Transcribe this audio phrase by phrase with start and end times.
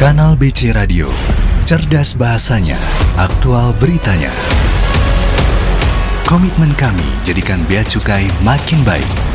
[0.00, 1.12] Kanal BC Radio,
[1.68, 2.80] cerdas bahasanya,
[3.20, 4.32] aktual beritanya.
[6.24, 9.29] Komitmen kami jadikan Bea Cukai makin baik.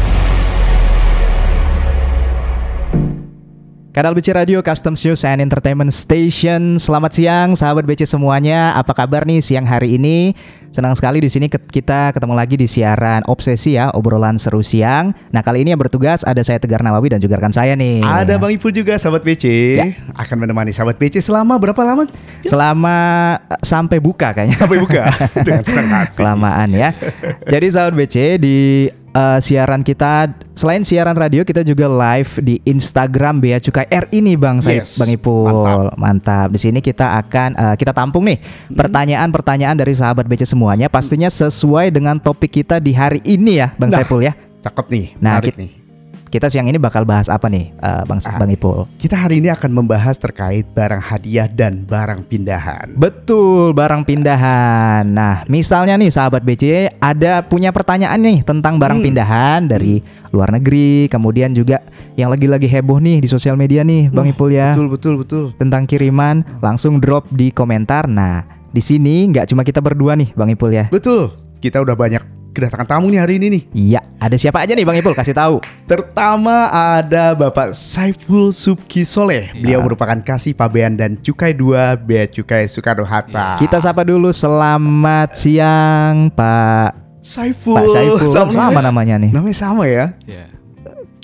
[3.95, 6.75] Kanal BC Radio Customs News and Entertainment Station.
[6.75, 8.75] Selamat siang sahabat BC semuanya.
[8.75, 10.35] Apa kabar nih siang hari ini?
[10.75, 15.15] Senang sekali di sini kita ketemu lagi di siaran Obsesi ya, obrolan seru siang.
[15.31, 18.03] Nah, kali ini yang bertugas ada saya Tegar Nawawi dan juga rekan saya nih.
[18.03, 19.45] Ada Bang Ipul juga sahabat BC.
[19.79, 19.87] Ya.
[20.19, 22.03] Akan menemani sahabat BC selama berapa lama?
[22.43, 22.95] Selama
[23.47, 24.59] uh, sampai buka kayaknya.
[24.59, 25.07] Sampai buka.
[25.47, 26.19] Dengan senang hati.
[26.19, 26.91] Kelamaan ya.
[27.47, 33.39] Jadi sahabat BC di uh, siaran kita selain siaran radio kita juga live di Instagram
[33.39, 35.47] Bea Cukai R ini Bang saya Yes, Bang Ipul.
[35.47, 35.95] mantap.
[35.95, 36.47] Mantap.
[36.51, 38.75] Di sini kita akan uh, kita tampung nih Hmm.
[38.75, 43.89] pertanyaan-pertanyaan dari sahabat BC semuanya pastinya sesuai dengan topik kita di hari ini ya Bang
[43.89, 44.03] Nah.
[44.03, 44.35] Saiful ya.
[44.59, 45.05] Cakep nih.
[45.15, 45.71] Nah, menarik kit- nih.
[46.25, 48.35] Kita siang ini bakal bahas apa nih uh, Bang Ah.
[48.35, 48.89] Bang Ipul?
[48.97, 52.91] Kita hari ini akan membahas terkait barang hadiah dan barang pindahan.
[52.91, 55.05] Betul, barang pindahan.
[55.05, 59.05] Nah, misalnya nih sahabat BC ada punya pertanyaan nih tentang barang Hmm.
[59.05, 61.79] pindahan dari luar negeri, kemudian juga
[62.13, 64.73] yang lagi-lagi heboh nih di sosial media nih, Bang Ipul ya.
[64.73, 65.45] Betul betul betul.
[65.55, 68.09] Tentang kiriman, langsung drop di komentar.
[68.09, 70.89] Nah, di sini nggak cuma kita berdua nih, Bang Ipul ya.
[70.89, 71.31] Betul.
[71.55, 73.63] Kita udah banyak kedatangan tamu nih hari ini nih.
[73.75, 75.11] Iya, ada siapa aja nih Bang Ipul?
[75.11, 75.59] Kasih tahu.
[75.83, 79.51] Pertama ada Bapak Saiful Subki Soleh.
[79.51, 83.59] Beliau merupakan kasih pabean dan cukai dua Bea Cukai Soekarno Hatta.
[83.59, 84.31] Kita sapa dulu.
[84.31, 87.75] Selamat siang, Pak Saiful.
[87.75, 88.31] Pak Saiful.
[88.31, 89.35] Sama, Sama namanya nih.
[89.35, 90.15] Namanya sama ya.
[90.23, 90.47] Ya.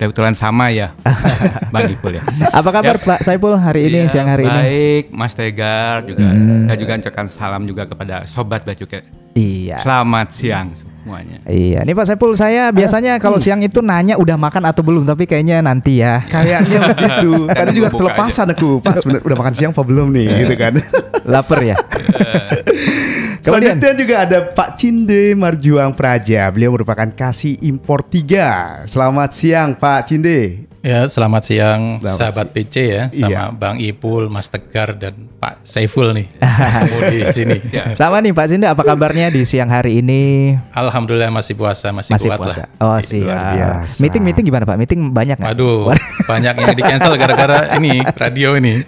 [0.01, 0.97] Kebetulan sama ya,
[1.73, 2.25] Bang Ipul ya.
[2.49, 4.59] Apa kabar Pak Saiful hari ini Iya, siang hari ini?
[4.65, 6.25] Baik, Mas Tegar juga.
[6.25, 6.65] Hmm.
[6.65, 9.05] Saya juga ucapkan salam juga kepada sobat Bacuke.
[9.37, 9.77] Iya.
[9.77, 11.37] Selamat siang semuanya.
[11.49, 15.25] Iya, nih Pak Saiful saya biasanya kalau siang itu nanya udah makan atau belum, tapi
[15.25, 16.21] kayaknya nanti ya.
[16.29, 17.31] Kayaknya begitu.
[17.49, 18.79] Tadi juga kelepasan aku.
[18.85, 20.73] Pas bener, udah makan siang apa belum nih gitu kan.
[21.25, 21.75] Laper ya.
[23.41, 26.45] Kemudian Selanjutnya juga ada Pak Cinde Marjuang Praja.
[26.53, 28.81] Beliau merupakan kasih impor tiga.
[28.85, 30.69] Selamat siang Pak Cinde.
[30.81, 33.41] Ya, selamat siang Selamat sahabat PC ya, sama Iya.
[33.53, 36.25] Bang Ipul, Mas Tegar dan Pak Saiful nih.
[37.13, 37.57] Di sini.
[37.69, 37.93] Ya.
[37.93, 40.57] sama nih Pak Sinda, apa kabarnya di siang hari ini?
[40.73, 42.65] Alhamdulillah masih puasa, masih, Masih kuat puasa.
[42.81, 42.97] lah.
[42.97, 43.85] Oh, siap.
[44.01, 44.77] Meeting meeting gimana Pak?
[44.81, 45.53] Meeting banyak nggak?
[45.53, 45.93] Waduh,
[46.33, 48.81] banyak yang di cancel gara-gara ini radio ini.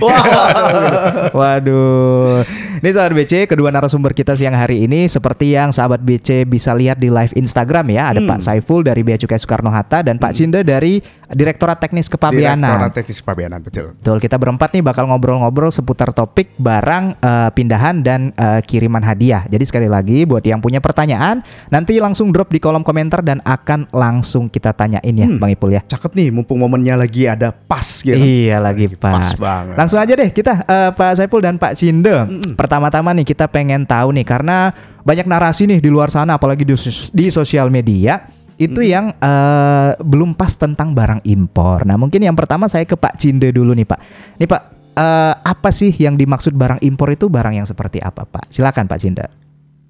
[1.37, 2.41] Waduh.
[2.83, 5.07] Ini sahabat BC, kedua narasumber kita siang hari ini.
[5.07, 8.11] Seperti yang sahabat BC bisa lihat di live Instagram ya.
[8.11, 10.99] Ada Pak Saiful dari Bea Cukai Soekarno Hatta dan Pak Sinda dari
[11.33, 12.61] Direktorat Teknis Kepabeanan.
[12.63, 13.93] Direktorat Teknis Pabeanan betul.
[13.93, 19.43] Betul, kita berempat nih bakal ngobrol-ngobrol seputar topik barang eh, pindahan dan eh, kiriman hadiah.
[19.45, 23.89] Jadi sekali lagi buat yang punya pertanyaan, nanti langsung drop di kolom komentar dan akan
[23.89, 25.39] langsung kita tanyain ya, Hmm.
[25.39, 25.81] Bang Ipul ya.
[25.83, 28.13] Cakep nih, mumpung momennya lagi ada pas gitu.
[28.13, 29.39] Iya lagi Pas pas.
[29.39, 29.75] banget.
[29.75, 32.13] Langsung aja deh kita eh, Pak Saiful dan Pak Cinde.
[32.53, 34.69] Pertama-tama nih kita pengen tahu nih karena
[35.01, 36.75] banyak narasi nih di luar sana apalagi di,
[37.11, 38.23] di sosial media
[38.65, 41.83] itu yang eh, belum pas tentang barang impor.
[41.83, 43.99] Nah, mungkin yang pertama saya ke Pak Cinde dulu nih, Pak.
[44.37, 44.61] Nih, Pak,
[44.93, 48.49] eh, apa sih yang dimaksud barang impor itu barang yang seperti apa, Pak?
[48.49, 49.25] Silakan Pak Cinde.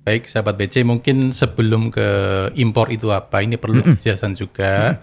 [0.03, 2.07] Baik, sahabat BC, mungkin sebelum ke
[2.59, 4.99] impor itu apa, ini perlu dijelasan juga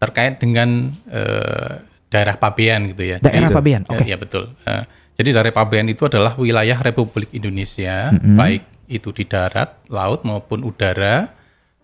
[0.00, 3.16] terkait dengan eh, daerah pabean gitu ya.
[3.20, 4.04] Daerah Jadi- pabean, Ya, oke.
[4.08, 4.44] ya, betul.
[4.64, 4.84] Eh,
[5.14, 11.30] jadi daerah pabean itu adalah wilayah Republik Indonesia, baik itu di darat, laut maupun udara,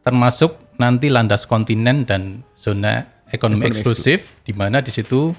[0.01, 5.35] termasuk nanti landas kontinen dan zona ekonomi eksklusif, di mana di situ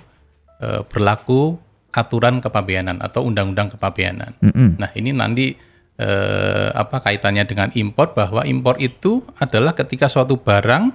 [0.60, 1.56] eh, berlaku
[1.96, 4.38] aturan kepabeanan atau undang-undang kepabeanan.
[4.78, 5.58] Nah ini nanti
[5.98, 10.94] eh, apa kaitannya dengan impor bahwa impor itu adalah ketika suatu barang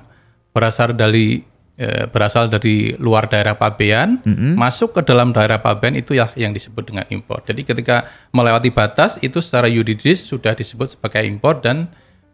[0.54, 1.42] berasal dari
[1.74, 4.22] eh, berasal dari luar daerah pabean
[4.54, 7.42] masuk ke dalam daerah pabean itu ya yang disebut dengan impor.
[7.42, 11.90] Jadi ketika melewati batas itu secara yuridis sudah disebut sebagai impor dan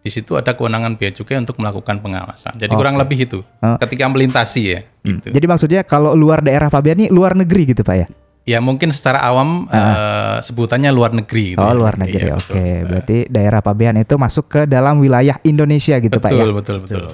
[0.09, 2.57] di situ ada kewenangan bea cukai untuk melakukan pengawasan.
[2.57, 3.77] Jadi kurang lebih itu Oh.
[3.79, 4.81] ketika melintasi ya.
[4.99, 5.29] Gitu.
[5.29, 8.09] Jadi maksudnya kalau luar daerah pabean ini luar negeri gitu, Pak ya?
[8.43, 11.53] Ya mungkin secara awam eh, sebutannya luar negeri.
[11.53, 11.77] gitu Oh ya.
[11.77, 12.49] luar negeri, Iya, oke.
[12.49, 12.81] betul.
[12.89, 16.41] Berarti daerah pabean itu masuk ke dalam wilayah Indonesia gitu pak ya?
[16.41, 17.05] betul, betul, betul,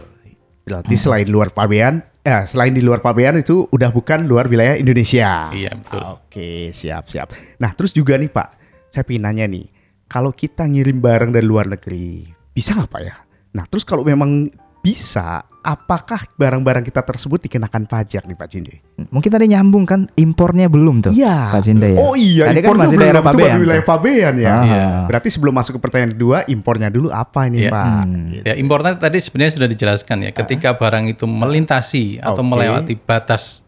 [0.63, 5.51] Berarti selain luar pabean, eh, selain di luar pabean itu udah bukan luar wilayah Indonesia.
[5.51, 6.01] Iya, betul.
[6.23, 7.35] Oke, siap siap.
[7.59, 8.49] Nah, terus juga nih Pak,
[8.89, 9.67] saya pengen nanya nih,
[10.07, 13.15] kalau kita ngirim barang dari luar negeri, bisa nggak Pak ya?
[13.53, 18.85] Nah, terus kalau memang bisa, apakah barang-barang kita tersebut dikenakan pajak nih Pak Cinde?
[19.09, 21.13] Mungkin tadi nyambung kan impornya belum tuh.
[21.17, 21.57] Iya.
[21.57, 21.97] Pak Cinda ya.
[21.97, 23.57] Oh iya, Tadi kan impornya masih belum, daerah itu baru pabean.
[23.65, 24.53] wilayah pabean ya.
[24.53, 24.61] Ah.
[24.61, 24.87] Iya.
[25.09, 27.71] Berarti sebelum masuk ke pertanyaan kedua, impornya dulu apa ini Iya.
[27.73, 27.87] Pak?
[27.89, 28.25] Hmm.
[28.29, 28.45] Gitu.
[28.45, 30.31] Ya impornya tadi sebenarnya sudah dijelaskan ya.
[30.37, 32.51] Ketika barang itu melintasi atau Oke.
[32.53, 33.64] melewati batas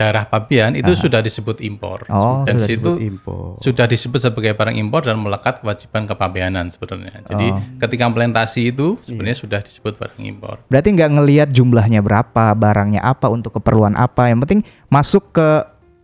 [0.00, 2.08] daerah pabean itu sudah disebut impor.
[2.08, 3.60] Oh, dan sudah situ impor.
[3.60, 7.20] sudah disebut sebagai barang impor dan melekat kewajiban kepabeanan sebenarnya.
[7.22, 7.60] Jadi Oh.
[7.78, 9.04] ketika implementasi itu Iya.
[9.04, 10.64] sebenarnya sudah disebut barang impor.
[10.66, 14.26] Berarti nggak ngelihat jumlahnya berapa, barangnya apa, untuk keperluan apa.
[14.26, 15.48] Yang penting masuk ke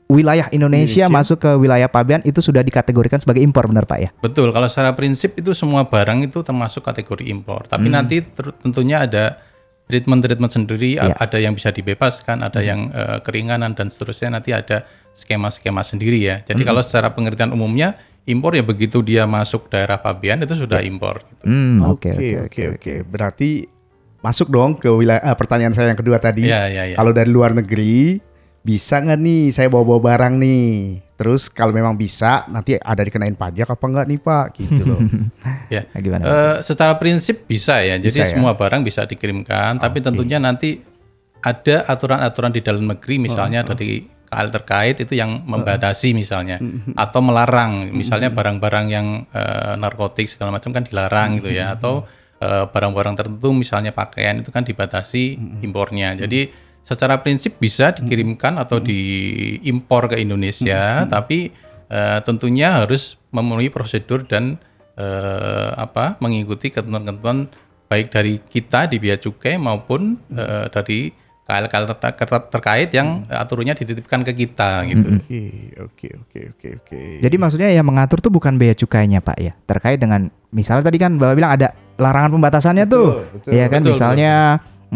[0.07, 1.07] wilayah Indonesia, Indonesia.
[1.11, 4.11] masuk ke wilayah pabean itu sudah dikategorikan sebagai impor, benar Pak ya?
[4.17, 7.65] Betul, kalau secara prinsip itu semua barang itu termasuk kategori impor.
[7.65, 7.97] Tapi Hmm.
[7.97, 8.23] nanti
[8.61, 9.41] tentunya ada
[9.87, 11.15] treatment-treatment sendiri, a- Iya.
[11.17, 12.67] ada yang bisa dibebaskan, ada Hmm.
[12.67, 14.31] yang eh, keringanan dan seterusnya.
[14.33, 16.43] Nanti ada skema-skema sendiri ya.
[16.43, 16.69] Jadi Hmm.
[16.69, 17.95] kalau secara pengertian umumnya
[18.25, 21.23] impor ya begitu dia masuk daerah pabean itu sudah impor.
[21.25, 21.43] gitu.
[21.45, 22.93] Hmm, oke Oke oke oke.
[23.05, 23.71] Berarti
[24.19, 26.43] masuk dong ke wilayah ah, pertanyaan saya yang kedua tadi.
[26.43, 26.97] Iya, iya, iya.
[26.99, 28.19] Kalau dari luar negeri
[28.61, 31.06] bisa nggak nih saya bawa-bawa barang nih?
[31.17, 34.47] Terus kalau memang bisa nanti ada dikenain pajak apa enggak nih Pak?
[34.57, 35.01] Gitu loh.
[35.67, 35.83] Ya.
[35.91, 36.23] Nah, gimana?
[36.23, 37.99] Eh, secara prinsip bisa ya.
[37.99, 38.39] Jadi Bisa ya?
[38.39, 40.79] semua barang bisa dikirimkan, tapi tentunya nanti
[41.43, 46.59] ada aturan-aturan di dalam negeri misalnya dari KL terkait itu yang membatasi misalnya
[46.99, 52.03] atau melarang misalnya barang-barang yang eh, narkotik segala macam kan dilarang gitu ya atau
[52.43, 56.19] eh, barang-barang tertentu misalnya pakaian itu kan dibatasi impornya.
[56.19, 61.51] Jadi secara prinsip bisa dikirimkan atau diimpor ke Indonesia tapi
[61.91, 64.55] eh, tentunya harus memenuhi prosedur dan
[64.95, 67.51] eh, apa mengikuti ketentuan-ketentuan
[67.91, 71.11] baik dari kita di bea cukai maupun eh, dari
[71.47, 75.09] KL-KL ter- ter- terkait yang eh, aturannya dititipkan ke kita gitu.
[75.23, 75.43] Oke
[75.79, 77.01] oke oke oke oke.
[77.23, 81.15] Jadi maksudnya yang mengatur tuh bukan bea cukainya Pak ya, terkait dengan misalnya tadi kan
[81.19, 84.33] Bapak bilang ada larangan pembatasannya tuh, betul, Iya kan betul, misalnya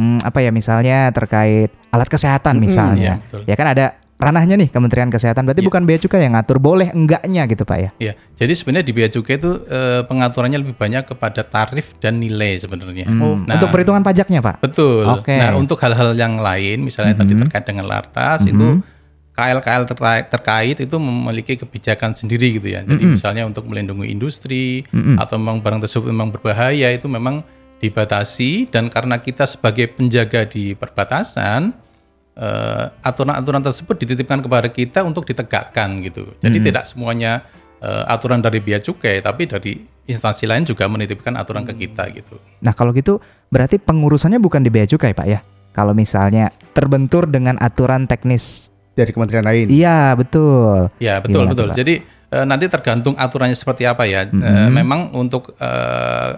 [0.00, 3.42] hmm, apa ya misalnya terkait alat kesehatan misalnya, iya, betul.
[3.44, 3.84] ya kan ada
[4.16, 5.68] ranahnya nih Kementerian Kesehatan, berarti Iya.
[5.72, 7.90] bukan bea cukai yang ngatur boleh enggaknya gitu Pak ya?
[7.96, 12.60] Ya, jadi sebenarnya di bea cukai itu eh, pengaturannya lebih banyak kepada tarif dan nilai
[12.60, 13.08] sebenarnya.
[13.08, 14.60] Hmm, Nah, Untuk perhitungan pajaknya Pak?
[14.60, 15.08] Betul.
[15.08, 15.32] Oke.
[15.36, 18.84] Nah, untuk hal-hal yang lain, misalnya tadi terkait dengan lartas, itu
[19.32, 22.84] KL-KL terkait, terkait itu memiliki kebijakan sendiri gitu ya.
[22.84, 24.84] Jadi misalnya untuk melindungi industri
[25.16, 27.40] atau memang barang tersebut memang berbahaya itu memang
[27.80, 31.72] dibatasi dan karena kita sebagai penjaga di perbatasan
[32.36, 36.36] eh, aturan-aturan tersebut dititipkan kepada kita untuk ditegakkan gitu.
[36.44, 37.48] Jadi tidak semuanya
[37.80, 39.72] eh, aturan dari bea cukai, tapi dari
[40.04, 42.36] instansi lain juga menitipkan aturan ke kita gitu.
[42.60, 43.18] Nah kalau gitu
[43.48, 45.40] berarti pengurusannya bukan di bea cukai Pak ya?
[45.70, 49.66] Kalau misalnya terbentur dengan aturan teknis, dari kementerian lain.
[49.70, 50.92] iya betul.
[51.00, 51.68] Ya betul Gimana betul.
[51.72, 51.76] Pak?
[51.78, 54.28] Jadi eh, nanti tergantung aturannya seperti apa ya.
[54.28, 56.30] Eh, memang untuk eh,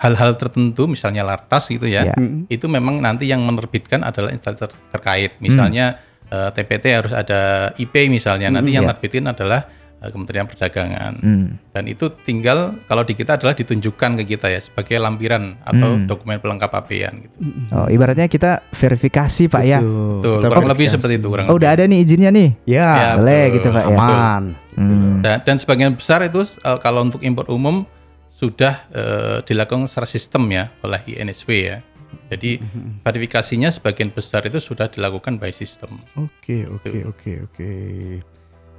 [0.00, 2.16] hal-hal tertentu, misalnya lartas gitu ya, Ya.
[2.48, 5.36] itu memang nanti yang menerbitkan adalah instansi ter- terkait.
[5.38, 8.48] Misalnya eh, TPT harus ada IP misalnya.
[8.48, 8.90] Nanti yang ya.
[8.90, 9.66] nerbitin adalah
[9.98, 11.12] eh, Kementerian Perdagangan.
[11.18, 11.46] Hmm.
[11.68, 16.38] Dan itu tinggal kalau di kita adalah ditunjukkan ke kita ya sebagai lampiran atau dokumen
[16.38, 17.34] pelengkap pabean gitu.
[17.70, 19.82] Oh ibaratnya kita verifikasi Pak ya?
[19.82, 20.16] Betul.
[20.16, 21.60] Betul, Kita kurang lebih seperti itu kurang Oh lebih.
[21.60, 22.48] udah ada nih izinnya nih?
[22.64, 23.52] Ya, Ya, boleh betul.
[23.52, 23.90] gitu Pak ya?
[23.92, 24.42] aman.
[24.72, 25.14] Hmm.
[25.20, 27.84] Dan, dan sebagian besar itu eh, kalau untuk impor umum
[28.40, 31.78] sudah eh, dilakukan secara sistem ya oleh INSW ya.
[32.30, 32.62] Jadi
[33.04, 36.00] verifikasinya sebagian besar itu sudah dilakukan by system.
[36.16, 37.70] Oke oke oke oke.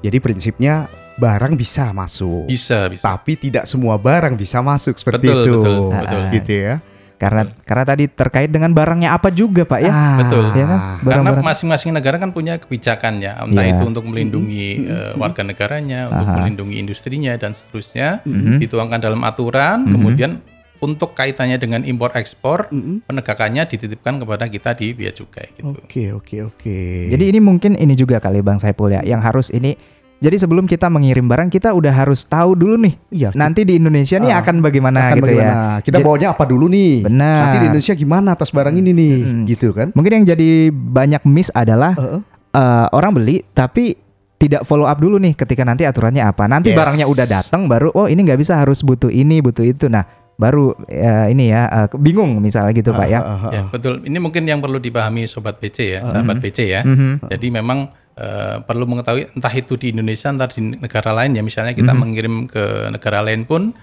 [0.02, 0.90] Jadi prinsipnya
[1.22, 2.50] barang bisa masuk.
[2.50, 3.06] Bisa, bisa.
[3.06, 5.54] Tapi tidak semua barang bisa masuk seperti Betul, itu.
[5.62, 6.22] betul, betul.
[6.34, 6.75] Gitu ya.
[7.22, 9.94] Karena karena tadi terkait dengan barangnya apa juga Pak ya?
[9.94, 10.46] Ah, Betul.
[10.58, 10.80] Ya kan?
[10.98, 11.46] Karena Barang-barang.
[11.46, 13.78] masing-masing negara kan punya kebijakannya, entah Iya.
[13.78, 16.36] itu untuk melindungi eh, warga negaranya, untuk Aha.
[16.42, 18.58] melindungi industrinya dan seterusnya, Mhm.
[18.58, 19.86] dituangkan dalam aturan.
[19.86, 20.42] Kemudian
[20.82, 22.66] untuk kaitannya dengan impor ekspor,
[23.06, 25.78] penegakannya dititipkan kepada kita di bea cukai gitu.
[25.78, 26.78] Oke oke oke.
[27.13, 29.78] Jadi ini mungkin ini juga kali Bang Saipul ya, yang harus ini.
[30.22, 32.94] Jadi sebelum kita mengirim barang kita udah harus tahu dulu nih.
[33.10, 35.50] Iya, Nanti di Indonesia nih Ah, akan bagaimana akan gitu bagaimana?
[35.50, 35.82] ya.
[35.82, 36.94] Kita Jadi- bawanya apa dulu nih?
[37.01, 37.38] Benar.
[37.42, 39.16] Nanti di Indonesia gimana atas barang ini nih?
[39.18, 39.44] Mm.
[39.50, 39.88] Gitu kan?
[39.92, 42.22] Mungkin yang jadi banyak miss adalah Heeh.
[42.54, 43.98] eh, orang beli tapi
[44.38, 46.46] tidak follow up dulu nih ketika nanti aturannya apa.
[46.46, 46.78] Nanti Yes.
[46.78, 49.86] barangnya udah datang baru oh ini nggak bisa harus butuh ini butuh itu.
[49.86, 53.20] Nah baru eh, ini ya eh, bingung misalnya gitu pak ya.
[53.20, 53.51] Ah, ah, ah.
[53.51, 54.01] Ya, betul.
[54.01, 56.82] Ini mungkin yang perlu dipahami sobat BC ya, sahabat BC ya.
[56.82, 57.25] Mhm.
[57.25, 61.44] Jadi memang eh, perlu mengetahui entah itu di Indonesia, entah di negara lain ya.
[61.44, 63.75] Misalnya kita mengirim ke negara lain pun,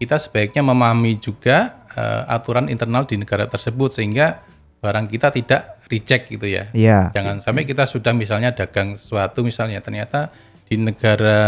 [0.00, 4.42] kita sebaiknya memahami juga eh, aturan internal di negara tersebut sehingga
[4.80, 6.70] barang kita tidak reject gitu ya.
[6.72, 7.12] Iya.
[7.12, 10.32] Jangan sampai kita sudah misalnya dagang sesuatu misalnya ternyata
[10.70, 11.38] di negara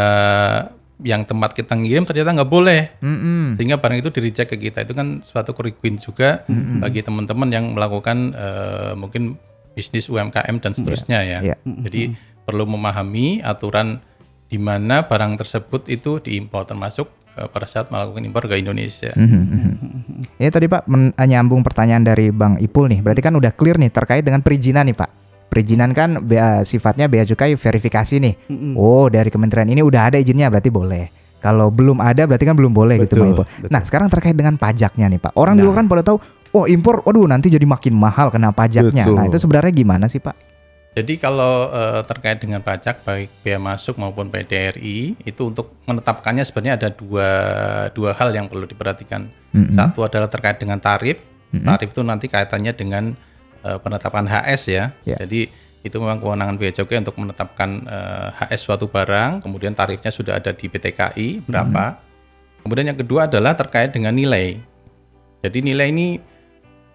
[1.03, 3.59] yang tempat kita ngirim ternyata nggak boleh Mm-mm.
[3.59, 6.47] sehingga barang itu di reject ke kita itu kan suatu kerugian juga
[6.79, 9.35] bagi teman-teman yang melakukan eh, mungkin
[9.73, 11.38] bisnis UMKM dan seterusnya ya.
[11.43, 11.57] Iya.
[11.62, 12.12] Jadi
[12.43, 14.00] perlu memahami aturan
[14.47, 19.12] di mana barang tersebut itu diimpor termasuk eh, pada saat melakukan impor ke Indonesia.
[19.12, 19.73] Mhm, mhm.
[20.37, 23.00] Ini tadi Pak men- nyambung pertanyaan dari Bang Ipul nih.
[23.00, 25.11] Berarti kan udah clear nih terkait dengan perizinan nih Pak.
[25.49, 28.35] perizinan kan bea, sifatnya bea cukai verifikasi nih.
[28.73, 31.12] Oh, dari kementerian ini udah ada izinnya berarti boleh.
[31.38, 33.45] Kalau belum ada berarti kan belum boleh gitu Betul, Bang Ipo.
[33.45, 33.69] betul.
[33.69, 35.37] Nah, sekarang terkait dengan pajaknya nih, Pak.
[35.37, 35.69] Orang di Nah.
[35.69, 36.17] luar kan pada tahu,
[36.53, 39.05] oh impor, waduh nanti jadi makin mahal kena pajaknya.
[39.05, 39.17] Betul.
[39.17, 40.53] Nah, itu sebenarnya gimana sih, Pak?
[40.93, 46.75] Jadi kalau eh, terkait dengan pajak baik bea masuk maupun PDRI itu untuk menetapkannya sebenarnya
[46.77, 47.29] ada dua
[47.97, 49.25] dua hal yang perlu diperhatikan.
[49.57, 49.73] Mm-mm.
[49.73, 51.17] Satu adalah terkait dengan tarif.
[51.53, 53.17] Tarif itu nanti kaitannya dengan
[53.65, 54.85] eh, penetapan HS ya.
[55.09, 55.17] Ya.
[55.25, 55.49] Jadi
[55.83, 60.53] itu memang kewenangan bea cukai untuk menetapkan eh, HS suatu barang, kemudian tarifnya sudah ada
[60.53, 62.05] di PTKI berapa.
[62.69, 64.61] Kemudian yang kedua adalah terkait dengan nilai.
[65.43, 66.21] Jadi nilai ini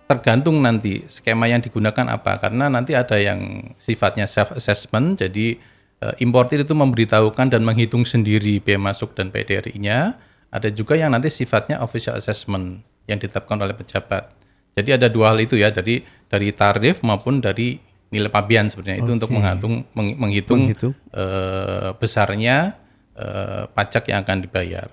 [0.07, 2.39] tergantung nanti skema yang digunakan apa.
[2.39, 3.39] Karena nanti ada yang
[3.77, 5.59] sifatnya self assessment jadi
[5.99, 10.15] eh, importir itu memberitahukan dan menghitung sendiri biaya masuk dan PDRI-nya
[10.47, 14.31] ada juga yang nanti sifatnya official assessment yang ditetapkan oleh pejabat.
[14.73, 17.75] Jadi ada dua hal itu ya dari dari tarif maupun dari
[18.07, 19.03] nilai pabean sebenarnya.
[19.03, 20.93] Itu untuk menghitung meng- menghitung Menghitung.
[21.11, 22.79] eh, besarnya
[23.13, 24.87] eh, pajak yang akan dibayar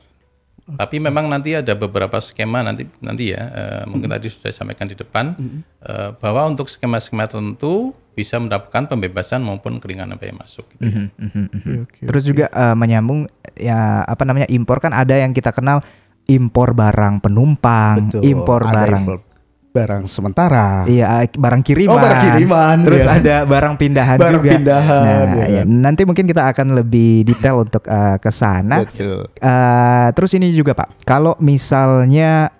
[0.64, 4.96] tapi memang nanti ada beberapa skema nanti nanti ya eh, mungkin tadi sudah disampaikan di
[4.96, 5.36] depan
[5.84, 10.64] eh, bahwa untuk skema-skema tertentu bisa mendapatkan pembebasan maupun keringanan biaya masuk.
[10.78, 12.08] gitu ya.
[12.08, 13.28] Terus juga eh, menyambung
[13.58, 15.84] ya apa namanya impor kan ada yang kita kenal
[16.24, 18.22] impor barang penumpang, Betul.
[18.24, 19.33] impor Ada barang impor
[19.74, 20.86] barang sementara.
[20.86, 21.90] Iya, eh, barang kiriman.
[21.90, 23.18] Oh, barang kiriman, Terus ya.
[23.18, 24.50] ada barang pindahan Barang juga.
[24.54, 28.86] pindahan, Nah, ya nanti mungkin kita akan lebih detail untuk eh, ke sana.
[28.86, 29.26] Betul.
[29.34, 32.54] Eh, terus ini juga Pak, kalau misalnya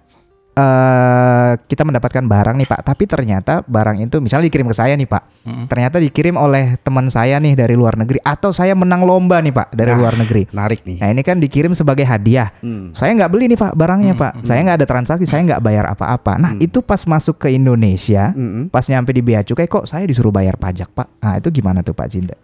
[0.55, 5.11] eh kita mendapatkan barang nih Pak, tapi ternyata barang itu misalnya dikirim ke saya nih
[5.11, 5.67] Pak, Mm-mm.
[5.67, 9.75] ternyata dikirim oleh teman saya nih dari luar negeri, atau saya menang lomba nih Pak
[9.75, 9.99] dari Nah.
[9.99, 10.47] luar negeri.
[10.55, 11.03] Menarik nih.
[11.03, 12.55] Nah ini kan dikirim sebagai hadiah.
[12.63, 12.95] Hmm.
[12.95, 16.39] Saya nggak beli nih Pak barangnya Pak, saya nggak ada transaksi, saya nggak bayar apa-apa.
[16.39, 18.71] Nah itu pas masuk ke Indonesia, Mm-mm.
[18.71, 21.19] pas nyampe di bea cukai kok saya disuruh bayar pajak Pak.
[21.19, 22.39] Nah itu gimana tuh Pak Cinda?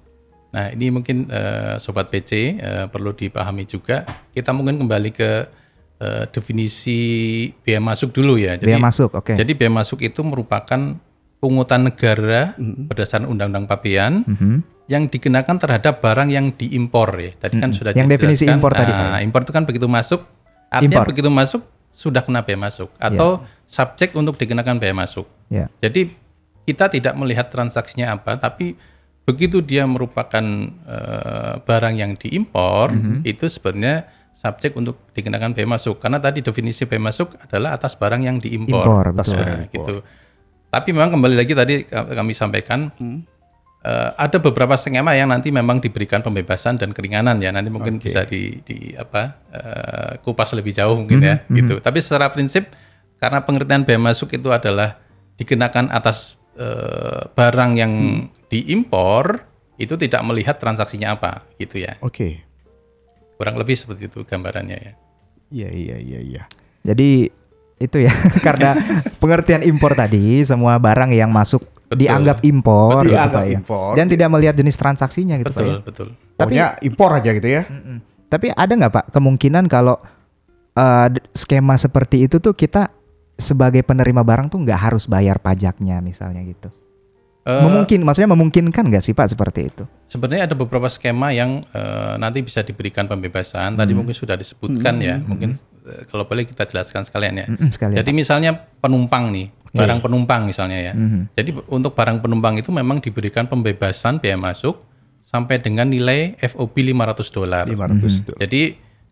[0.51, 4.03] Nah ini mungkin eh, sobat PC eh, perlu dipahami juga.
[4.35, 5.31] Kita mungkin kembali ke
[6.01, 6.99] eh, definisi
[7.61, 8.57] biaya masuk dulu ya.
[8.57, 9.37] Jadi, Bea masuk, oke.
[9.37, 10.97] Jadi biaya masuk itu merupakan
[11.37, 14.57] pungutan negara berdasarkan Undang-Undang Pabean Mhm.
[14.89, 17.33] yang dikenakan terhadap barang yang diimpor ya.
[17.39, 20.25] Tadi kan sudah Yang definisi impor tadi, Nah, impor itu kan begitu masuk,
[20.67, 21.09] artinya Impor.
[21.09, 25.25] begitu masuk sudah kena biaya masuk atau subjek untuk dikenakan biaya masuk.
[25.47, 25.71] Ya.
[25.79, 26.11] Jadi
[26.65, 28.75] kita tidak melihat transaksinya apa, tapi
[29.23, 30.43] begitu dia merupakan
[30.87, 33.23] eh, barang yang diimpor, Mhm.
[33.23, 36.01] itu sebenarnya subjek untuk dikenakan biaya masuk.
[36.01, 38.81] Karena tadi definisi biaya masuk adalah atas barang yang diimpor.
[38.81, 39.69] Impor, Nah, betul.
[39.69, 39.97] gitu.
[40.71, 42.89] Tapi memang kembali lagi tadi kami sampaikan
[43.85, 47.53] eh, ada beberapa skema yang nanti memang diberikan pembebasan dan keringanan ya.
[47.53, 51.77] Nanti mungkin bisa di, di apa eh, kupas lebih jauh mungkin ya gitu.
[51.85, 52.73] Tapi secara prinsip
[53.21, 54.97] karena pengertian biaya masuk itu adalah
[55.37, 57.93] dikenakan atas eh, barang yang
[58.49, 59.45] diimpor
[59.77, 61.97] itu tidak melihat transaksinya apa gitu ya.
[62.01, 62.47] Oke.
[63.41, 64.93] Kurang lebih seperti itu gambarannya ya.
[65.51, 66.43] Iya iya iya iya.
[66.85, 67.33] Jadi
[67.77, 68.13] itu ya
[68.47, 68.77] karena
[69.17, 72.05] pengertian impor tadi semua barang yang masuk Betul.
[72.05, 73.09] dianggap impor, Betul.
[73.09, 73.57] gitu, Dianggap Pak, ya.
[73.57, 73.91] impor.
[73.97, 75.57] dan tidak melihat jenis transaksinya gitu Pak.
[75.57, 75.81] Betul, ya.
[75.81, 76.09] betul.
[76.37, 77.63] Tapi- Pokoknya impor aja gitu ya.
[77.65, 77.97] Mm-mm.
[78.29, 79.97] Tapi ada nggak Pak kemungkinan kalau
[80.71, 82.93] eh, d- skema seperti itu tuh kita
[83.35, 86.69] sebagai penerima barang tuh nggak harus bayar pajaknya misalnya gitu.
[87.41, 89.89] Eh, Memungkin, maksudnya memungkinkan nggak sih Pak seperti itu?
[90.05, 93.81] Sebenarnya ada beberapa skema yang eh, nanti bisa diberikan pembebasan.
[93.81, 95.17] Tadi mungkin sudah disebutkan ya.
[95.25, 95.57] Mungkin
[95.89, 97.47] eh, kalau boleh kita jelaskan sekalian ya.
[97.49, 97.97] Mm-mm, sekalian.
[97.97, 98.53] Jadi misalnya
[98.85, 100.93] penumpang nih, barang penumpang misalnya ya.
[100.93, 101.33] Mhm.
[101.33, 104.77] Jadi untuk barang penumpang itu memang diberikan pembebasan biaya masuk
[105.25, 107.65] sampai dengan nilai FOB 500 dolar.
[107.65, 108.33] 500 itu.
[108.37, 108.63] Jadi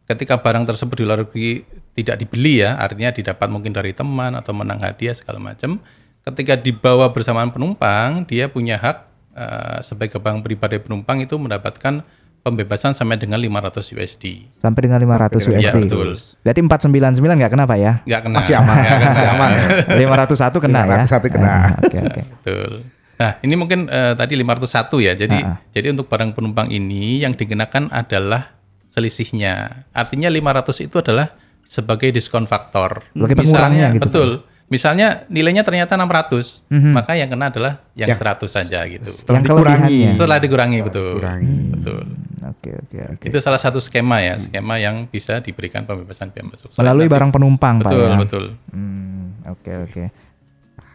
[0.04, 1.64] ketika barang tersebut di luar negeri
[1.96, 5.80] tidak dibeli ya, artinya didapat mungkin dari teman atau menang hadiah segala macam.
[6.28, 8.96] Ketika dibawa bersamaan penumpang, dia punya hak
[9.32, 12.04] eh, sebagai bank pribadi penumpang itu mendapatkan
[12.38, 14.24] pembebasan sampai dengan 500 USD.
[14.56, 15.58] Sampai dengan 500 USD.
[15.58, 16.12] Iya, betul.
[16.44, 17.92] Berarti 499 nggak kena Pak ya?
[18.04, 18.36] Nggak kena.
[18.40, 18.76] Masih aman.
[18.76, 19.08] Nggak kena.
[19.10, 19.50] Masih aman.
[19.88, 20.98] 501 kena ya.
[21.08, 21.48] 501 kena.
[21.48, 22.20] Ah, Oke oke.
[22.44, 22.70] Betul.
[23.18, 25.12] Nah, ini mungkin eh, tadi 501 ya.
[25.16, 25.58] Jadi Ah, ah.
[25.72, 28.54] jadi untuk barang penumpang ini yang dikenakan adalah
[28.88, 29.84] selisihnya.
[29.90, 31.34] Artinya 500 itu adalah
[31.66, 33.04] sebagai diskon faktor.
[33.12, 34.08] Sebagai pengurangnya gitu.
[34.08, 34.30] Betul.
[34.68, 36.92] Misalnya nilainya ternyata 600, Mhm.
[36.92, 39.08] maka yang kena adalah yang Yang 100 saja gitu.
[39.10, 40.00] Setelah Yang dikurangi.
[40.12, 41.12] Setelah dikurangi betul.
[41.16, 41.56] Dikurangi.
[41.72, 42.02] Betul.
[42.38, 43.24] Oke oke oke.
[43.28, 46.68] Itu salah satu skema ya, skema yang bisa diberikan pembebasan biaya masuk.
[46.76, 48.16] Melalui barang penumpang Pak Betul, ya.
[48.20, 48.44] betul.
[48.70, 50.04] Hmm, oke oke.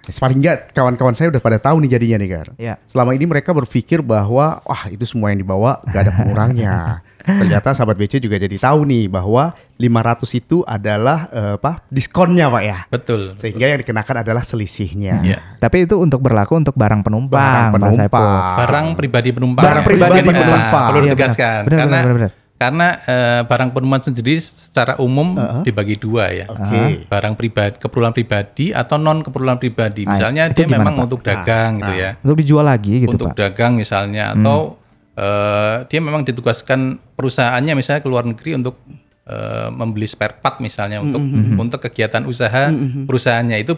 [0.03, 2.47] paling nggak kawan-kawan saya udah pada tahu nih jadinya nih Gar.
[2.59, 2.75] Iya.
[2.85, 6.73] Selama ini mereka berpikir bahwa wah itu semua yang dibawa gak ada pengurangnya.
[7.23, 9.87] Ternyata sahabat BC juga jadi tahu nih bahwa 500
[10.35, 12.77] itu adalah eh, apa diskonnya Pak ya.
[12.87, 13.21] Betul.
[13.35, 15.23] Sehingga yang dikenakan adalah selisihnya.
[15.23, 15.39] Ya.
[15.57, 18.57] Tapi itu untuk berlaku untuk barang penumpang, Barang penumpang.
[18.59, 19.63] Barang pribadi penumpang.
[19.63, 20.85] Barang pribadi eh, penumpang.
[20.85, 21.15] perlu Iya, benar.
[21.15, 22.31] ditegaskan Benar, karena benar, benar.
[22.53, 26.45] karena eh, barang penumpang sendiri secara umum dibagi dua ya.
[26.47, 27.07] Oke.
[27.07, 30.03] Barang pribadi, keperluan pribadi atau non keperluan pribadi.
[30.03, 31.05] Ah, Misalnya itu dia gimana, memang Pak?
[31.07, 32.09] untuk dagang gitu ya.
[32.19, 33.35] Untuk dijual lagi gitu, untuk Pak.
[33.35, 33.43] Hmm.
[33.43, 34.79] dagang misalnya atau
[35.15, 36.79] eh, dia memang ditugaskan
[37.13, 38.77] perusahaannya misalnya ke luar negeri untuk
[39.23, 42.69] eh, membeli spare part misalnya untuk Hmm, untuk kegiatan usaha
[43.03, 43.73] perusahaannya itu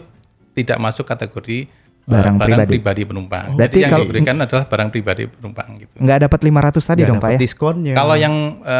[0.52, 1.68] tidak masuk kategori eh,
[2.06, 2.70] Barang pribadi.
[2.70, 3.52] pribadi penumpang.
[3.52, 5.94] Berarti Jadi yang kalau- diberikan adalah barang pribadi penumpang gitu.
[5.96, 7.38] Nggak dapat 500 tadi Nggak dong, Pak ya?
[7.38, 7.94] diskonnya.
[7.94, 8.34] Kalau yang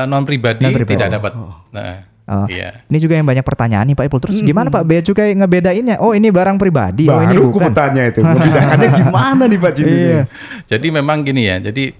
[0.06, 1.32] non pribadi tidak dapat.
[1.70, 1.96] Nah,
[2.26, 2.42] Oh.
[2.48, 2.82] iya.
[2.84, 4.18] Ini juga yang banyak pertanyaan nih Pak Ipul.
[4.18, 6.02] Terus gimana Pak Bea Cukai ngebedainnya?
[6.02, 7.70] Oh ini barang pribadi, oh ini Baru aku bukan.
[7.70, 8.18] mau tanya itu.
[8.18, 9.86] Membedakannya gimana nih Pak Jin?
[9.86, 10.20] Iya.
[10.66, 11.62] Jadi memang gini ya.
[11.62, 11.94] Jadi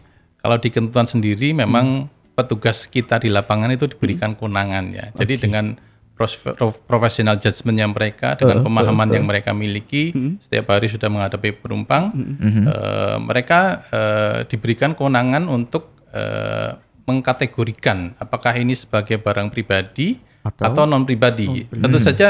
[0.46, 5.10] kalau di ketentuan sendiri memang petugas kita di lapangan itu diberikan kewenangan ya.
[5.12, 5.74] Jadi dengan
[6.12, 11.50] pros- pro- professional judgment yang mereka dengan pemahaman yang mereka miliki setiap hari sudah menghadapi
[11.56, 12.14] penumpang,
[12.62, 13.60] eh, mereka
[13.90, 20.18] eh, diberikan kewenangan untuk eh, mengkategorikan apakah ini sebagai barang pribadi
[20.62, 21.46] atau, non pribadi.
[21.66, 22.28] Tentu saja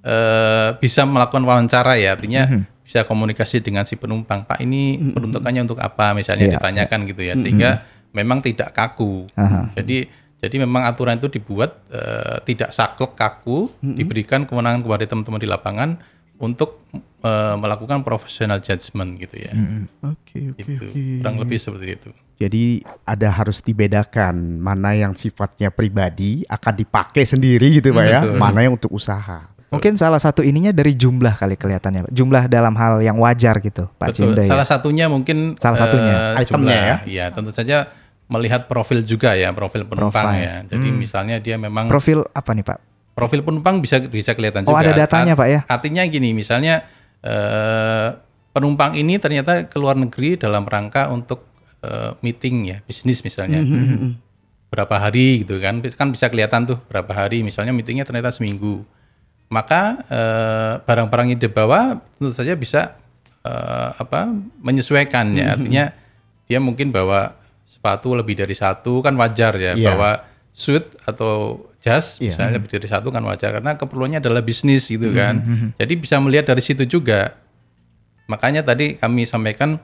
[0.00, 2.44] eh, bisa melakukan wawancara ya, artinya
[2.94, 4.46] bisa komunikasi dengan si penumpang.
[4.46, 6.62] Pak ini peruntukannya untuk apa misalnya Iya.
[6.62, 7.70] ditanyakan gitu ya, sehingga
[8.14, 9.26] memang tidak kaku.
[9.34, 9.74] Aha.
[9.74, 10.06] Jadi
[10.38, 15.90] jadi memang aturan itu dibuat eh, tidak saklek kaku, diberikan kewenangan kepada teman-teman di lapangan
[16.38, 16.86] untuk
[17.18, 19.50] eh, melakukan professional judgment gitu ya.
[20.06, 20.86] Oke, oke, Gitu.
[20.86, 21.00] oke.
[21.18, 22.10] Kurang lebih seperti itu.
[22.34, 22.64] Jadi
[23.02, 28.38] ada harus dibedakan mana yang sifatnya pribadi akan dipakai sendiri gitu Pak ya, betul.
[28.38, 29.50] mana yang untuk usaha.
[29.74, 32.08] Mungkin salah satu ininya dari jumlah kali kelihatannya.
[32.08, 34.32] Jumlah dalam hal yang wajar gitu Pak Betul.
[34.32, 34.50] Cindo ya.
[34.50, 36.14] Salah satunya mungkin Salah satunya.
[36.38, 36.78] eh, Itemnya jumlah.
[36.78, 36.96] ya?
[37.04, 37.90] Iya, tentu saja
[38.24, 40.42] melihat profil juga ya, profil penumpang Profil.
[40.42, 40.54] ya.
[40.64, 42.78] Jadi misalnya dia memang Profil apa nih Pak?
[43.14, 44.90] profil penumpang bisa bisa kelihatan Oh, juga.
[44.90, 45.60] ada datanya, Art- Pak, ya?
[45.70, 46.82] Artinya gini, misalnya
[47.22, 48.08] eh,
[48.50, 51.46] penumpang ini ternyata ke luar negeri dalam rangka untuk
[51.80, 53.60] eh, meeting ya, bisnis misalnya.
[53.60, 54.18] Hmm,
[54.66, 55.78] Berapa hari gitu kan?
[55.94, 57.40] Kan bisa kelihatan tuh berapa hari.
[57.40, 58.82] Misalnya meetingnya ternyata seminggu.
[59.54, 62.98] Maka eh, barang-barang yang dibawa tentu saja bisa
[63.46, 65.54] eh, apa menyesuaikan ya.
[65.54, 65.94] Artinya
[66.44, 69.72] dia mungkin bawa sepatu lebih dari satu kan wajar ya.
[69.78, 69.94] Iya.
[69.94, 70.10] Bawa
[70.50, 72.32] suit atau jas Iya.
[72.34, 75.38] misalnya lebih dari satu kan wajar karena keperluannya adalah bisnis gitu kan.
[75.78, 77.38] Jadi bisa melihat dari situ juga.
[78.26, 79.76] Makanya tadi kami sampaikan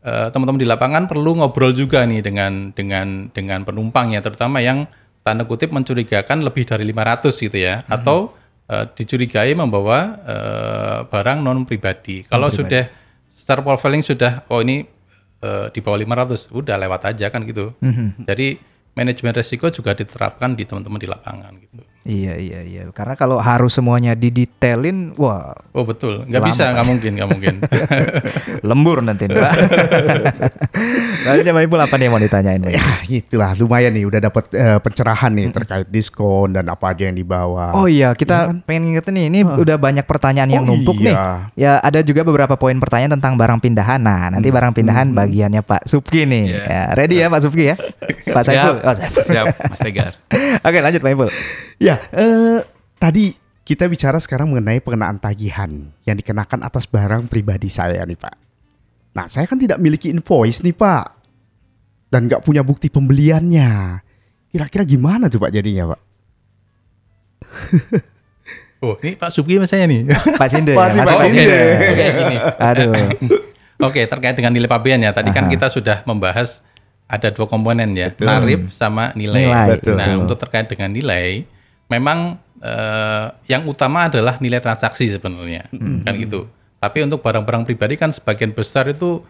[0.00, 4.86] eh, teman-teman di lapangan perlu ngobrol juga nih dengan dengan dengan penumpang ya terutama yang
[5.26, 8.32] tanda kutip mencurigakan lebih dari 500 gitu ya atau
[8.68, 12.24] eh, dicurigai membawa eh, barang non pribadi.
[12.28, 12.88] Kalau sudah
[13.32, 14.84] secara profiling sudah oh ini
[15.42, 17.72] eh, di bawah 500 udah lewat aja kan gitu.
[18.28, 18.60] Jadi
[18.98, 21.82] manajemen resiko juga diterapkan di teman-teman di lapangan gitu.
[22.08, 22.82] Iya iya iya.
[22.96, 27.54] Karena kalau harus semuanya didetailin, wah Oh betul, nggak Lama, bisa, nggak mungkin, nggak mungkin.
[28.68, 29.52] lembur nanti Pak.
[31.28, 32.60] Lalu Pak Ipul apa nih yang mau ditanyain?
[32.72, 37.16] Ya itulah lumayan nih udah dapat eh, pencerahan nih terkait diskon dan apa aja yang
[37.20, 37.76] dibawa.
[37.76, 41.04] Oh iya, kita pengen ngingetin nih, ini udah banyak pertanyaan yang Oh numpuk iya.
[41.04, 41.16] nih.
[41.60, 44.00] Ya ada juga beberapa poin pertanyaan tentang barang pindahan.
[44.00, 46.44] Nah, nanti barang pindahan bagiannya Pak Supki nih.
[46.56, 46.62] Iya.
[46.64, 47.76] Ya, ready ya Pak Supki ya?
[48.32, 48.80] Pak Saiful.
[48.80, 49.24] Oh, Saiful.
[49.28, 50.12] Siap, Mas Tegar.
[50.66, 51.28] Oke, lanjut Pak Ipul.
[51.78, 52.58] Ya, eh,
[52.98, 58.34] tadi kita bicara sekarang mengenai pengenaan tagihan yang dikenakan atas barang pribadi saya nih Pak.
[59.14, 61.06] Nah, saya kan tidak memiliki invoice nih Pak.
[62.08, 64.00] Dan nggak punya bukti pembeliannya.
[64.48, 66.00] Kira-kira gimana tuh Pak jadinya Pak?
[68.84, 70.08] oh, ini Pak Subki saya nih.
[70.10, 70.72] Pak Sinde.
[70.76, 71.44] ya, Masih Mas Pak Sinde.
[71.92, 72.36] Oke, gini.
[72.72, 72.92] Aduh.
[73.78, 75.12] Oke, terkait dengan nilai pabean ya.
[75.14, 76.64] Tadi kan kita sudah membahas
[77.04, 79.48] ada dua komponen ya, tarif sama nilai.
[79.48, 79.96] Nilai, Betul.
[79.96, 81.44] Nah, untuk terkait dengan nilai,
[81.88, 85.68] memang eh, yang utama adalah nilai transaksi sebenarnya,
[86.04, 86.48] kan gitu.
[86.78, 89.24] Tapi untuk barang-barang pribadi kan sebagian besar itu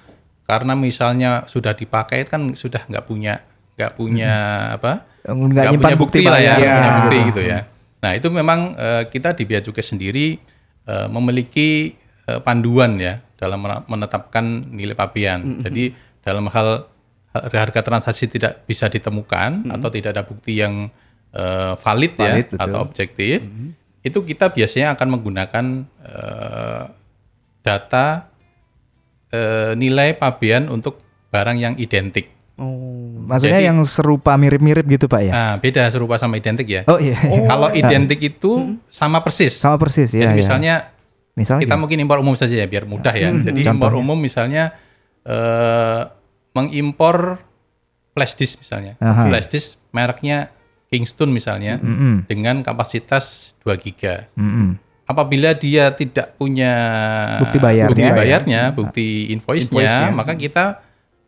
[0.44, 3.40] karena misalnya sudah dipakai kan sudah nggak punya
[3.78, 4.32] nggak punya
[4.76, 5.06] apa?
[5.24, 6.56] Nggak punya bukti, bukti, lah ya, ya.
[6.56, 6.96] punya Ya.
[7.00, 7.58] bukti gitu ya.
[7.98, 10.36] Nah itu memang eh, kita di Bea Cukai sendiri
[10.84, 11.94] eh, memiliki
[12.28, 14.44] eh, panduan ya dalam menetapkan
[14.74, 15.62] nilai pabean.
[15.62, 16.90] Jadi dalam hal
[17.32, 20.90] hal- harga transaksi tidak bisa ditemukan atau tidak ada bukti yang
[21.30, 22.58] eh, valid, Valid, ya betul.
[22.60, 23.38] atau objektif,
[24.00, 25.64] itu kita biasanya akan menggunakan
[26.00, 26.82] eh,
[27.60, 28.06] data
[29.28, 32.32] eh, nilai pabean untuk barang yang identik.
[32.58, 35.32] Maksudnya Jadi- yang serupa mirip-mirip gitu Pak ya?
[35.32, 36.82] Nah, beda serupa sama identik ya.
[36.90, 37.14] Oh iya.
[37.50, 39.54] Kalau identik itu sama persis.
[39.54, 40.26] Sama persis ya.
[40.26, 40.38] Jadi ya.
[40.42, 40.74] misalnya
[41.38, 41.82] Misalnya kita gimana?
[41.86, 43.30] mungkin impor umum saja ya biar mudah ya.
[43.30, 44.02] Jadi impor Contohnya?
[44.02, 44.64] umum misalnya
[45.22, 46.02] eh,
[46.50, 47.38] mengimpor
[48.10, 48.98] flash disk misalnya.
[48.98, 49.30] Aha.
[49.30, 50.50] Flash disk mereknya
[50.88, 52.24] Kingston misalnya Mm-mm.
[52.24, 54.24] dengan kapasitas 2 giga.
[54.35, 54.81] Mm-mm.
[55.05, 56.72] Apabila dia tidak punya
[57.40, 57.88] Bukti bayarnya.
[57.88, 60.12] bukti, bayarnya, bukti invoice-nya, Invoice-nya.
[60.12, 60.64] maka kita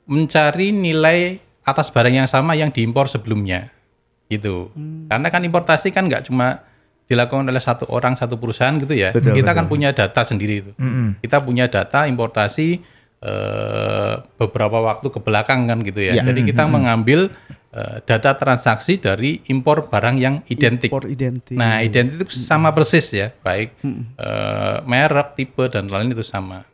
[0.05, 3.73] mencari nilai atas barang yang sama yang diimpor sebelumnya.
[4.29, 4.69] Gitu.
[5.09, 6.61] Karena kan importasi kan nggak cuma
[7.09, 9.11] dilakukan oleh satu orang satu perusahaan gitu ya.
[9.11, 9.59] Betul, kita betul.
[9.59, 10.73] kan punya data sendiri itu.
[11.25, 12.81] Kita punya data importasi
[13.21, 16.21] eh, beberapa waktu ke belakang kan gitu ya.
[16.21, 16.23] Ya.
[16.25, 17.33] Jadi kita mengambil
[17.71, 20.91] eh, data transaksi dari impor barang yang identik.
[20.91, 21.55] Impor identik.
[21.55, 23.79] Nah, identik itu sama persis ya, baik
[24.19, 26.67] eh, merek, tipe dan lain itu sama.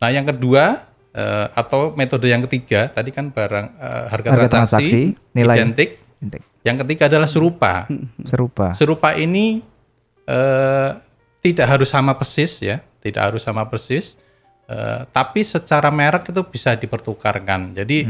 [0.00, 5.16] Nah, yang kedua eh, atau metode yang ketiga tadi kan barang eh, harga, Harga transaksi,
[5.16, 5.90] transaksi, nilai- identik.
[6.20, 6.42] Identik.
[6.64, 7.84] Yang ketiga adalah serupa.
[8.24, 8.66] Serupa.
[8.72, 9.60] Serupa ini
[10.24, 10.90] eh,
[11.44, 14.16] tidak harus sama persis ya, tidak harus sama persis.
[14.66, 17.74] Eh, tapi secara merek itu bisa dipertukarkan.
[17.74, 18.04] Jadi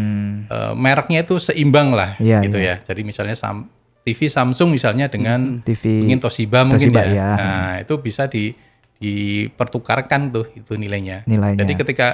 [0.45, 2.25] eh, mereknya itu seimbang lah, Hmm.
[2.25, 2.79] Iya, gitu iya.
[2.79, 2.87] ya.
[2.87, 3.69] Jadi misalnya Sam-
[4.05, 7.13] TV Samsung misalnya dengan TV mungkin Toshiba mungkin Toshiba, ya.
[7.15, 7.29] ya.
[7.35, 8.53] Nah, itu bisa di
[9.01, 11.25] dipertukarkan tuh itu nilainya.
[11.25, 11.61] Nilainya.
[11.61, 12.09] Jadi ketika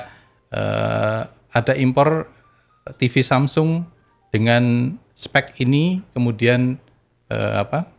[0.49, 2.31] eh, ada impor
[2.95, 3.85] TV Samsung
[4.31, 6.79] dengan spek ini kemudian
[7.27, 7.91] eh, apa?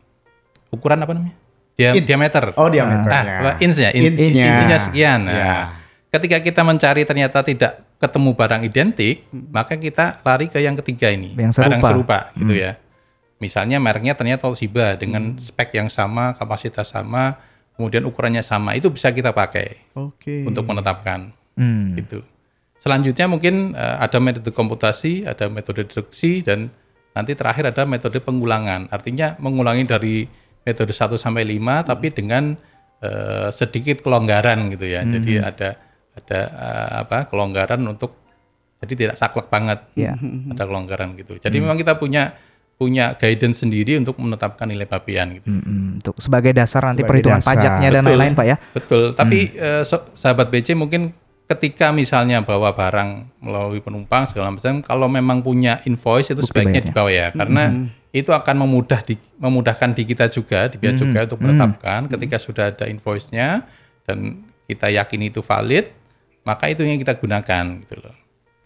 [0.71, 1.35] Ukuran apa namanya?
[1.75, 2.55] Dia, In- diameter.
[2.55, 3.11] Oh, diameternya.
[3.11, 4.45] Ah, apa, inch-nya, inch, Inch-nya.
[4.47, 5.19] inch-nya sekian.
[5.23, 5.55] Nah, Ya.
[6.11, 11.33] Ketika kita mencari ternyata tidak ketemu barang identik, maka kita lari ke yang ketiga ini,
[11.33, 11.89] Yang barang serupa.
[11.89, 12.75] serupa gitu ya.
[13.41, 17.39] Misalnya mereknya ternyata Toshiba dengan spek yang sama, kapasitas sama,
[17.73, 20.45] kemudian ukurannya sama, itu bisa kita pakai Oke.
[20.45, 21.93] untuk menetapkan Hmm.
[21.99, 22.23] gitu.
[22.81, 26.73] Selanjutnya mungkin eh, ada metode komputasi, ada metode deduksi dan
[27.11, 28.87] nanti terakhir ada metode pengulangan.
[28.89, 30.25] Artinya mengulangi dari
[30.63, 32.55] metode 1 sampai 5 tapi dengan
[33.01, 35.01] eh, sedikit kelonggaran gitu ya.
[35.01, 35.77] Jadi ada
[36.11, 37.27] ada eh, apa?
[37.27, 38.17] kelonggaran untuk
[38.81, 39.79] jadi tidak saklek banget.
[39.93, 40.17] Iya.
[40.51, 41.37] Ada kelonggaran gitu.
[41.37, 42.33] Jadi memang kita punya
[42.81, 45.53] punya guidance sendiri untuk menetapkan nilai pabean gitu.
[45.53, 46.01] Mm-mm.
[46.01, 47.53] Untuk sebagai dasar nanti Sebagai perhitungan dasar.
[47.53, 48.09] pajaknya dan Betul.
[48.09, 48.57] lain-lain Pak ya.
[48.73, 51.13] Betul, tapi eh, so- sahabat BC mungkin
[51.45, 56.81] ketika misalnya bawa barang melalui penumpang segala macam, kalau memang punya invoice itu Bukti sebaiknya
[56.81, 56.89] bayarnya.
[56.89, 57.63] dibawa ya, karena
[58.11, 62.71] itu akan memudah di, memudahkan di kita juga, di bea cukai untuk menetapkan ketika sudah
[62.73, 63.61] ada invoice-nya
[64.07, 65.91] dan kita yakin itu valid,
[66.43, 68.15] maka itu yang kita gunakan gitu loh.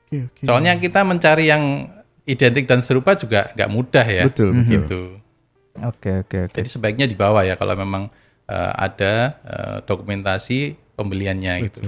[0.05, 0.43] Oke, oke.
[0.47, 1.91] Soalnya kita mencari yang
[2.25, 4.23] identik dan serupa juga nggak mudah ya.
[4.27, 4.71] Betul, betul.
[4.71, 5.01] Gitu.
[5.83, 6.57] Oke oke oke.
[6.61, 8.07] Jadi sebaiknya dibawa ya kalau memang
[8.47, 11.81] eh, ada eh, dokumentasi pembeliannya gitu.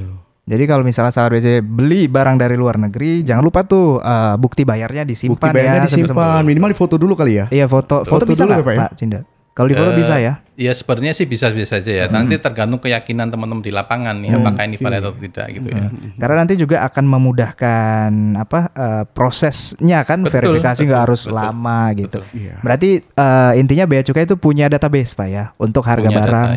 [0.48, 4.64] Jadi kalau misalnya sahabat BC beli barang dari luar negeri, jangan lupa tuh eh, bukti
[4.68, 5.88] bayarnya Bukti disimpan bayarnya ya.
[5.88, 7.46] disimpan, minimal di foto dulu kali ya.
[7.52, 8.80] Iya foto foto, Foto bisa dulu ya, Pak, ya?
[8.84, 9.20] Pak Cinda?
[9.58, 10.34] Kalau di foto Eh, bisa ya.
[10.54, 12.06] Ya sebenarnya sih bisa-bisa saja ya.
[12.14, 15.90] Nanti tergantung keyakinan teman-teman di lapangan nih apakah ini valid atau tidak gitu ya.
[16.22, 21.38] Karena nanti juga akan memudahkan apa eh, prosesnya kan Betul, verifikasi nggak betul, harus betul,
[21.42, 22.20] lama gitu.
[22.38, 22.56] Iya.
[22.62, 26.50] Berarti eh, intinya bea cukai itu punya database Pak ya untuk harga Punya data, barang.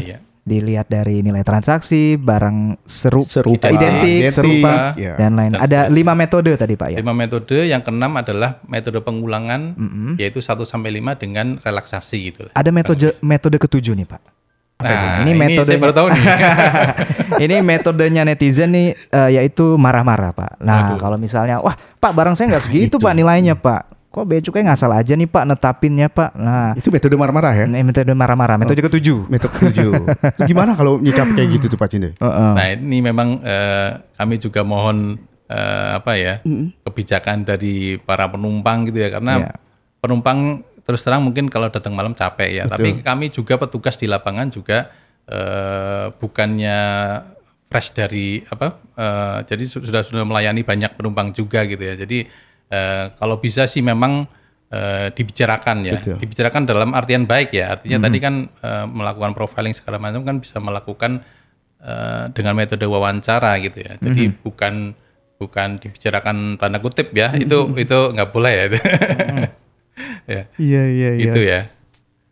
[0.51, 3.71] Dilihat dari nilai transaksi, barang seru, Serupa.
[3.71, 5.15] identik, Identik, serupa iya.
[5.15, 5.55] dan lain.
[5.55, 6.99] Dan Ada lima metode tadi Pak ya.
[6.99, 9.79] Lima metode, yang keenam adalah metode pengulangan
[10.19, 12.51] yaitu 1 sampai 5 dengan relaksasi gitu.
[12.51, 14.41] Ada metode metode ketujuh nih Pak.
[14.81, 15.33] Nah, ini?
[15.33, 16.25] ini, metode saya baru tahu nih.
[17.45, 20.53] ini metodenya netizen nih eh, yaitu marah-marah pak.
[20.65, 20.99] Nah Waduh.
[20.99, 24.00] kalau misalnya wah pak barang saya nggak segitu pak nilainya pak.
[24.11, 26.35] Kok bea cukai nggak salah aja nih pak netapinnya pak.
[26.35, 27.65] Nah Itu metode marah-marah ya.
[27.65, 29.31] ini metode marah-marah metode ketujuh.
[29.31, 29.93] Metode tujuh.
[30.35, 32.11] Itu gimana kalau nyikap kayak gitu tuh Pak Cinde?
[32.13, 32.51] Heeh.
[32.53, 35.15] Nah ini memang eh, kami juga mohon
[35.47, 36.43] eh, apa ya
[36.81, 39.51] kebijakan dari para penumpang gitu ya karena Iya.
[39.99, 40.39] penumpang
[40.81, 44.91] terus terang mungkin kalau datang malam capek ya tapi kami juga petugas di lapangan juga
[45.25, 46.79] eh, bukannya
[47.65, 52.27] fresh dari apa eh, jadi su- sudah sudah melayani banyak penumpang juga gitu ya jadi
[52.71, 54.25] eh, kalau bisa sih memang
[54.71, 55.99] eh, dibicarakan ya.
[56.01, 57.77] Dibicarakan dalam artian baik ya.
[57.77, 61.21] Artinya tadi kan eh, melakukan profiling segala macam kan bisa melakukan
[61.83, 63.93] eh, dengan metode wawancara gitu ya.
[63.99, 64.95] Jadi bukan
[65.41, 67.35] bukan dibicarakan tanda kutip ya.
[67.35, 68.67] Itu itu nggak boleh ya.
[70.25, 70.47] Ya.
[70.57, 71.25] Iya iya iya.
[71.29, 71.61] itu ya.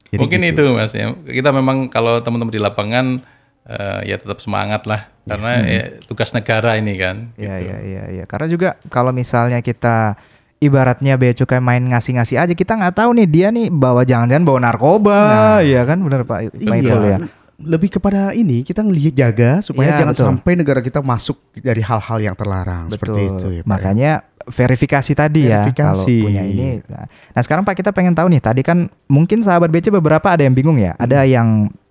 [0.08, 0.62] Jadi mungkin gitu.
[0.64, 1.12] itu mas ya.
[1.12, 3.20] Kita memang kalau teman-teman di lapangan
[3.68, 8.24] eh, ya tetap semangat lah karena ya, tugas negara ini kan Iya iya iya iya.
[8.24, 10.16] Karena juga kalau misalnya kita
[10.58, 14.58] ibaratnya bea cukai main ngasih-ngasih aja kita nggak tahu nih dia nih bawa jangan-jangan bawa
[14.60, 15.20] narkoba,
[15.62, 17.18] iya kan benar Pak Pak Ipul ya.
[17.58, 20.26] Lebih kepada ini kita ngelihat jaga supaya Iya, jangan betul.
[20.30, 23.54] sampai negara kita masuk dari hal-hal yang terlarang seperti itu ya.
[23.54, 23.62] Pak, ya.
[23.66, 24.10] Makanya
[24.48, 26.16] verifikasi tadi ya kalau Verifikasi.
[26.22, 26.68] punya ini.
[26.86, 28.38] Nah, nah, sekarang Pak kita pengen tahu nih.
[28.38, 30.94] Tadi kan mungkin sahabat BC beberapa ada yang bingung ya.
[30.96, 31.30] Ada Hmm.
[31.30, 31.48] yang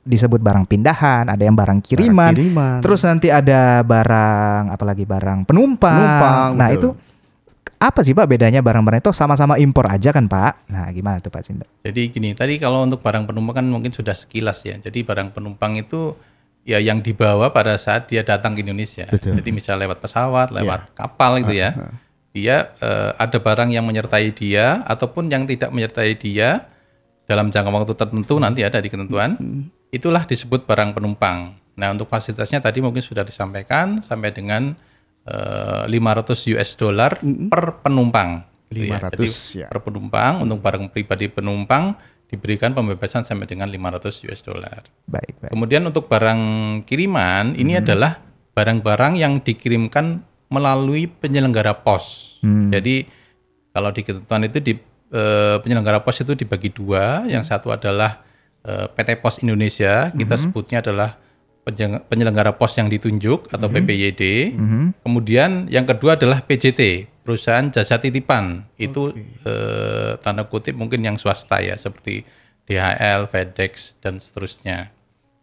[0.08, 2.78] disebut barang pindahan, ada yang barang kiriman, Barang kiriman.
[2.80, 6.00] terus nanti ada barang apalagi barang penumpang.
[6.00, 6.80] Penumpang, nah betul.
[6.80, 6.89] itu
[7.78, 10.72] apa sih Pak bedanya barang-barang itu sama-sama impor aja kan Pak?
[10.74, 11.67] Nah gimana tuh Pak Cinta?
[11.86, 14.82] Jadi gini, tadi kalau untuk barang penumpang kan mungkin sudah sekilas ya.
[14.82, 16.17] Jadi barang penumpang itu
[16.65, 19.06] ya yang dibawa pada saat dia datang ke Indonesia.
[19.06, 19.38] Betul.
[19.38, 21.78] Jadi misalnya lewat pesawat, lewat kapal gitu ya.
[22.34, 26.65] Dia eh, ada barang yang menyertai dia ataupun yang tidak menyertai dia
[27.30, 29.38] dalam jangka waktu tertentu nanti ada di ketentuan.
[29.97, 31.57] Itulah disebut barang penumpang.
[31.77, 34.77] Nah, untuk fasilitasnya tadi mungkin sudah disampaikan sampai dengan
[35.25, 38.45] eh, 500 US dollar per penumpang.
[38.69, 38.99] gitu ya.
[38.99, 39.27] 500 Jadi
[39.63, 39.67] ya.
[39.71, 44.83] per penumpang untuk barang pribadi penumpang diberikan pembebasan sampai dengan 500 US dollar.
[45.07, 45.51] Baik baik.
[45.55, 46.41] Kemudian untuk barang
[46.83, 48.19] kiriman ini adalah
[48.51, 50.19] barang-barang yang dikirimkan
[50.51, 52.38] melalui penyelenggara pos.
[52.43, 53.07] Jadi
[53.71, 54.73] kalau di ketentuan itu di
[55.15, 57.23] eh, penyelenggara pos itu dibagi dua.
[57.31, 58.27] Yang satu adalah
[58.67, 61.15] eh, PT Pos Indonesia, kita sebutnya adalah
[62.08, 64.56] penyelenggara pos yang ditunjuk atau PPYD.
[65.03, 68.63] Kemudian yang kedua adalah PJT, perusahaan jasa titipan.
[68.80, 69.12] Itu
[69.43, 72.23] eh, tanda kutip mungkin yang swasta ya, seperti
[72.67, 74.95] DHL, FedEx dan seterusnya.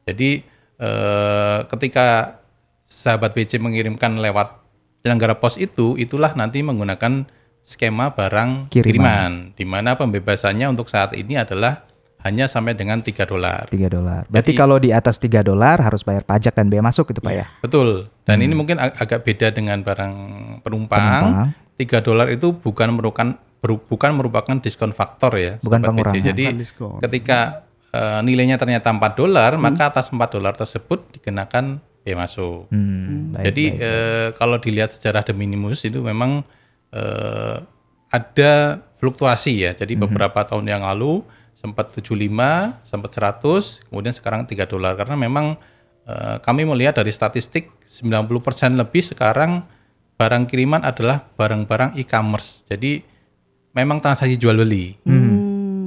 [0.09, 0.41] Jadi
[0.81, 2.41] eh, ketika
[2.89, 4.65] sahabat BC mengirimkan lewat
[5.05, 7.29] penyelenggara pos itu, itulah nanti menggunakan
[7.65, 8.85] skema barang Kiriman.
[8.85, 11.85] kiriman, di mana pembebasannya untuk saat ini adalah
[12.25, 13.69] hanya sampai dengan 3 dolar.
[13.69, 14.25] 3 dolar.
[14.27, 17.35] Berarti Jadi- kalau di atas 3 dolar harus bayar pajak dan bea masuk gitu Pak
[17.35, 17.47] ya?
[17.61, 18.09] Betul.
[18.25, 20.15] Dan ini mungkin ag- agak beda dengan barang
[20.61, 20.97] Penumpang.
[20.97, 21.49] penumpang.
[21.77, 26.17] 3 dolar itu bukan merupakan bukan merupakan diskon faktor ya, Bukan pengurangan.
[26.17, 26.27] BC.
[26.27, 27.01] Jadi diskon.
[27.01, 32.67] ketika eh, nilainya ternyata 4 dolar, maka atas 4 dolar tersebut dikenakan bea masuk.
[32.69, 33.81] Hmm, baik, Jadi baik.
[33.81, 36.43] eh, kalau dilihat sejarah de minimis itu memang
[36.91, 37.57] eh,
[38.09, 38.53] ada
[38.97, 39.73] fluktuasi ya.
[39.73, 40.03] Jadi Mhm.
[40.03, 41.23] beberapa tahun yang lalu
[41.65, 45.57] sempat 75, sempat 100, kemudian sekarang 3 dolar karena memang
[46.05, 49.65] eh, kami melihat dari statistik 90% lebih sekarang
[50.21, 52.69] barang kiriman adalah barang-barang e-commerce.
[52.69, 53.01] Jadi
[53.73, 55.01] memang transaksi jual beli.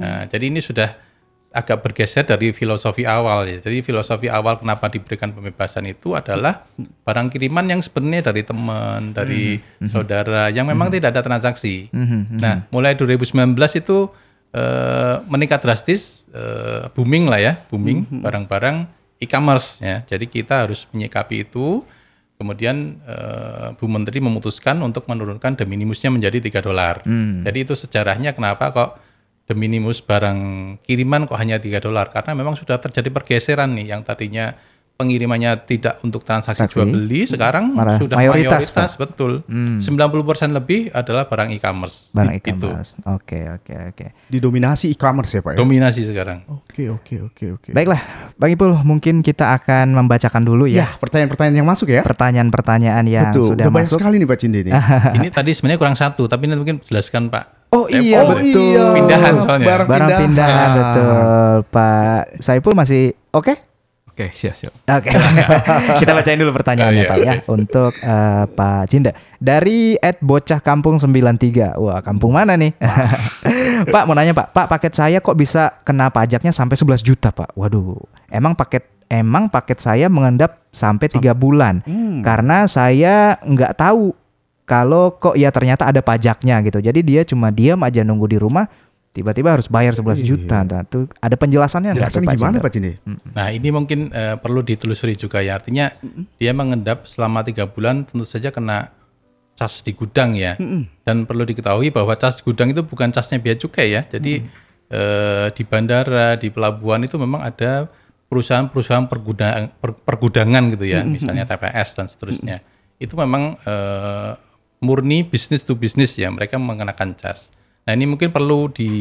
[0.02, 1.06] Nah, jadi ini sudah
[1.48, 3.58] agak bergeser dari filosofi awal ya.
[3.64, 9.56] Jadi filosofi awal kenapa diberikan pembebasan itu adalah barang kiriman yang sebenarnya dari teman, dari
[9.88, 11.88] saudara yang memang tidak ada transaksi.
[12.36, 13.32] Nah, mulai 2019
[13.80, 14.12] itu
[14.54, 20.04] eh, meningkat drastis, eh, booming lah ya, booming barang-barang e-commerce ya.
[20.06, 21.82] Jadi kita harus menyikapi itu.
[22.38, 27.02] Kemudian eh, Bu Menteri memutuskan untuk menurunkan de minimusnya menjadi 3 dolar.
[27.42, 28.90] Jadi itu sejarahnya kenapa kok
[29.48, 30.38] de minimus barang
[30.84, 34.52] kiriman kok hanya 3 dolar karena memang sudah terjadi pergeseran nih yang tadinya
[34.98, 36.74] pengirimannya tidak untuk transaksi Transaksi.
[36.74, 39.46] jual beli sekarang Malah sudah mayoritas, mayoritas, betul.
[39.46, 39.86] 90%
[40.50, 42.10] lebih adalah barang e-commerce.
[42.10, 42.66] barang Itu.
[42.66, 42.98] e-commerce.
[43.06, 44.06] Oke, oke, oke.
[44.26, 45.58] Didominasi e-commerce ya Pak ya?
[45.62, 46.42] Dominasi sekarang.
[46.50, 47.70] Oke oke oke oke.
[47.70, 48.02] Baiklah,
[48.34, 52.02] Bang Ipul, mungkin kita akan membacakan dulu Ya ya pertanyaan-pertanyaan yang masuk ya.
[52.02, 53.54] pertanyaan-pertanyaan yang Betul.
[53.54, 53.98] sudah Udah banyak masuk.
[54.02, 54.72] sekali nih Pak Cinde nih.
[55.22, 57.70] Ini tadi sebenarnya kurang satu, tapi nanti mungkin jelaskan Pak.
[57.70, 58.82] Oh Saya iya betul.
[58.96, 59.66] Pindahan soalnya.
[59.68, 60.70] Barang, Barang pindahan pindahan.
[60.74, 61.16] betul,
[61.70, 63.67] Pak Saipul masih oke?
[64.18, 64.74] Oke, siap-siap.
[64.74, 65.14] Oke,
[66.02, 70.98] kita bacain dulu pertanyaannya iya, Pak ya untuk eh, Pak Cinda dari Ed Bocah Kampung
[70.98, 71.78] 93.
[71.78, 72.74] Wah, kampung mana nih?
[73.94, 77.54] Pak mau nanya Pak, Pak paket saya kok bisa kena pajaknya sampai 11 juta Pak?
[77.54, 77.94] Waduh,
[78.26, 82.18] emang paket emang paket saya mengendap sampai tiga bulan Hmm.
[82.26, 84.18] karena saya nggak tahu
[84.66, 86.82] kalau kok ya ternyata ada pajaknya gitu.
[86.82, 88.66] Jadi dia cuma diam aja nunggu di rumah,
[89.08, 90.62] tiba-tiba harus bayar 11 juta.
[90.62, 92.56] Nah, tuh ada penjelasannya Jelasan Pak gimana?
[92.60, 92.92] Pak Cinde?
[93.34, 95.58] Nah ini mungkin eh, perlu ditelusuri juga ya.
[95.58, 95.90] Artinya
[96.36, 98.92] dia mengendap selama tiga bulan tentu saja kena
[99.58, 100.54] cas di gudang ya.
[101.02, 104.06] Dan perlu diketahui bahwa cas di gudang itu bukan casnya bea cukai ya.
[104.06, 104.44] Jadi
[104.88, 107.90] eh, di bandara, di pelabuhan itu memang ada
[108.28, 111.02] perusahaan-perusahaan pergudang, per- pergudangan gitu ya.
[111.02, 112.56] Misalnya TPS dan seterusnya.
[113.00, 114.32] Itu memang eh,
[114.78, 116.30] murni bisnis to bisnis ya.
[116.30, 117.50] Mereka mengenakan cas.
[117.88, 118.92] Nah ini mungkin perlu di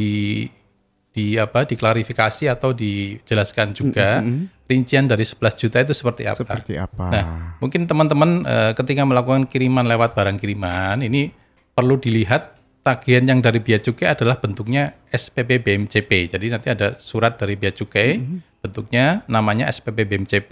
[1.12, 4.24] di apa diklarifikasi atau dijelaskan juga
[4.64, 6.40] rincian dari 11 juta itu seperti apa.
[6.40, 7.06] Seperti apa?
[7.12, 7.24] Nah,
[7.60, 11.36] mungkin teman-teman eh, ketika melakukan kiriman lewat barang kiriman ini
[11.76, 16.32] perlu dilihat tagihan yang dari bea cukai adalah bentuknya SPP BMCP.
[16.32, 18.24] Jadi nanti ada surat dari bea cukai
[18.64, 20.52] bentuknya namanya SPP BMCP,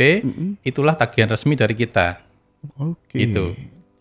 [0.64, 2.20] itulah tagihan resmi dari kita.
[2.80, 3.16] Oke.
[3.16, 3.56] Itu.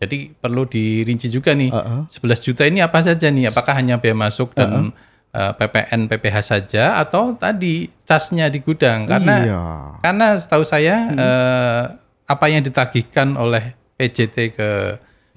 [0.05, 1.73] Jadi perlu dirinci juga nih.
[1.73, 2.05] Uh-uh.
[2.13, 3.49] 11 juta ini apa saja nih?
[3.49, 4.93] Apakah hanya bea masuk dan
[5.33, 9.09] eh, PPN PPH saja atau tadi casnya di gudang?
[9.09, 9.61] Karena Iya.
[9.99, 11.83] karena setahu saya eh,
[12.25, 14.69] apa yang ditagihkan oleh PJT ke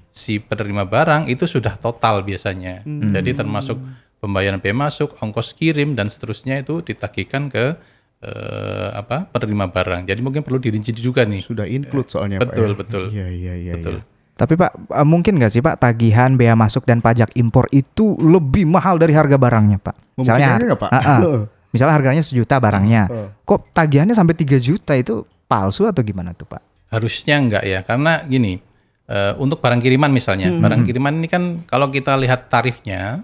[0.09, 2.81] si penerima barang itu sudah total biasanya.
[2.85, 3.77] Jadi termasuk
[4.19, 7.79] pembayaran bea masuk, ongkos kirim dan seterusnya itu ditagihkan ke
[8.19, 10.01] eh, apa penerima barang.
[10.07, 11.43] Jadi mungkin perlu dirinci juga nih.
[11.43, 12.75] Sudah include soalnya Betul, Pak.
[12.75, 12.79] ya?
[12.83, 13.03] betul.
[13.15, 13.73] Iya iya iya.
[13.79, 13.95] Betul.
[14.03, 14.18] iya.
[14.39, 18.63] Tapi Pak, eh, mungkin nggak sih Pak tagihan bea masuk dan pajak impor itu lebih
[18.63, 19.95] mahal dari harga barangnya Pak?
[20.23, 20.91] Aja nggak, Pak?
[20.95, 21.19] Ah, ah.
[21.75, 23.27] misalnya harganya sejuta barangnya, Heeh.
[23.43, 26.63] kok tagihannya sampai 3 juta itu palsu atau gimana tuh Pak?
[26.89, 28.63] Harusnya enggak ya, karena gini,
[29.11, 33.21] eh, untuk barang kiriman misalnya, barang kiriman ini kan kalau kita lihat tarifnya,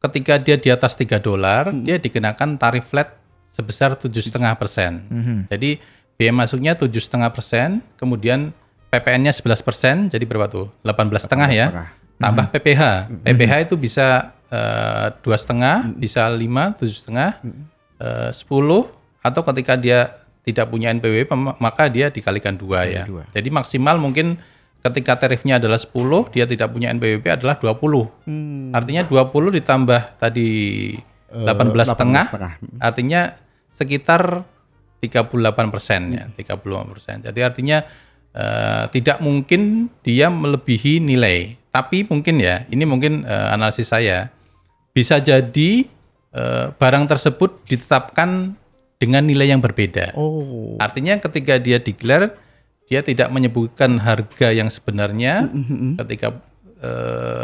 [0.00, 3.10] ketika dia di atas 3 dolar, dia dikenakan tarif flat
[3.52, 5.02] sebesar tujuh setengah persen.
[5.50, 5.76] Jadi
[6.16, 8.56] biaya masuknya tujuh setengah persen, kemudian
[8.92, 10.68] PPN-nya 11 persen, jadi berapa tuh?
[10.84, 11.66] 18 setengah ya.
[12.20, 17.40] Tambah PPH, PPH itu bisa eh, dua setengah, bisa lima, tujuh setengah,
[17.98, 18.92] eh, sepuluh,
[19.24, 21.30] atau ketika dia tidak punya NPWP
[21.62, 23.08] maka dia dikalikan dua ya.
[23.32, 24.38] Jadi maksimal mungkin
[24.82, 28.10] ketika tarifnya adalah 10, dia tidak punya NPWP adalah 20.
[28.74, 30.50] Artinya 20 ditambah tadi
[31.30, 32.82] 18 setengah, 18,5.
[32.82, 33.20] artinya
[33.72, 34.42] sekitar
[34.98, 37.16] 38 persen ya, 38 persen.
[37.22, 37.86] Jadi artinya
[38.36, 41.56] eh, tidak mungkin dia melebihi nilai.
[41.72, 44.28] Tapi mungkin ya, ini mungkin eh, analisis saya
[44.92, 45.88] bisa jadi
[46.36, 48.56] eh, barang tersebut ditetapkan
[49.00, 50.14] dengan nilai yang berbeda.
[50.14, 50.76] Oh.
[50.78, 52.38] Artinya ketika dia declare
[52.86, 55.48] dia tidak menyebutkan harga yang sebenarnya
[56.04, 56.51] ketika eh,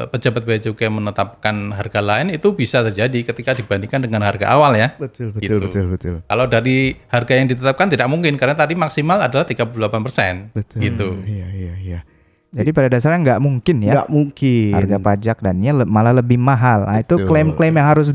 [0.08, 4.94] pejabat bea cukai menetapkan harga lain itu bisa terjadi ketika dibandingkan dengan harga awal ya.
[4.94, 5.56] Betul betul Gitu.
[5.62, 6.14] betul betul.
[6.24, 10.50] Kalau dari harga yang ditetapkan tidak mungkin karena tadi maksimal adalah 38%.
[10.52, 10.78] Betul.
[10.80, 11.08] Gitu.
[11.24, 12.00] Iya iya iya.
[12.48, 14.72] Jadi pada dasarnya nggak mungkin ya Nggak mungkin.
[14.72, 16.82] harga pajak dannya le- malah lebih mahal.
[16.82, 18.08] Nah, itu klaim-klaim yang harus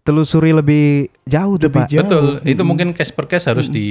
[0.00, 0.84] ditelusuri lebih
[1.22, 1.88] jauh tuh Lebih Pak.
[1.88, 2.00] jauh.
[2.02, 3.84] Betul, itu mungkin case per case harus di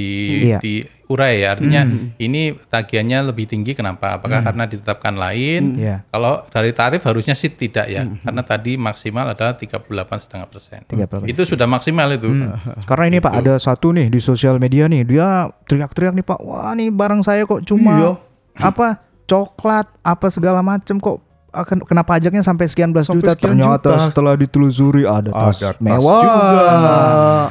[0.43, 0.57] Iya.
[0.57, 1.53] diurai ya.
[1.53, 1.85] Artinya
[2.17, 4.17] ini tagihannya lebih tinggi kenapa?
[4.17, 5.77] Apakah karena ditetapkan lain?
[5.77, 6.01] Iya.
[6.09, 9.85] Kalau dari tarif harusnya sih tidak ya, karena tadi maksimal adalah 38,5
[10.43, 10.81] persen.
[10.83, 11.29] 38%.
[11.29, 12.27] Itu sudah maksimal itu.
[12.83, 16.73] Karena ini Pak ada satu nih di sosial media nih dia teriak-teriak nih Pak, wah
[16.73, 18.11] nih barang saya kok cuma Iya.
[18.59, 23.53] apa coklat apa segala macem kok akan kena pajaknya sampai sekian belas Sampai juta sekian
[23.53, 24.05] ternyata juta.
[24.05, 26.63] setelah ditelusuri ada tas Ada tas mewah juga.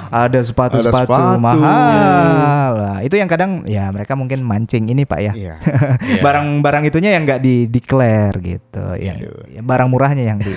[0.09, 1.39] ada sepatu-sepatu sepatu.
[1.39, 5.55] mahal Nah, itu yang kadang ya mereka mungkin mancing ini Pak ya Iya.
[6.01, 6.21] Iya.
[6.25, 9.15] barang-barang itunya yang nggak di declare gitu ya,
[9.49, 10.51] ya barang murahnya yang di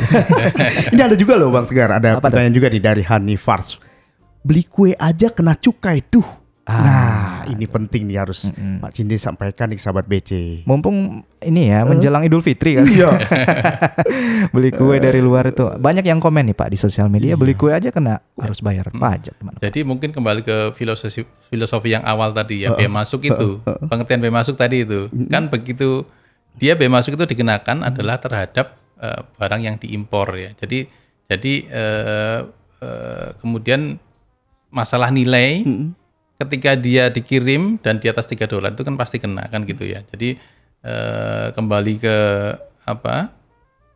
[0.93, 2.23] Ini ada juga loh Bang Tegar, ada Apa tuh?
[2.32, 3.77] pertanyaan juga nih dari Hani Fars.
[4.41, 6.25] Beli kue aja kena cukai tuh.
[6.62, 6.78] Ah.
[6.86, 10.62] nah, ini penting nih harus Pak Cindi sampaikan nih sahabat BC.
[10.69, 12.86] mumpung ini ya menjelang Idul Fitri kan.
[12.86, 13.17] Iya.
[14.54, 15.65] beli kue dari luar itu.
[15.65, 19.34] Banyak yang komen nih pak di sosial media beli kue aja kena harus bayar pajak
[19.41, 24.21] gimana Jadi mungkin kembali ke filosofi filosofi yang awal tadi ya, bea masuk itu, pengertian
[24.21, 26.06] bea masuk tadi itu, kan begitu
[26.62, 30.54] dia bea masuk itu dikenakan adalah terhadap eh, barang yang diimpor ya.
[30.62, 30.86] Jadi
[31.26, 32.39] jadi eh,
[32.86, 33.97] eh, kemudian
[34.69, 35.65] masalah nilai
[36.41, 40.01] ketika dia dikirim dan di atas 3 dolar itu kan pasti kena kan gitu ya.
[40.10, 40.36] Jadi
[40.82, 42.17] eh, kembali ke
[42.82, 43.30] apa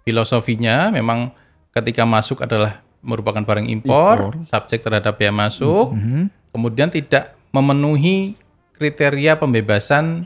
[0.06, 1.34] filosofinya memang
[1.74, 5.94] ketika masuk adalah merupakan barang impor, subjek terhadap bea masuk,
[6.50, 8.34] kemudian tidak memenuhi
[8.78, 10.26] kriteria pembebasan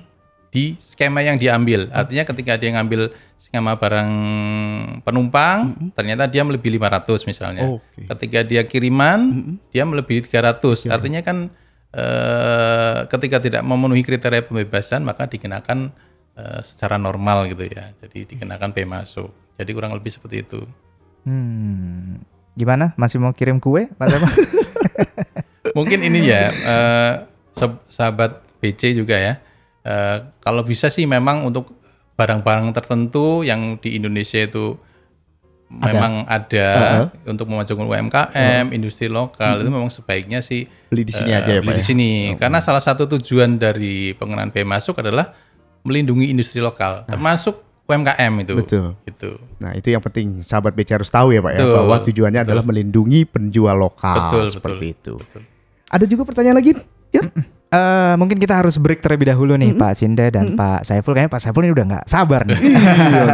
[0.50, 1.92] di skema yang diambil.
[1.94, 4.12] Artinya ketika dia ngambil skema barang
[5.04, 7.64] penumpang, ternyata dia melebihi 500 misalnya.
[7.78, 8.06] Oke.
[8.06, 9.20] Ketika dia kiriman,
[9.70, 10.90] dia melebihi 300.
[10.90, 11.54] Artinya kan
[11.94, 15.90] eh, ketika tidak memenuhi kriteria pembebasan maka dikenakan
[16.38, 17.94] eh, secara normal gitu ya.
[18.02, 19.30] Jadi dikenakan bea masuk.
[19.60, 20.62] Jadi kurang lebih seperti itu.
[21.28, 22.24] hmm.
[22.56, 24.30] gimana masih mau kirim kue Pak Sama?
[25.78, 27.14] Mungkin ini ya eh,
[27.56, 29.40] sah- sahabat BC juga ya.
[29.84, 31.72] Eh, kalau bisa sih memang untuk
[32.20, 34.76] barang-barang tertentu yang di Indonesia itu
[35.70, 36.68] memang ada
[37.30, 41.62] untuk memajukan UMKM, industri lokal itu memang sebaiknya sih Beli di sini eh, aja ya,
[41.62, 41.88] beli Pak di ya?
[41.94, 42.12] sini.
[42.42, 45.38] Karena salah satu tujuan dari pengenaan bea masuk adalah
[45.86, 48.54] melindungi industri lokal, termasuk UMKM itu.
[48.58, 48.88] Betul.
[49.06, 49.32] Gitu.
[49.62, 51.76] Nah, itu yang penting sahabat BC harus tahu ya, Pak ya, Betul.
[51.78, 55.18] bahwa tujuannya adalah melindungi penjual lokal Betul, seperti betul.
[55.22, 55.40] itu.
[55.90, 56.78] Ada juga pertanyaan lagi?
[57.10, 57.26] Ya.
[57.70, 61.14] Eh, mungkin kita harus break terlebih dahulu nih Pak Cinde dan Pak Saiful.
[61.14, 62.58] Kayaknya Pak Saiful ini udah nggak sabar nih.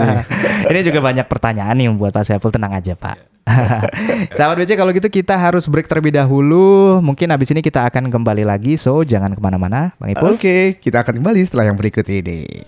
[0.76, 2.52] ini juga banyak pertanyaan nih buat Pak Saiful.
[2.52, 3.35] Tenang aja Pak.
[4.38, 6.98] Sahabat BC kalau gitu kita harus break terlebih dahulu.
[7.00, 10.34] Mungkin abis ini kita akan kembali lagi, so jangan ke mana-mana, Bang Ipul.
[10.34, 12.66] Oke, kita akan kembali setelah yang berikut ini.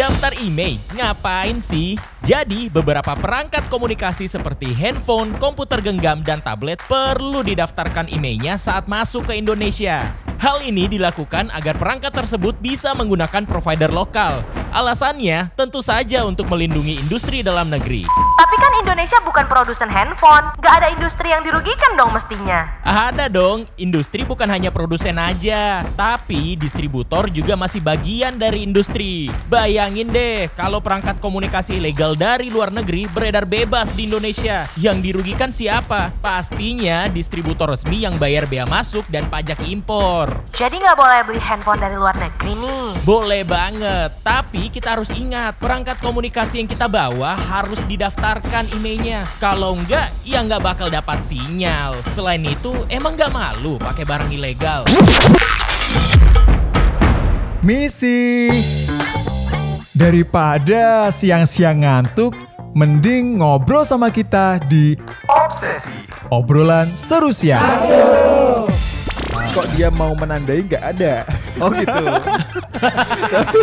[0.00, 2.00] Daftar email, ngapain sih?
[2.24, 9.28] Jadi, beberapa perangkat komunikasi seperti handphone, komputer genggam, dan tablet perlu didaftarkan emailnya saat masuk
[9.28, 10.08] ke Indonesia.
[10.40, 14.40] Hal ini dilakukan agar perangkat tersebut bisa menggunakan provider lokal.
[14.72, 18.08] Alasannya tentu saja untuk melindungi industri dalam negeri.
[18.40, 22.70] Tapi kan Indonesia bukan produsen handphone, gak ada industri yang dirugikan dong mestinya.
[22.86, 29.26] Ada dong, industri bukan hanya produsen aja, tapi distributor juga masih bagian dari industri.
[29.50, 34.70] Bayangin deh, kalau perangkat komunikasi ilegal dari luar negeri beredar bebas di Indonesia.
[34.78, 36.14] Yang dirugikan siapa?
[36.22, 40.30] Pastinya distributor resmi yang bayar bea masuk dan pajak impor.
[40.54, 42.86] Jadi nggak boleh beli handphone dari luar negeri nih.
[43.02, 49.24] Boleh banget, tapi kita harus ingat perangkat komunikasi yang kita bawa harus didaftarkan emailnya.
[49.40, 51.96] Kalau enggak, ya nggak bakal dapat sinyal.
[52.12, 54.84] Selain itu, emang nggak malu pakai barang ilegal.
[57.60, 58.48] Misi
[59.92, 62.32] Daripada siang-siang ngantuk
[62.72, 64.96] Mending ngobrol sama kita di
[65.28, 67.60] Obsesi Obrolan seru siang
[69.52, 71.26] Kok dia mau menandai nggak ada?
[71.60, 72.04] Oh gitu.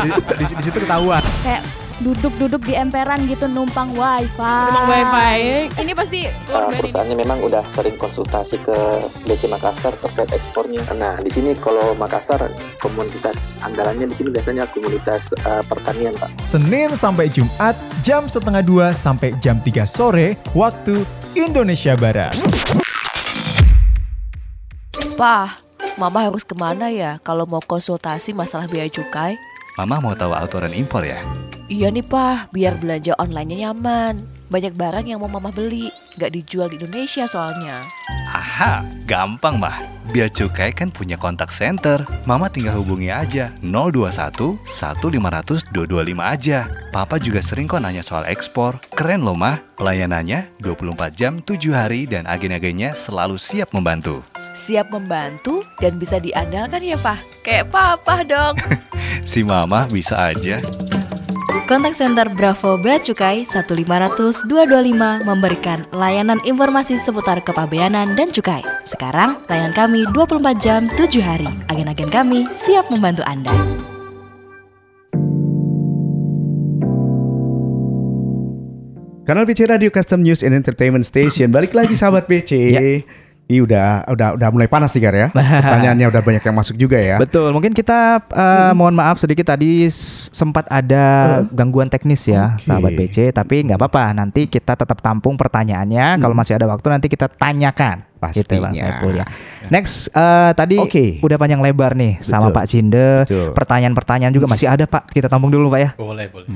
[0.04, 0.10] di,
[0.44, 1.24] di, di situ ketahuan.
[1.42, 1.64] kayak
[2.02, 4.38] duduk-duduk di emperan gitu numpang wifi.
[4.38, 5.36] Numpang wifi.
[5.82, 8.78] Ini pasti Uh, perusahaannya memang udah sering konsultasi ke
[9.28, 10.80] DC Makassar terkait ekspornya.
[10.96, 12.40] Nah, di sini kalau Makassar
[12.80, 16.32] komunitas andalannya di sini biasanya komunitas uh, pertanian, Pak.
[16.48, 21.04] Senin sampai Jumat jam setengah dua sampai jam 3 sore waktu
[21.36, 22.34] Indonesia Barat.
[25.20, 25.68] Pak,
[25.98, 29.36] Mama harus ke mana ya kalau mau konsultasi masalah biaya cukai?
[29.78, 31.22] Mama mau tahu aturan impor ya?
[31.70, 34.37] Iya nih Pak, biar belanja online-nya nyaman.
[34.48, 37.84] Banyak barang yang mau Mama beli, nggak dijual di Indonesia soalnya.
[38.32, 39.76] Aha, gampang mah.
[40.08, 42.08] Bea Cukai kan punya kontak center.
[42.24, 46.72] Mama tinggal hubungi aja 021 1500 225 aja.
[46.96, 48.80] Papa juga sering kok nanya soal ekspor.
[48.96, 49.60] Keren loh mah.
[49.76, 54.24] Pelayanannya 24 jam 7 hari dan agen-agennya selalu siap membantu.
[54.56, 57.44] Siap membantu dan bisa diandalkan ya Pak.
[57.44, 58.56] Kayak Papa dong.
[59.28, 60.56] Si Mama bisa aja.
[61.48, 68.60] Kontak Center Bravo Bea Cukai 1500 225 memberikan layanan informasi seputar kepabeanan dan cukai.
[68.84, 71.48] Sekarang, layanan kami 24 jam 7 hari.
[71.72, 73.56] Agen-agen kami siap membantu Anda.
[79.24, 81.52] Kanal BC Radio Custom News and Entertainment Station.
[81.52, 82.76] Balik lagi sahabat BC.
[83.48, 85.28] Ini udah udah udah mulai panas nih Gar ya.
[85.64, 87.16] Pertanyaannya udah banyak yang masuk juga ya.
[87.16, 89.88] Betul, mungkin kita uh, mohon maaf sedikit tadi
[90.32, 92.68] sempat ada gangguan teknis ya, Oke.
[92.68, 93.32] sahabat BC.
[93.32, 96.20] Tapi nggak apa-apa, nanti kita tetap tampung pertanyaannya.
[96.20, 98.07] Kalau masih ada waktu nanti kita tanyakan.
[98.18, 98.70] Gitu, Pastinya.
[98.74, 99.26] Saiful ya.
[99.70, 101.22] Next, eh, tadi Oke.
[101.22, 102.56] udah panjang lebar nih sama Betul.
[102.58, 103.08] Pak Cinde.
[103.54, 105.10] Pertanyaan-pertanyaan juga masih ada Pak.
[105.10, 105.90] Kita tampung dulu Pak ya.
[105.94, 106.48] Boleh, boleh.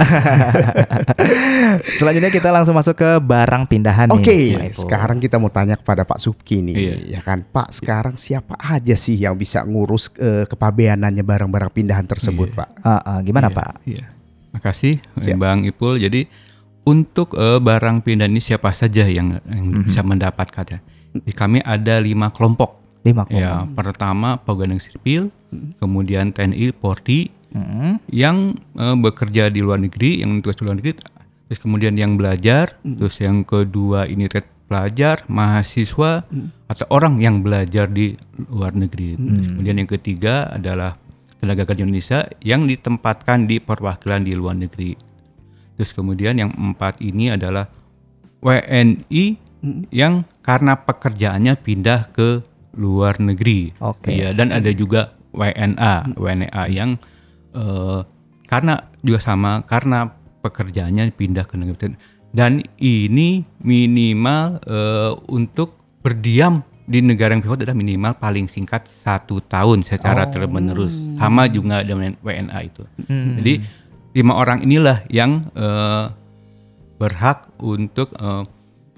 [1.97, 4.15] Selanjutnya kita langsung masuk ke barang pindahan nih.
[4.15, 4.81] Oke, Pak Saiful.
[4.83, 6.93] sekarang kita mau tanya kepada Pak Subki nih, Iya.
[7.17, 7.73] ya kan Pak.
[7.73, 12.57] Sekarang siapa aja sih yang bisa ngurus eh, kepabeanannya barang-barang pindahan tersebut, Iya.
[12.57, 12.67] Pak?
[12.81, 13.71] Ah, ah, gimana Iya, Pak?
[13.85, 14.05] Iya.
[14.51, 15.37] Makasih Siap.
[15.39, 15.95] Bang Ipul.
[15.97, 16.27] Jadi
[16.83, 20.81] untuk eh, barang pindahan ini siapa saja yang, yang bisa mendapatkannya?
[21.11, 22.79] Di kami ada lima kelompok.
[23.03, 23.43] Lima kelompok.
[23.43, 25.33] Ya, pertama pegawai sipil,
[25.81, 27.99] kemudian TNI, Polri, Mm-mm.
[28.07, 30.93] yang eh, bekerja di luar negeri, yang tugas di luar negeri,
[31.51, 36.23] terus kemudian yang belajar, terus yang kedua ini tet- pelajar, mahasiswa,
[36.71, 38.15] atau orang yang belajar di
[38.47, 39.19] luar negeri.
[39.19, 40.95] Terus kemudian yang ketiga adalah
[41.43, 44.95] tenaga kerja Indonesia yang ditempatkan di perwakilan di luar negeri.
[45.75, 47.67] Terus kemudian yang empat ini adalah
[48.39, 49.50] WNI
[49.93, 52.41] yang karena pekerjaannya pindah ke
[52.75, 53.75] luar negeri.
[53.77, 54.11] Oke.
[54.11, 56.97] Iya, dan ada juga WNA, WNA yang
[57.53, 57.99] eh,
[58.49, 61.95] karena juga sama karena pekerjaannya pindah ke negeri
[62.31, 69.39] dan ini minimal eh, untuk berdiam di negara yang pivot adalah minimal paling singkat satu
[69.47, 72.83] tahun secara terus menerus sama juga dengan WNA itu.
[73.07, 73.39] Hmm.
[73.39, 73.63] Jadi
[74.11, 76.11] lima orang inilah yang eh,
[76.99, 78.43] berhak untuk eh,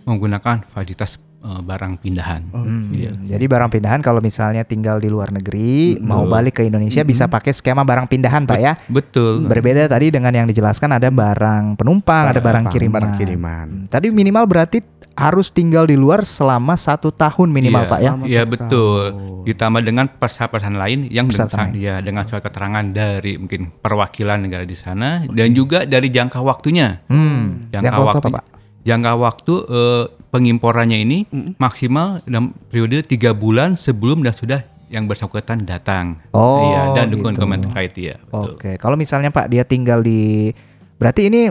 [0.03, 2.41] menggunakan fasilitas eh, barang pindahan.
[2.51, 3.11] Hmm, Iya.
[3.35, 7.51] Jadi barang pindahan kalau misalnya tinggal di luar negeri mau balik ke Indonesia bisa pakai
[7.51, 8.73] skema barang pindahan Pak ya.
[8.87, 9.43] Betul.
[9.43, 12.93] Berbeda tadi dengan yang dijelaskan ada barang penumpang, ada barang kiriman.
[12.95, 13.67] barang kiriman.
[13.67, 14.79] Hmm, Tadi minimal berarti
[15.13, 18.11] harus tinggal di luar selama satu tahun minimal Iya, Pak ya.
[18.25, 19.01] Iya betul.
[19.43, 24.65] Ditambah dengan persyaratan lain yang Persyaratan dengan, ya dengan surat keterangan dari mungkin perwakilan negara
[24.65, 27.03] di sana dan juga dari jangka waktunya.
[27.11, 27.69] Hmm.
[27.69, 28.43] Jangka Jangka waktu waktu, apa, Pak?
[28.83, 31.17] Jangka waktu eh, pengimporannya ini
[31.55, 34.59] maksimal dalam periode tiga bulan sebelum dan sudah
[34.93, 36.21] yang bersangkutan datang.
[36.35, 37.25] Oh, iya, dan gitu.
[37.25, 38.15] dokumen terkait ya.
[38.29, 38.53] betul.
[38.59, 40.53] Oke, kalau misalnya Pak dia tinggal di
[41.01, 41.49] berarti ini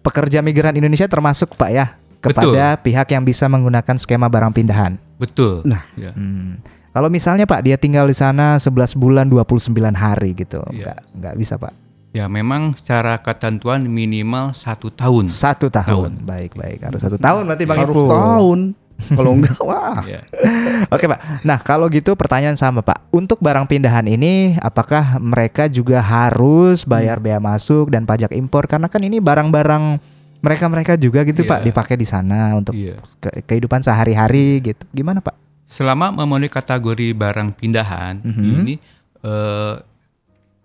[0.00, 4.96] pekerja migran Indonesia termasuk Pak ya kepada pihak yang bisa menggunakan skema barang pindahan.
[5.20, 5.62] Betul.
[5.68, 5.84] Nah.
[5.94, 6.16] Ya.
[6.16, 6.58] Hmm.
[6.94, 10.64] Kalau misalnya Pak dia tinggal di sana 11 bulan 29 hari gitu.
[10.72, 10.74] Iya.
[10.74, 11.87] Enggak enggak bisa Pak.
[12.08, 15.28] Ya memang secara ketentuan minimal satu tahun.
[15.28, 16.24] Satu tahun.
[16.24, 18.08] Baik baik harus satu tahun berarti bang Harus Ipul.
[18.08, 18.58] tahun.
[18.98, 20.00] Kalau enggak wah.
[20.02, 20.24] Ya.
[20.94, 21.20] Oke pak.
[21.44, 23.04] Nah kalau gitu pertanyaan sama pak.
[23.10, 28.64] Untuk barang pindahan ini, apakah mereka juga harus bayar bea masuk dan pajak impor?
[28.66, 30.00] Karena kan ini barang-barang
[30.38, 31.50] mereka-mereka juga gitu Iya.
[31.50, 32.96] pak dipakai di sana untuk Iya.
[33.18, 34.82] ke- kehidupan sehari-hari gitu.
[34.90, 35.34] Gimana pak?
[35.68, 38.42] Selama memenuhi kategori barang pindahan, Mhm.
[38.56, 38.74] ini
[39.18, 39.74] eh,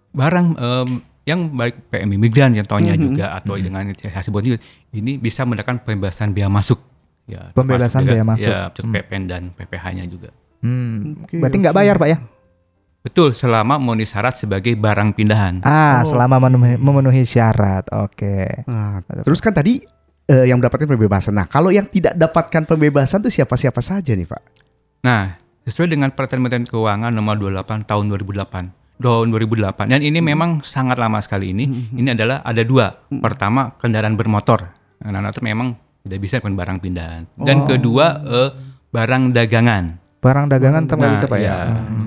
[0.10, 0.90] barang em,
[1.24, 3.02] yang baik PM imigran contohnya Mhm.
[3.02, 4.60] juga atau dengan hasil bonus
[4.92, 6.80] ini bisa mendapatkan pembebasan bea masuk.
[7.24, 8.52] Ya, Pembebasan bea juga- masuk.
[8.52, 8.92] Ya, Hmm.
[8.92, 10.30] PPN dan PPh-nya juga.
[10.60, 12.18] Hmm, Oke, berarti nggak bayar pak ya?
[13.00, 15.60] Betul, selama memenuhi syarat sebagai barang pindahan.
[15.62, 16.08] Ah, Oh.
[16.08, 17.88] selama memenuhi, memenuhi syarat.
[17.94, 18.64] Oke.
[18.64, 19.84] Nah, terus kan tadi
[20.24, 21.36] eh, yang mendapatkan pembebasan.
[21.36, 24.42] Nah, kalau yang tidak dapatkan pembebasan itu siapa-siapa saja nih, Pak?
[25.04, 28.72] Nah, sesuai dengan peraturan Kementerian Keuangan nomor 28 tahun 2008.
[28.94, 31.66] Tahun 2008 dan ini memang sangat lama sekali ini.
[31.92, 32.94] Ini adalah ada dua.
[33.10, 34.70] Pertama, kendaraan bermotor.
[34.98, 35.68] Kendaraan itu memang
[36.02, 37.22] tidak bisa dengan barang pindahan.
[37.36, 37.68] Dan Oh.
[37.68, 38.50] kedua, eh,
[38.90, 39.98] barang dagangan.
[40.20, 41.44] Barang dagangan nggak Nah, bisa pak ya?
[41.44, 41.60] iya.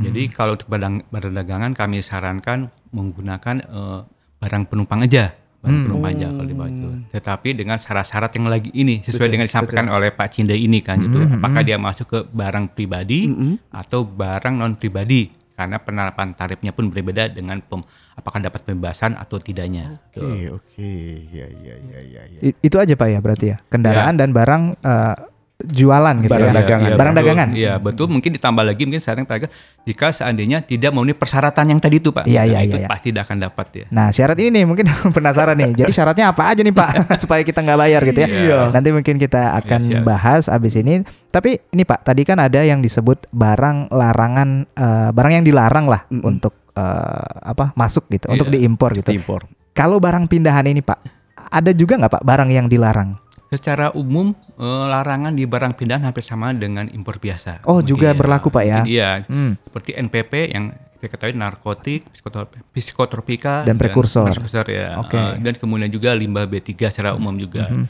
[0.08, 4.00] Jadi kalau untuk barang, barang dagangan kami sarankan menggunakan eh,
[4.38, 5.36] barang penumpang aja.
[5.60, 5.84] Barang Hmm.
[5.84, 6.88] penumpang aja kalau dibawa itu.
[7.10, 10.96] Tetapi dengan syarat-syarat yang lagi ini sesuai Betul, dengan disampaikan oleh Pak Cinda ini kan
[10.96, 11.18] gitu.
[11.18, 11.68] Mhm, Apakah mhm.
[11.68, 13.28] dia masuk ke barang pribadi
[13.68, 15.28] atau barang non pribadi?
[15.56, 19.96] Karena penerapan tarifnya pun berbeda dengan pem- apakah dapat pembebasan atau tidaknya.
[20.12, 20.60] Oke, Tuh.
[20.60, 20.92] oke.
[21.32, 22.40] Ya, ya, ya, ya, ya.
[22.44, 25.16] I- itu aja pak ya berarti ya kendaraan dan barang eh,
[25.58, 26.54] jualan gitu Barang ya?
[26.54, 26.88] dagangan.
[26.90, 27.20] barang betul.
[27.24, 27.48] dagangan.
[27.50, 28.06] Iya betul.
[28.06, 29.48] Mungkin ditambah lagi mungkin syarat yang terakhir
[29.82, 32.24] jika seandainya tidak memenuhi persyaratan yang tadi itu pak.
[32.24, 32.88] Iya, Nah, iya, iya, iya.
[32.88, 33.84] pasti tidak akan dapat ya.
[33.88, 34.84] Nah syarat ini nih mungkin
[35.16, 35.72] penasaran nih.
[35.74, 36.90] Jadi syaratnya apa aja nih Pak
[37.24, 38.28] supaya kita nggak bayar gitu ya?
[38.28, 38.58] Iya.
[38.68, 40.02] Nanti mungkin kita akan siap.
[40.04, 41.00] bahas abis ini.
[41.26, 46.04] Tapi ini Pak tadi kan ada yang disebut barang larangan, eh, barang yang dilarang lah
[46.10, 48.60] untuk eh, apa masuk gitu, untuk Iya.
[48.60, 49.08] diimpor gitu.
[49.08, 49.48] Impor.
[49.72, 51.00] Kalau barang pindahan ini Pak,
[51.48, 53.16] ada juga nggak Pak barang yang dilarang?
[53.46, 57.62] Secara umum eh, larangan di barang pindahan hampir sama dengan impor biasa.
[57.62, 58.80] Oh, juga Mungkin berlaku, Pak, ya?
[58.82, 59.10] Iya.
[59.30, 59.54] Hmm.
[59.62, 64.32] Seperti NPP yang kita ketahui narkotik, psikotrop- psikotropika Dan prekursor.
[64.32, 64.98] prekursor ya.
[64.98, 65.14] Oke.
[65.14, 67.68] Eh, dan kemudian juga limbah B3 secara umum juga.
[67.70, 67.86] Mhm.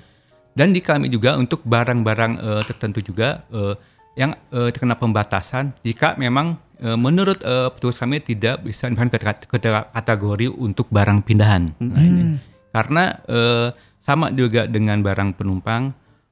[0.56, 3.74] Dan di kami juga untuk barang-barang eh, tertentu juga eh,
[4.16, 9.56] yang eh, terkena pembatasan jika memang eh, menurut eh, petugas kami tidak bisa dimasukkan ke,
[9.56, 11.72] ke kategori untuk barang pindahan.
[11.78, 12.22] Nah, ini.
[12.24, 12.36] Hmm.
[12.72, 13.68] Karena eh,
[14.06, 15.90] sama juga dengan barang penumpang,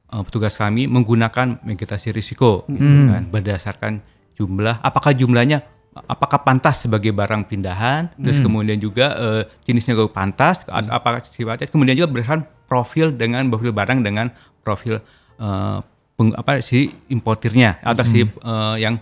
[0.08, 3.10] eh, petugas kami menggunakan vegetasi risiko gitu Hmm.
[3.10, 3.92] kan, berdasarkan
[4.38, 8.46] jumlah, apakah jumlahnya apakah pantas sebagai barang pindahan, terus Hmm.
[8.46, 13.70] kemudian juga eh, jenisnya juga pantas, atau apakah sifatnya, kemudian juga berdasarkan profil dengan profil
[13.70, 14.26] barang dengan
[14.62, 14.98] profil
[15.34, 15.78] eh,
[16.14, 18.98] peng- apa si importirnya atau si eh, yang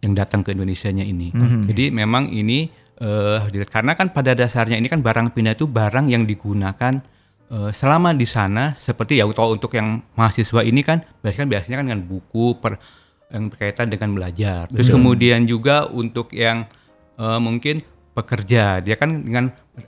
[0.00, 1.28] yang datang ke Indonesia-nya ini.
[1.32, 1.64] Hmm.
[1.68, 2.72] Jadi memang ini
[3.02, 3.72] dilihat.
[3.72, 7.02] karena kan pada dasarnya ini kan barang pindah itu barang yang digunakan
[7.52, 12.02] selama di sana seperti ya kalau untuk yang mahasiswa ini kan biasanya biasanya kan dengan
[12.08, 12.80] buku per
[13.32, 14.68] yang berkaitan dengan belajar.
[14.68, 14.96] Terus Betul.
[15.00, 16.68] kemudian juga untuk yang
[17.16, 17.80] eh, mungkin
[18.12, 19.44] pekerja, dia kan dengan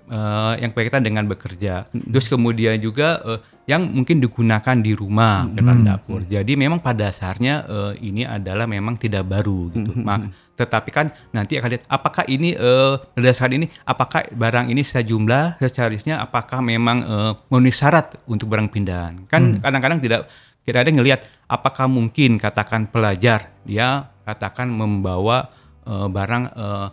[0.09, 1.93] eh, yang berkaitan dengan bekerja.
[1.93, 6.21] Terus kemudian juga eh, yang mungkin digunakan di rumah depan dapur.
[6.21, 9.97] Jadi memang pada dasarnya eh, ini adalah memang tidak baru gitu.
[9.97, 15.59] Mak- tetapi kan nanti akan lihat apakah ini eh, berdasarkan ini apakah barang ini sejumlah
[15.59, 19.25] seharusnya apakah memang eh, memenuhi syarat untuk barang pindahan.
[19.27, 20.21] Kan kadang-kadang tidak
[20.65, 25.49] kita ada ngelihat apakah mungkin katakan pelajar dia katakan membawa
[25.85, 26.89] eh, barang eh,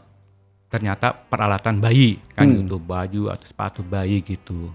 [0.71, 2.63] ternyata peralatan bayi kan Hmm.
[2.63, 4.71] untuk baju atau sepatu bayi gitu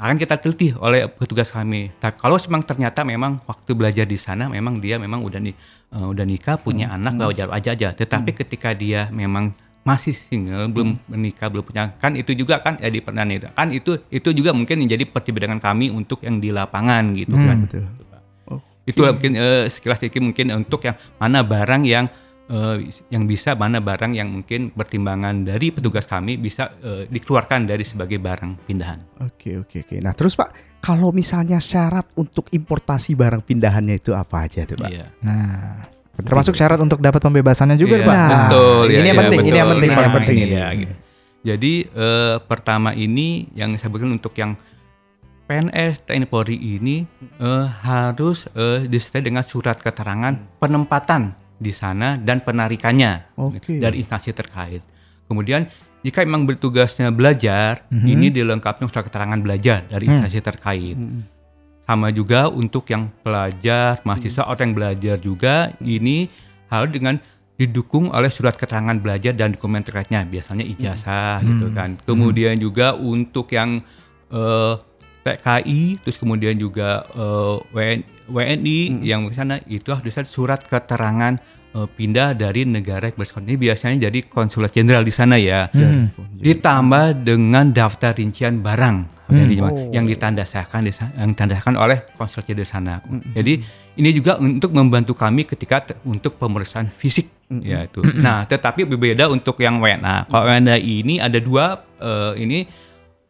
[0.00, 1.92] akan kita teliti oleh petugas kami.
[2.00, 5.52] Tapi kalau memang ternyata memang waktu belajar di sana memang dia memang udah nih
[5.92, 7.88] eh, udah nikah punya anak wajar aja aja.
[7.92, 13.00] Tetapi ketika dia memang masih single belum menikah belum punya kan itu juga kan jadi
[13.00, 17.32] pernah itu kan itu itu juga mungkin menjadi pertimbangan kami untuk yang di lapangan gitu
[17.32, 17.58] Hmm, kan.
[17.64, 17.84] betul.
[18.88, 22.08] Itulah mungkin eh, sekilas sedikit mungkin untuk yang mana barang yang
[22.50, 22.76] eh,
[23.14, 28.18] yang bisa mana barang yang mungkin pertimbangan dari petugas kami bisa eh, dikeluarkan dari sebagai
[28.18, 29.22] barang pindahan.
[29.22, 29.96] Oke, oke, oke.
[30.02, 34.90] Nah, terus Pak, kalau misalnya syarat untuk importasi barang pindahannya itu apa aja tuh, Pak?
[34.90, 35.06] Iya.
[35.22, 35.86] Nah,
[36.20, 38.16] termasuk syarat untuk dapat pembebasannya juga Iya, Pak.
[38.18, 38.84] Nah, betul.
[38.84, 39.72] ini ya, yang ya, penting, ini yang betul.
[39.72, 40.52] penting, ini Nah, yang penting ini.
[40.52, 40.94] ya, gitu.
[41.40, 44.52] Jadi eh, pertama ini yang saya berikan untuk yang
[45.48, 47.08] PNS TNI Polri ini
[47.40, 53.76] eh, harus eh, disertai dengan surat keterangan penempatan di sana dan penarikannya Oke.
[53.76, 54.80] dari instansi terkait.
[55.28, 55.68] Kemudian
[56.00, 58.06] jika memang bertugasnya belajar, Mhm.
[58.08, 60.16] ini dilengkapi surat keterangan belajar dari Hmm.
[60.16, 60.96] instansi terkait.
[61.84, 66.32] Sama juga untuk yang pelajar, mahasiswa atau yang belajar juga ini
[66.72, 67.20] harus dengan
[67.60, 71.76] didukung oleh surat keterangan belajar dan dokumen terkaitnya, biasanya ijazah gitu Hmm.
[71.76, 71.90] kan.
[72.00, 73.84] Kemudian juga untuk yang
[74.30, 74.74] eh,
[75.20, 78.00] TKI, terus kemudian juga eh, WN
[78.30, 81.34] WNI yang di sana itu harus ada surat keterangan
[81.70, 83.44] eh, pindah dari negara yang.
[83.44, 85.66] Ini biasanya jadi konsulat jenderal di sana ya.
[85.70, 86.10] Hmm.
[86.34, 89.94] Ditambah dengan daftar rincian barang dari Hmm.
[89.94, 92.94] yang ditandasakan di sa- yang ditandasakan oleh konsulat jenderal di sana.
[93.30, 93.52] Jadi
[93.94, 97.30] ini juga untuk membantu kami ketika untuk pemeriksaan fisik
[97.62, 98.02] ya itu.
[98.02, 100.26] Nah, tetapi berbeda untuk yang WNA.
[100.26, 102.58] Kalau WNA ini ada dua eh, ini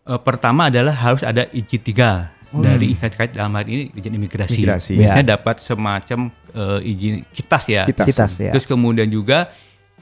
[0.00, 4.60] eh, pertama adalah harus ada izin tinggal dari instansi terkait dalam hal ini izin imigrasi.
[4.66, 4.92] Imigrasi.
[4.98, 6.18] Biasanya dapat semacam
[6.50, 7.82] eh, izin kitas ya.
[7.86, 8.06] Kitas.
[8.10, 8.52] Kitas, ya.
[8.52, 9.50] Terus kemudian juga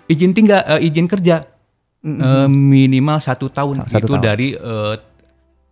[0.09, 1.59] izin tinggal eh, izin kerja
[1.99, 4.23] Eh, minimal satu tahun Satu itu tahun.
[4.23, 4.95] dari eh,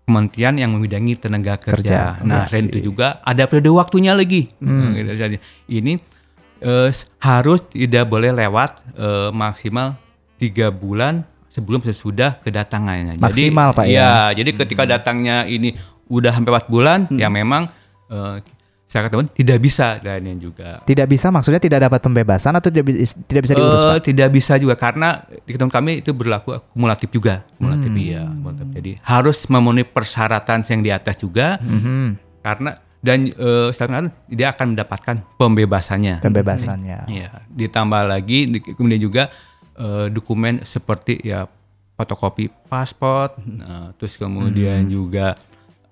[0.06, 2.18] kementerian yang membidangi tenaga kerja.
[2.18, 4.50] Kerja, Nah, selain itu juga ada periode waktunya lagi.
[4.58, 4.90] Hmm.
[4.98, 5.36] Eh, jadi
[5.70, 6.02] ini
[6.58, 6.90] eh,
[7.22, 9.94] harus tidak boleh lewat eh, maksimal
[10.34, 13.22] tiga bulan sebelum sesudah kedatangannya.
[13.22, 13.94] Maksimal, jadi, Pak, ya?
[13.94, 17.66] Iya, jadi ketika datangnya ini udah sampai 4 bulan, ya memang
[18.06, 18.36] eh,
[18.86, 22.86] saya katakan tidak bisa dan yang juga Tidak bisa maksudnya tidak dapat pembebasan atau tidak,
[22.86, 24.02] bis- tidak bisa diurus Eh, Pak?
[24.04, 27.98] Tidak bisa juga karena di ketentuan kami itu berlaku kumulatif juga, kumulatif Hmm.
[28.00, 28.22] iya.
[28.24, 28.66] kumulatif.
[28.72, 32.06] Jadi harus memenuhi persyaratan yang di atas juga Mhm.
[32.40, 32.70] karena
[33.02, 36.14] dan eh, setelah itu dia akan mendapatkan pembebasannya.
[36.20, 36.98] Pembebasannya.
[37.06, 37.28] Iya.
[37.48, 39.34] Ditambah lagi di- kemudian juga
[39.74, 41.44] eh, dokumen seperti ya
[41.92, 44.90] fotokopi paspor, nah, terus kemudian Hmm.
[44.90, 45.26] juga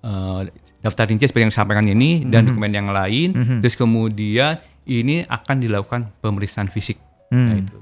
[0.05, 0.39] eh,
[0.79, 2.47] daftar rinci seperti yang disampaikan ini dan Mhm.
[2.47, 3.57] dokumen yang lain, Mhm.
[3.59, 7.01] terus kemudian ini akan dilakukan pemeriksaan fisik.
[7.27, 7.59] Nah, Hmm.
[7.59, 7.75] itu.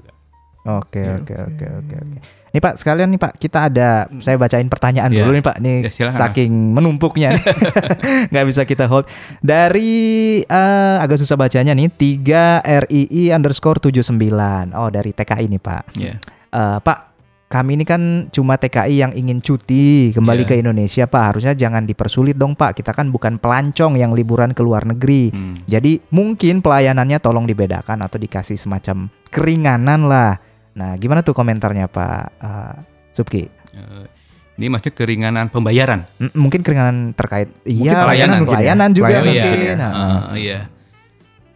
[0.64, 2.18] Oke oke oke oke oke.
[2.48, 5.20] Nih Pak sekalian nih Pak kita ada saya bacain pertanyaan Ya.
[5.20, 6.16] dulu nih Pak nih silakan.
[6.16, 7.36] saking menumpuknya
[8.32, 9.04] nggak bisa kita hold
[9.40, 9.92] dari
[10.40, 15.82] eh, agak susah bacanya nih 3 RII underscore 79 oh dari TKI nih Pak.
[15.94, 16.16] Ya.
[16.48, 17.13] Eh, Pak
[17.54, 20.48] kami ini kan cuma TKI yang ingin cuti kembali Iya.
[20.48, 24.58] ke Indonesia Pak harusnya jangan dipersulit dong Pak kita kan bukan pelancong yang liburan ke
[24.58, 25.62] luar negeri Hmm.
[25.64, 30.42] jadi mungkin pelayanannya tolong dibedakan atau dikasih semacam keringanan lah
[30.72, 32.74] nah gimana tuh komentarnya Pak eh,
[33.12, 34.06] Subki Eh,
[34.54, 36.06] ini maksudnya keringanan pembayaran.
[36.16, 38.58] M- mungkin keringanan terkait Mungkin iya pelayanan mungkin ya.
[38.60, 39.74] pelayanan juga Pelayanan mungkin mungkin ya.
[39.74, 40.58] Nah, Eh, iya.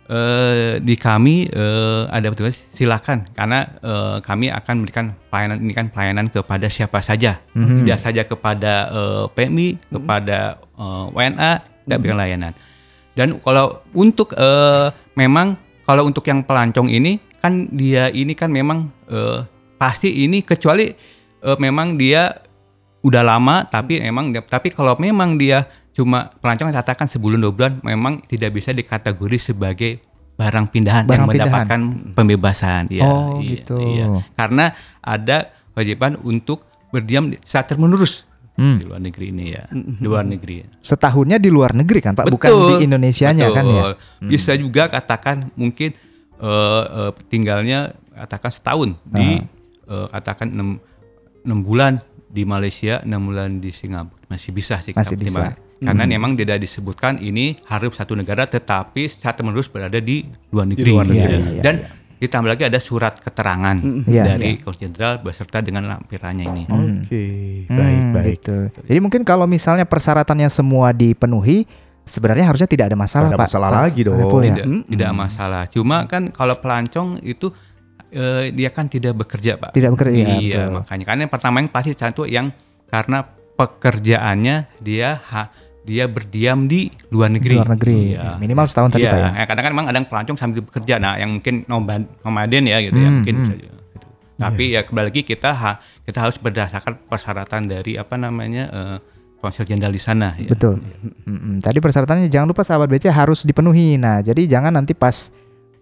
[0.09, 3.29] Eh, di kami eh, ada petugas silakan.
[3.37, 7.37] Karena eh, kami akan memberikan pelayanan ini kan pelayanan kepada siapa saja.
[7.53, 7.85] Mhm.
[7.85, 11.53] tidak saja kepada eh, PMI kepada eh, WNA
[11.85, 12.53] tidak berikan layanan.
[13.13, 18.89] Dan kalau untuk eh, memang kalau untuk yang pelancong ini kan dia ini kan memang
[19.13, 19.45] eh,
[19.77, 20.89] pasti ini kecuali
[21.45, 22.33] eh, memang dia
[23.05, 25.69] udah lama tapi memang tapi kalau memang dia
[25.99, 29.99] cuma pelancong katakan sebulan dua bulan memang tidak bisa dikategori sebagai
[30.33, 31.51] barang pindahan Barang yang pindahan.
[31.51, 31.81] mendapatkan
[32.15, 33.75] pembebasan ya Oh, iya, gitu.
[33.83, 34.23] iya.
[34.33, 34.71] karena
[35.01, 38.23] ada kewajiban untuk berdiam di- secara terus
[38.55, 38.75] Hmm.
[38.75, 42.51] di luar negeri ini ya di luar negeri setahunnya di luar negeri kan Pak bukan
[42.51, 43.93] di Indonesianya kan ya betul.
[44.25, 45.95] Bisa juga katakan mungkin
[46.37, 49.39] eh, eh, tinggalnya katakan setahun di
[49.85, 50.83] eh, katakan enam
[51.41, 54.91] enam bulan di Malaysia, enam bulan di Singapura masih bisa sih.
[54.91, 55.55] kita Masih bisa.
[55.79, 56.11] Karena Hmm.
[56.11, 60.91] memang tidak disebutkan ini harus satu negara, tetapi secara menerus berada di luar negeri.
[60.91, 61.49] luar negeri, Ya.
[61.49, 61.75] iya, Dan
[62.19, 66.63] ditambah lagi ada surat keterangan Iya, dari Konsul Jenderal beserta dengan lampirannya ini.
[66.67, 67.23] Oke,
[67.65, 68.27] Hmm, baik baik.
[68.37, 68.57] gitu.
[68.85, 71.63] Jadi mungkin kalau misalnya persyaratannya semua dipenuhi,
[72.03, 73.47] sebenarnya harusnya tidak ada masalah, Tidak ada Pak.
[73.47, 74.19] masalah Pas- lagi dong.
[74.19, 74.47] Saiful ya?
[74.51, 75.63] tidak, tidak masalah.
[75.69, 77.55] Cuma kan kalau pelancong itu
[78.09, 79.71] eh, dia kan tidak bekerja pak.
[79.71, 80.75] Tidak bekerja, iya, Iya betul.
[80.75, 82.51] makanya karena yang pertama yang pasti satu yang
[82.87, 83.21] karena
[83.53, 85.53] pekerjaannya dia ha,
[85.89, 87.57] dia berdiam di luar negeri.
[87.57, 88.13] Luar negeri.
[88.13, 88.37] Iya.
[88.37, 89.29] Minimal setahun tadi, Iya, Pak, ya?
[89.33, 91.01] eh, Kadang kan memang ada yang pelancong sambil bekerja.
[91.01, 93.43] Nah yang mungkin nomad, nomaden ya gitu ya Hmm, mungkin hmm.
[93.43, 93.77] bisa gitu.
[94.39, 95.73] Tapi ya kembali lagi kita ha,
[96.05, 98.97] kita harus berdasarkan persyaratan dari apa namanya eh,
[99.41, 100.35] konsul jenderal di sana.
[100.37, 100.51] Ya.
[100.53, 100.79] Betul.
[101.27, 101.59] Mm-mm.
[101.59, 103.95] Tadi persyaratannya jangan lupa sahabat BC harus dipenuhi.
[103.95, 105.31] Nah, jadi jangan nanti pas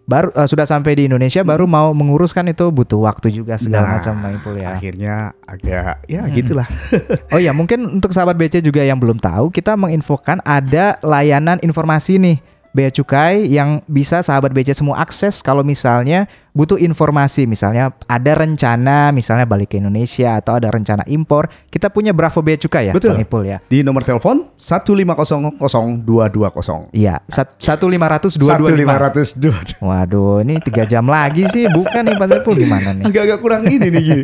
[0.06, 3.92] baru eh, sudah sampai di Indonesia baru mau menguruskan itu butuh waktu juga segala Nah,
[3.98, 4.68] macam Bang Ipul ya.
[4.72, 6.32] Akhirnya agak ya Hmm.
[6.32, 6.68] gitulah.
[7.34, 12.16] Oh ya, mungkin untuk sahabat BC juga yang belum tahu, kita menginfokan ada layanan informasi
[12.16, 12.38] nih
[12.76, 19.08] Bea Cukai yang bisa sahabat BC semua akses kalau misalnya butuh informasi, misalnya ada rencana
[19.08, 23.12] misalnya balik ke Indonesia atau ada rencana impor, kita punya Bravo Bea Cukai ya, Betul.
[23.12, 23.58] Bang Ipul ya.
[23.64, 26.92] Di nomor telepon 1500220.
[26.92, 28.96] Iya, sat- satu lima ratus dua dua lima.
[28.96, 29.80] 1522.
[29.80, 33.04] Waduh, ini tiga jam lagi sih, bukan nih Pak Saiful gimana nih?
[33.04, 34.02] Agak-agak kurang ini nih.
[34.02, 34.20] Gi.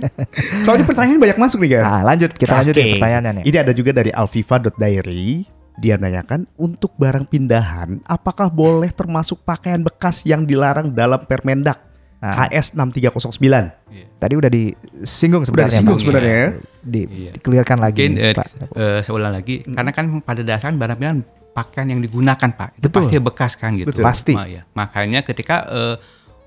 [0.65, 1.83] Soalnya pertanyaan banyak masuk nih kan.
[1.85, 3.45] Nah, lanjut kita lanjut nih pertanyaannya nih.
[3.45, 5.45] Ini ada juga dari alfifa.diary.
[5.83, 11.83] Dia nanyakan untuk barang pindahan apakah boleh termasuk pakaian bekas yang dilarang dalam Permendak?
[12.23, 12.47] Ah.
[12.47, 13.75] HS 6309.
[14.17, 15.75] Tadi udah disinggung sebenarnya.
[15.75, 16.03] disinggung Pak.
[16.07, 16.49] sebenarnya ya.
[16.79, 17.31] Di, Iya.
[17.35, 18.47] dikelirkan lagi, Mungkin eh, Pak.
[18.73, 21.19] eh, saya ulang lagi, karena kan pada dasarnya barang pilihan
[21.51, 23.03] pakaian yang digunakan pak, itu Betul.
[23.03, 23.91] pasti bekas kan gitu.
[23.91, 24.05] Betul.
[24.07, 24.33] Pasti.
[24.33, 24.63] Ma- ya.
[24.71, 25.95] Makanya ketika eh,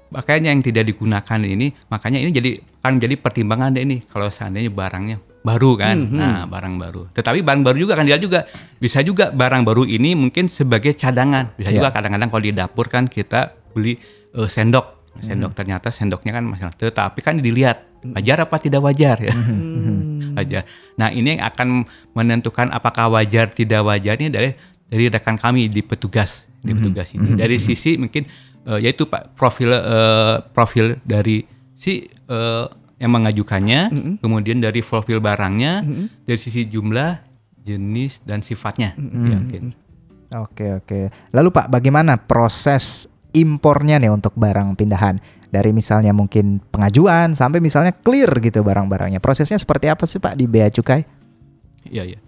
[0.07, 4.69] pakaian yang tidak digunakan ini, makanya ini jadi kan jadi pertimbangan deh ini kalau seandainya
[4.69, 6.17] barangnya baru kan, Mhm.
[6.17, 7.01] nah barang baru.
[7.13, 11.53] Tetapi barang baru juga kan dia juga bisa juga barang baru ini mungkin sebagai cadangan,
[11.53, 11.77] bisa Iya.
[11.81, 13.97] juga kadang-kadang kalau di dapur kan kita beli
[14.35, 19.31] eh, sendok, sendok ternyata sendoknya kan masalah, tetapi kan dilihat wajar apa tidak wajar ya.
[20.41, 20.67] aja.
[20.95, 24.49] Nah ini yang akan menentukan apakah wajar tidak wajarnya dari
[24.85, 27.37] dari rekan kami di petugas di petugas ini.
[27.37, 28.25] Dari sisi mungkin
[28.65, 31.45] eh, yaitu pak profil eh, profil dari
[31.77, 33.91] si eh, yang mengajukannya,
[34.23, 35.83] kemudian dari profil barangnya,
[36.23, 37.19] dari sisi jumlah,
[37.59, 38.95] jenis dan sifatnya.
[38.95, 39.75] Ya, mungkin.
[40.31, 40.99] Oke oke.
[41.35, 43.05] Lalu Pak, bagaimana proses
[43.35, 45.19] impornya nih untuk barang pindahan?
[45.51, 49.23] Dari misalnya mungkin pengajuan sampai misalnya clear gitu barang-barangnya.
[49.23, 51.03] Prosesnya seperti apa sih Pak di Bea Cukai?
[51.87, 52.19] Iya iya.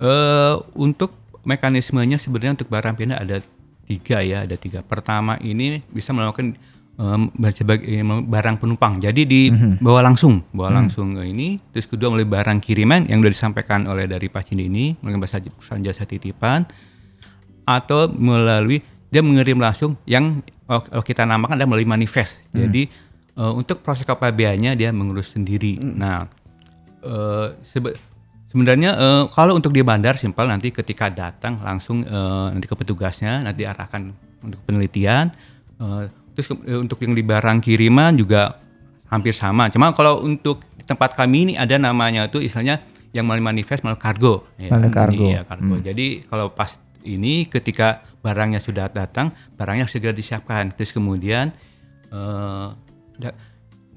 [0.00, 1.16] Eh untuk
[1.48, 3.40] mekanismenya sebenarnya untuk barang pindah ada
[3.88, 4.84] tiga ya, ada tiga.
[4.84, 6.52] Pertama ini bisa melakukan
[7.54, 7.86] sebagai
[8.26, 8.98] barang penumpang.
[8.98, 11.54] Jadi dibawa langsung, bawa langsung ke ini.
[11.70, 15.38] Terus kedua melalui barang kiriman yang sudah disampaikan oleh dari Pak Cindi ini melalui bahasa
[15.38, 16.66] perusahaan jasa titipan
[17.62, 22.34] atau melalui dia mengirim langsung yang oh, oh, kita namakan adalah melalui manifest.
[22.50, 22.90] Jadi
[23.38, 25.78] eh, untuk proses kepabeannya dia mengurus sendiri.
[25.78, 26.26] Nah,
[27.06, 27.94] eh, sebe-
[28.48, 33.42] sebenarnya eh, kalau untuk di bandar simpel nanti ketika datang langsung eh, nanti ke petugasnya
[33.42, 35.30] nanti arahkan untuk penelitian.
[35.76, 38.56] Eh, terus ke- eh, untuk yang di barang kiriman juga
[39.06, 39.68] hampir sama.
[39.68, 42.80] Cuma kalau untuk di tempat kami ini ada namanya itu istilahnya
[43.10, 44.34] yang melalui manifest melalui kargo.
[44.56, 45.24] Ya, Melalui kargo.
[45.24, 45.74] Iya, kargo.
[45.80, 50.76] Jadi kalau pas ini ketika barangnya sudah datang, barangnya segera disiapkan.
[50.76, 51.48] Terus kemudian
[53.16, 53.36] da-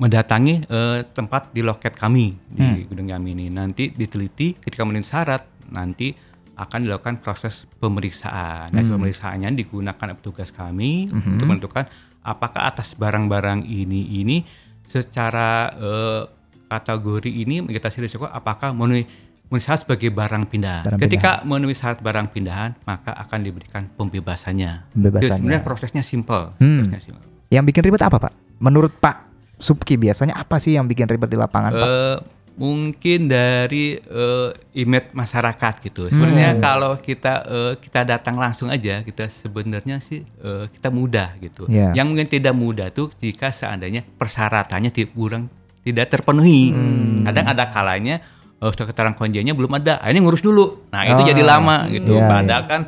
[0.01, 3.53] mendatangi eh, tempat di loket kami di gudang kami ini.
[3.53, 6.09] Nanti diteliti ketika memenuhi syarat, nanti
[6.57, 8.73] akan dilakukan proses pemeriksaan.
[8.73, 11.85] Nah, pemeriksaannya digunakan petugas kami untuk menentukan
[12.25, 14.41] apakah atas barang-barang ini ini
[14.89, 16.21] secara eh,
[16.65, 19.05] kategori ini kita risiko apakah memenuhi
[19.47, 20.83] memenuhi syarat sebagai barang pindahan.
[20.87, 24.95] Barang Ketika memenuhi syarat barang pindahan, maka akan diberikan pembebasannya.
[24.97, 25.29] Pembebasannya.
[25.29, 26.57] Itu sebenarnya prosesnya simple.
[26.57, 26.87] Hmm.
[26.87, 27.25] Prosesnya simple.
[27.51, 28.33] Yang bikin ribet apa Pak?
[28.63, 29.30] Menurut Pak
[29.61, 31.87] Subki biasanya apa sih yang bikin ribet di lapangan Pak?
[31.87, 32.17] Eh,
[32.51, 36.09] mungkin dari eh, image masyarakat gitu.
[36.09, 36.61] Sebenarnya Hmm.
[36.61, 41.65] kalau kita eh, kita datang langsung aja, kita sebenarnya sih eh, kita mudah gitu.
[41.65, 41.93] Iya.
[41.93, 45.47] Yang mungkin tidak mudah tuh jika seandainya persyaratannya tidak kurang
[45.81, 46.69] tidak terpenuhi.
[46.69, 47.23] Hmm.
[47.23, 48.21] Kadang ada kalanya
[48.61, 50.85] surat keterangan konjennya belum ada, akhirnya ngurus dulu.
[50.93, 52.13] Nah itu Oh, jadi lama gitu.
[52.13, 52.81] iya, Padahal kan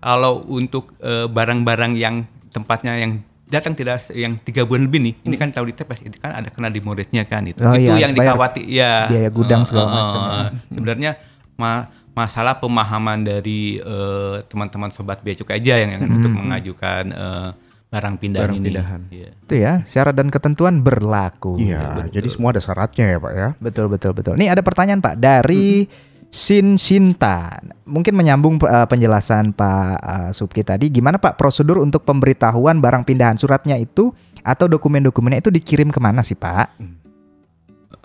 [0.00, 5.34] kalau untuk barang-barang yang tempatnya yang datang tidak se- yang tiga bulan lebih nih, ini
[5.34, 7.58] kan tahu di TPS itu kan ada kena demoretnya kan itu.
[7.58, 10.20] Oh itu iya, yang dikhawatir ya biaya gudang segala eh, macam.
[10.20, 11.10] eh, Sebenarnya
[11.54, 17.50] ma- masalah pemahaman dari eh, teman-teman sobat bea cukai aja yang, yang untuk mengajukan eh,
[17.88, 18.66] barang pindahan Barang ini.
[18.68, 19.00] pindahan.
[19.08, 19.30] Iya.
[19.40, 21.56] Itu ya, syarat dan ketentuan berlaku.
[21.56, 23.48] Iya, jadi semua ada syaratnya ya Pak ya.
[23.56, 24.36] Betul betul betul.
[24.36, 25.88] Nih ada pertanyaan Pak dari
[26.28, 27.56] Sin Sinta.
[27.88, 30.92] Mungkin menyambung uh, penjelasan Pak uh, Subki tadi.
[30.92, 34.12] Gimana Pak prosedur untuk pemberitahuan barang pindahan suratnya itu
[34.44, 36.98] atau dokumen-dokumennya itu dikirim ke mana sih Pak?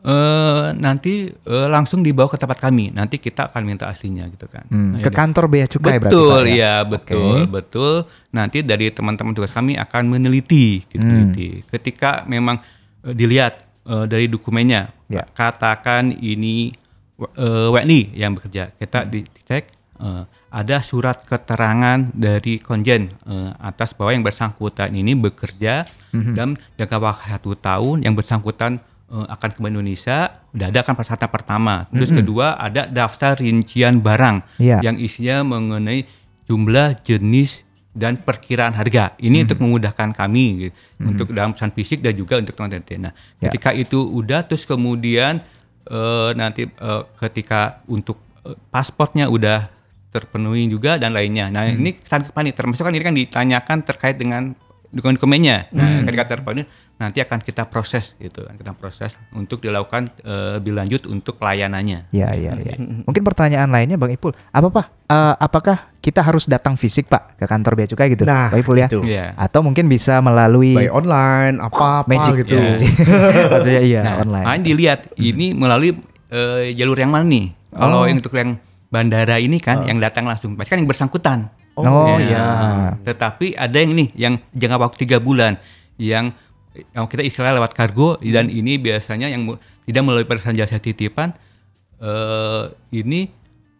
[0.03, 2.91] Eh, nanti eh, langsung dibawa ke tempat kami.
[2.91, 4.67] Nanti kita akan minta aslinya gitu kan.
[4.67, 6.51] Hmm, Nah, ke ya, kantor bea cukai berarti betul, ya?
[6.51, 7.47] iya betul, Oke.
[7.47, 7.93] betul.
[8.35, 11.31] Nanti dari teman-teman tugas kami akan meneliti, gitu, Hmm.
[11.31, 11.63] meneliti.
[11.71, 12.59] Ketika memang
[13.07, 15.23] eh, dilihat eh, dari dokumennya, Ya.
[15.23, 16.75] katakan ini
[17.19, 24.11] eh, WNI yang bekerja, kita dicek eh, ada surat keterangan dari konjen eh, atas bahwa
[24.11, 26.33] yang bersangkutan ini bekerja Mhm.
[26.33, 28.77] dalam jangka waktu satu tahun, yang bersangkutan
[29.09, 30.17] eh, akan ke Indonesia,
[30.51, 31.85] udah ada kan persyaratan pertama.
[31.89, 32.17] Terus Mhm.
[32.19, 34.81] kedua ada daftar rincian barang Iya.
[34.81, 36.05] yang isinya mengenai
[36.43, 37.61] jumlah, jenis,
[37.93, 39.13] dan perkiraan harga.
[39.17, 43.09] Ini untuk memudahkan kami gitu, untuk dalam pesan fisik dan juga untuk teman-teman.
[43.09, 43.47] Nah, Ya.
[43.47, 45.45] ketika itu udah, terus kemudian
[45.87, 49.67] eh, nanti eh, ketika untuk eh, pasportnya udah
[50.13, 51.49] terpenuhi juga dan lainnya.
[51.49, 54.53] Nah, ini tanggapan nih, termasuk kan ini kan ditanyakan terkait dengan
[54.93, 55.73] dokumen-dokumennya.
[55.73, 56.63] Nah, ketika terpenuhi
[56.93, 62.13] nanti akan kita proses gitu, kita proses untuk dilakukan eh, lebih lanjut untuk pelayanannya.
[62.13, 62.77] Ya, ya, ya.
[63.09, 64.85] Mungkin pertanyaan lainnya Bang Ipul, apa Pak?
[65.09, 68.77] Eh, apakah kita harus datang fisik Pak ke kantor bea cukai gitu, Nah, Pak Ipul
[68.77, 68.87] ya?
[68.87, 69.01] itu.
[69.01, 69.33] Iya.
[69.35, 72.55] Atau mungkin bisa melalui By online apa apa magic gitu.
[72.55, 72.93] Magic.
[73.51, 74.45] Maksudnya iya Nah, online.
[74.45, 75.97] makanya dilihat ini melalui
[76.29, 77.45] eh, jalur yang mana nih?
[77.73, 78.05] Kalau Oh.
[78.05, 81.49] yang untuk yang bandara ini kan yang datang langsung, pasti kan yang bersangkutan.
[81.75, 82.17] Oh, Ya.
[82.19, 82.45] iya.
[83.01, 85.57] Tetapi ada yang nih yang jangka waktu tiga bulan
[85.97, 86.29] yang
[86.89, 89.45] yang kita istilah lewat kargo dan ini biasanya yang
[89.83, 91.33] tidak melalui perusahaan jasa titipan
[91.99, 93.29] eh ini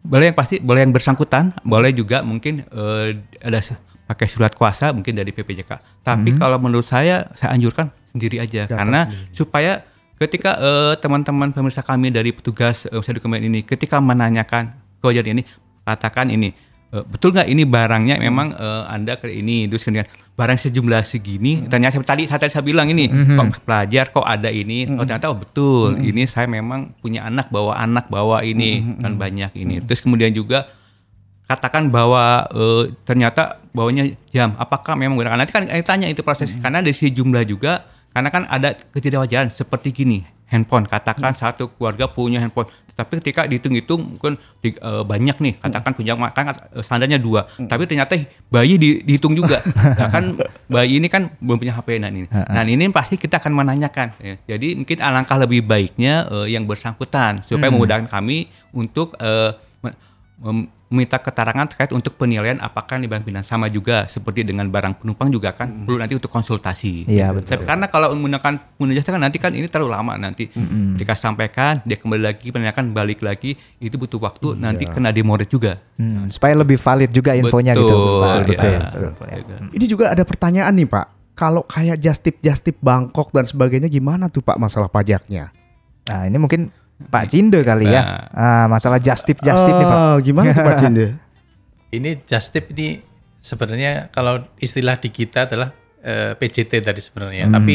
[0.00, 3.08] boleh yang pasti boleh yang bersangkutan, boleh juga mungkin eh,
[3.40, 3.58] ada
[4.04, 5.70] pakai surat kuasa mungkin dari PPJK.
[6.02, 6.38] Tapi Mhm.
[6.38, 9.32] kalau menurut saya saya anjurkan sendiri aja Datang karena sendiri.
[9.32, 9.72] supaya
[10.14, 14.70] ketika eh, teman-teman pemirsa kami dari petugas eh, usaha dokumen ini ketika menanyakan
[15.00, 15.42] kewajiban ini
[15.82, 16.52] katakan ini
[16.94, 18.16] eh, betul nggak ini barangnya?
[18.18, 21.66] Memang eh, anda ke ini terus kemudian barang sejumlah segini?
[21.66, 23.34] Ternyata tadi tadi saya bilang ini Mhm.
[23.34, 24.86] kok pelajar kok ada ini?
[24.94, 25.98] Oh ternyata oh betul.
[25.98, 29.82] Ini saya memang punya anak bawa anak bawa ini kan banyak ini.
[29.82, 30.70] Terus kemudian juga
[31.44, 34.54] katakan bahwa eh, ternyata bawanya jam.
[34.56, 36.54] Apakah memang menggunakan nanti kan tanya itu proses.
[36.56, 37.84] Karena dari sisi jumlah juga
[38.14, 40.22] karena kan ada ketidakwajaran seperti gini
[40.54, 40.86] handphone.
[40.86, 42.70] Katakan satu keluarga punya handphone.
[42.94, 45.54] Tapi ketika dihitung-hitung mungkin di- eh, banyak nih.
[45.58, 47.50] Katakan punya kan eh, standarnya dua.
[47.58, 48.14] Tapi ternyata
[48.46, 49.58] bayi di- dihitung juga.
[49.98, 52.30] Nah, kan bayi ini kan belum punya HP nah ini.
[52.30, 54.34] Nah ini pasti kita akan menanyakan ya.
[54.46, 57.82] jadi mungkin alangkah lebih baiknya eh, yang bersangkutan supaya Hmm.
[57.82, 59.18] memudahkan kami untuk
[60.38, 65.00] mem- meminta keterangan terkait untuk penilaian apakah ini barang pindahan sama juga seperti dengan barang
[65.00, 67.08] penumpang juga kan perlu nanti untuk konsultasi.
[67.08, 67.36] Iya, Gitu.
[67.40, 67.50] betul.
[67.50, 70.46] Tapi karena kalau menggunakan pengguna jasa kan nanti kan ini terlalu lama nanti.
[70.48, 70.94] Mm-mm.
[70.94, 75.80] Ketika sampaikan dia kembali lagi penanyakan balik lagi itu butuh waktu nanti kena demoret juga.
[75.94, 77.88] Hmm, supaya lebih valid juga infonya gitu.
[77.88, 78.28] Betul, Pak.
[78.30, 78.44] iya.
[78.44, 79.56] betul, betul, betul, ya.
[79.72, 81.06] Ini juga ada pertanyaan nih Pak.
[81.34, 85.50] Kalau kayak just tip just tip Bangkok dan sebagainya gimana tuh Pak masalah pajaknya?
[86.04, 88.30] Nah, ini mungkin Pak Cinde kali ya.
[88.30, 89.98] Ah, masalah just tip just tip nih, Pak.
[89.98, 91.06] Oh, gimana tuh Pak Cinde?
[91.96, 92.98] Ini just tip ini
[93.38, 95.70] sebenarnya kalau istilah di kita adalah
[96.00, 97.46] eh, PJT tadi sebenarnya.
[97.46, 97.54] Hmm.
[97.54, 97.74] Tapi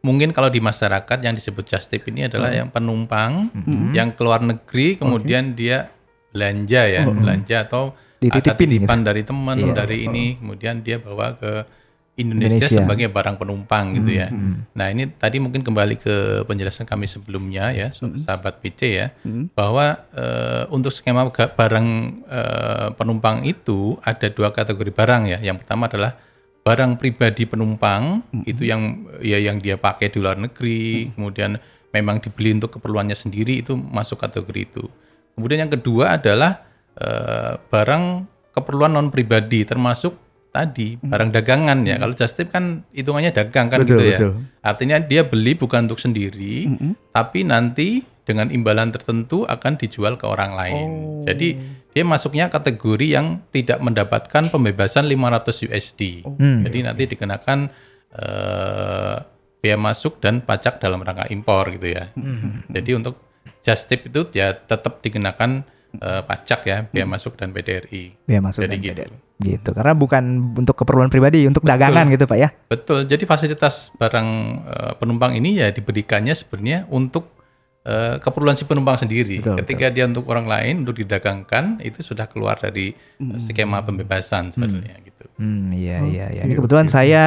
[0.00, 2.58] mungkin kalau di masyarakat yang disebut just tip ini adalah Hmm.
[2.62, 3.90] yang penumpang Hmm.
[3.90, 5.90] yang keluar negeri kemudian dia
[6.30, 7.18] belanja ya, Hmm.
[7.18, 9.08] belanja atau ada Dititipin titipan gitu.
[9.08, 9.72] dari teman Iya.
[9.74, 11.52] dari ini kemudian dia bawa ke
[12.16, 12.80] Indonesia, Indonesia.
[12.80, 14.32] sebagai barang penumpang gitu ya.
[14.32, 14.64] Hmm.
[14.72, 19.52] Nah, ini tadi mungkin kembali ke penjelasan kami sebelumnya ya, so- sahabat PC ya, Hmm.
[19.52, 21.88] bahwa eh, untuk skema barang
[22.24, 25.38] eh, penumpang itu ada dua kategori barang ya.
[25.44, 26.16] Yang pertama adalah
[26.64, 31.60] barang pribadi penumpang itu yang ya yang dia pakai di luar negeri, kemudian
[31.92, 34.84] memang dibeli untuk keperluannya sendiri itu masuk kategori itu.
[35.36, 36.64] Kemudian yang kedua adalah
[36.96, 38.04] eh, barang
[38.56, 40.16] keperluan non pribadi termasuk
[40.56, 42.00] tadi barang dagangan ya.
[42.00, 44.18] Kalau just tip kan hitungannya dagang kan Betul, gitu ya.
[44.18, 44.32] betul.
[44.64, 46.64] Artinya dia beli bukan untuk sendiri,
[47.12, 50.88] tapi nanti dengan imbalan tertentu akan dijual ke orang lain.
[51.28, 51.48] Jadi
[51.94, 56.26] dia masuknya kategori yang tidak mendapatkan pembebasan 500 USD.
[56.26, 56.66] Hmm.
[56.66, 57.58] Jadi nanti dikenakan
[58.16, 59.16] eh,
[59.62, 62.10] biaya masuk dan pajak dalam rangka impor gitu ya.
[62.72, 63.22] Jadi untuk
[63.62, 68.26] just tip itu ya tetap dikenakan eh, pajak ya biaya masuk dan PDRI.
[68.26, 69.14] Biaya masuk Jadi dan gitu.
[69.36, 69.70] Gitu.
[69.76, 72.48] Karena bukan untuk keperluan pribadi, untuk dagangan gitu, Pak ya.
[72.72, 73.04] Betul.
[73.04, 74.28] Jadi fasilitas barang
[74.64, 77.36] eh, penumpang ini ya diberikannya sebenarnya untuk
[77.84, 79.44] eh, keperluan si penumpang sendiri.
[79.44, 84.56] Betul, Ketika dia untuk orang lain untuk didagangkan itu sudah keluar dari eh, skema pembebasan
[84.56, 85.24] sebenarnya gitu.
[85.36, 86.42] Hmm, iya iya iya.
[86.48, 87.24] Ini kebetulan saya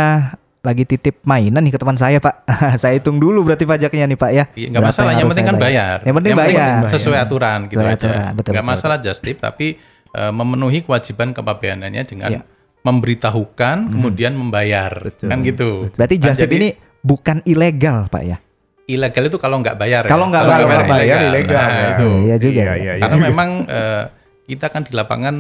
[0.60, 2.44] lagi titip mainan nih ke teman saya, Pak.
[2.82, 4.44] saya hitung dulu berarti pajaknya nih, Pak ya.
[4.54, 5.10] Iya, nggak masalah.
[5.10, 5.98] Yang harus penting kan bayar.
[6.02, 6.80] Yang penting bayar.
[6.90, 7.96] sesuai aturan gitu Sesuai aja.
[7.98, 9.68] aturan, betul, nggak betul, masalah just tip, tapi
[10.10, 12.42] eh, memenuhi kewajiban kepabeanannya dengan Iya.
[12.82, 15.88] memberitahukan kemudian membayar kan gitu.
[15.94, 18.38] Berarti Nah, just tip jadi ini bukan ilegal, Pak ya.
[18.86, 20.02] ilegal itu kalau nggak bayar.
[20.04, 20.10] ya.
[20.10, 21.62] Kalau nggak bayar, nggak bayar ilegal.
[21.62, 21.90] Nah, Ya.
[21.94, 22.08] itu.
[22.20, 22.60] Iya juga.
[22.60, 23.02] Iya, iya, iya.
[23.06, 24.04] Karena memang eh,
[24.46, 25.36] kita kan di lapangan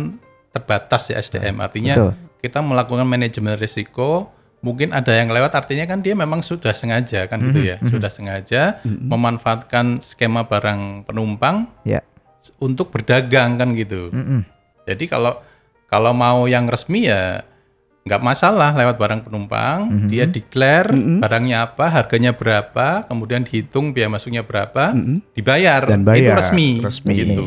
[0.49, 1.57] terbatas ya SDM.
[1.57, 2.11] Artinya Betul.
[2.39, 4.29] kita melakukan manajemen risiko.
[4.59, 8.83] Mungkin ada yang lewat, artinya kan dia memang sudah sengaja kan gitu ya, sudah sengaja
[8.83, 12.03] memanfaatkan skema barang penumpang Ya.
[12.57, 14.09] untuk berdagang kan gitu.
[14.09, 14.43] Mm-mm.
[14.83, 15.39] Jadi kalau
[15.85, 17.43] kalau mau yang resmi ya
[18.01, 24.41] nggak masalah lewat barang penumpang, dia declare barangnya apa, harganya berapa, kemudian dihitung biaya masuknya
[24.41, 24.91] berapa,
[25.31, 26.19] dibayar, Dan bayar.
[26.19, 27.13] itu resmi, Resmi.
[27.13, 27.45] gitu.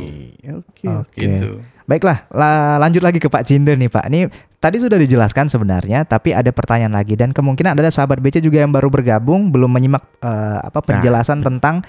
[0.55, 0.87] Oke.
[0.87, 1.19] Oke.
[1.19, 1.51] Gitu.
[1.85, 4.07] Baiklah, la- lanjut lagi ke Pak Cinder nih Pak.
[4.07, 8.59] Ini tadi sudah dijelaskan sebenarnya, tapi ada pertanyaan lagi dan kemungkinan ada sahabat BC juga
[8.59, 11.83] yang baru bergabung belum menyimak eh, apa penjelasan tentang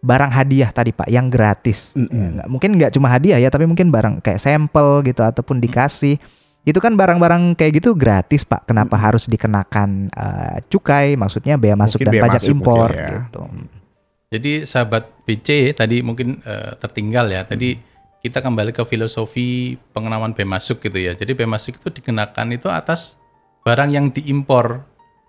[0.00, 1.92] barang hadiah tadi Pak yang gratis.
[1.92, 6.16] Ya, nggak- mungkin nggak cuma hadiah ya, tapi mungkin barang kayak sampel gitu ataupun dikasih.
[6.60, 8.68] Itu kan barang-barang kayak gitu gratis Pak.
[8.68, 11.16] Kenapa harus dikenakan eh, cukai?
[11.16, 13.08] Maksudnya bea masuk Mungkin dan bea pajak masuk impor ya.
[13.18, 13.42] gitu.
[14.30, 17.42] Jadi sahabat BC tadi mungkin eh, tertinggal ya.
[17.42, 17.89] Tadi
[18.20, 21.16] kita kembali ke filosofi pengenalan bea masuk gitu ya.
[21.16, 23.16] Jadi bea masuk itu dikenakan itu atas
[23.64, 24.84] barang yang diimpor,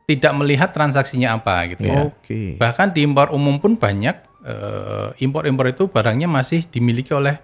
[0.08, 2.12] tidak melihat transaksinya apa gitu ya.
[2.12, 2.60] Oke.
[2.60, 7.40] Bahkan di impor umum pun banyak eh, impor-impor itu barangnya masih dimiliki oleh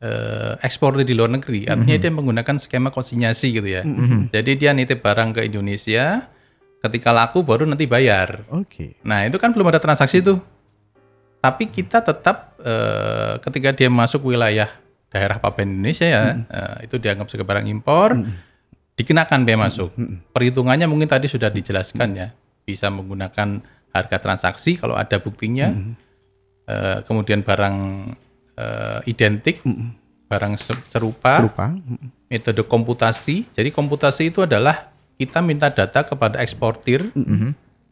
[0.00, 1.68] eh, eksportir di luar negeri.
[1.68, 3.84] Artinya dia menggunakan skema konsinyasi gitu ya.
[4.32, 6.32] Jadi dia nitip barang ke Indonesia,
[6.82, 8.42] ketika laku baru nanti bayar.
[8.50, 8.98] Oke.
[9.06, 10.42] Nah itu kan belum ada transaksi tuh.
[11.42, 14.70] Tapi kita tetap eh, ketika dia masuk wilayah
[15.10, 18.14] daerah Papua Indonesia ya, eh, itu dianggap sebagai barang impor,
[18.94, 19.90] dikenakan bea masuk.
[20.30, 22.28] Perhitungannya mungkin tadi sudah dijelaskan ya,
[22.62, 23.58] bisa menggunakan
[23.90, 25.74] harga transaksi kalau ada buktinya,
[26.62, 27.76] Eh, kemudian barang
[28.54, 29.66] eh, identik,
[30.30, 31.74] barang se- serupa, Serupa.
[32.30, 33.50] metode komputasi.
[33.50, 37.50] Jadi komputasi itu adalah kita minta data kepada eksportir eh,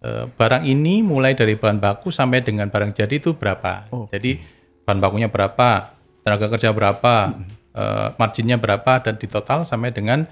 [0.08, 3.84] barang ini mulai dari bahan baku sampai dengan barang jadi itu berapa.
[4.08, 4.40] Jadi
[4.88, 5.92] bahan bakunya berapa,
[6.24, 7.36] tenaga kerja berapa,
[7.76, 10.24] eh, marginnya berapa dan di total sampai dengan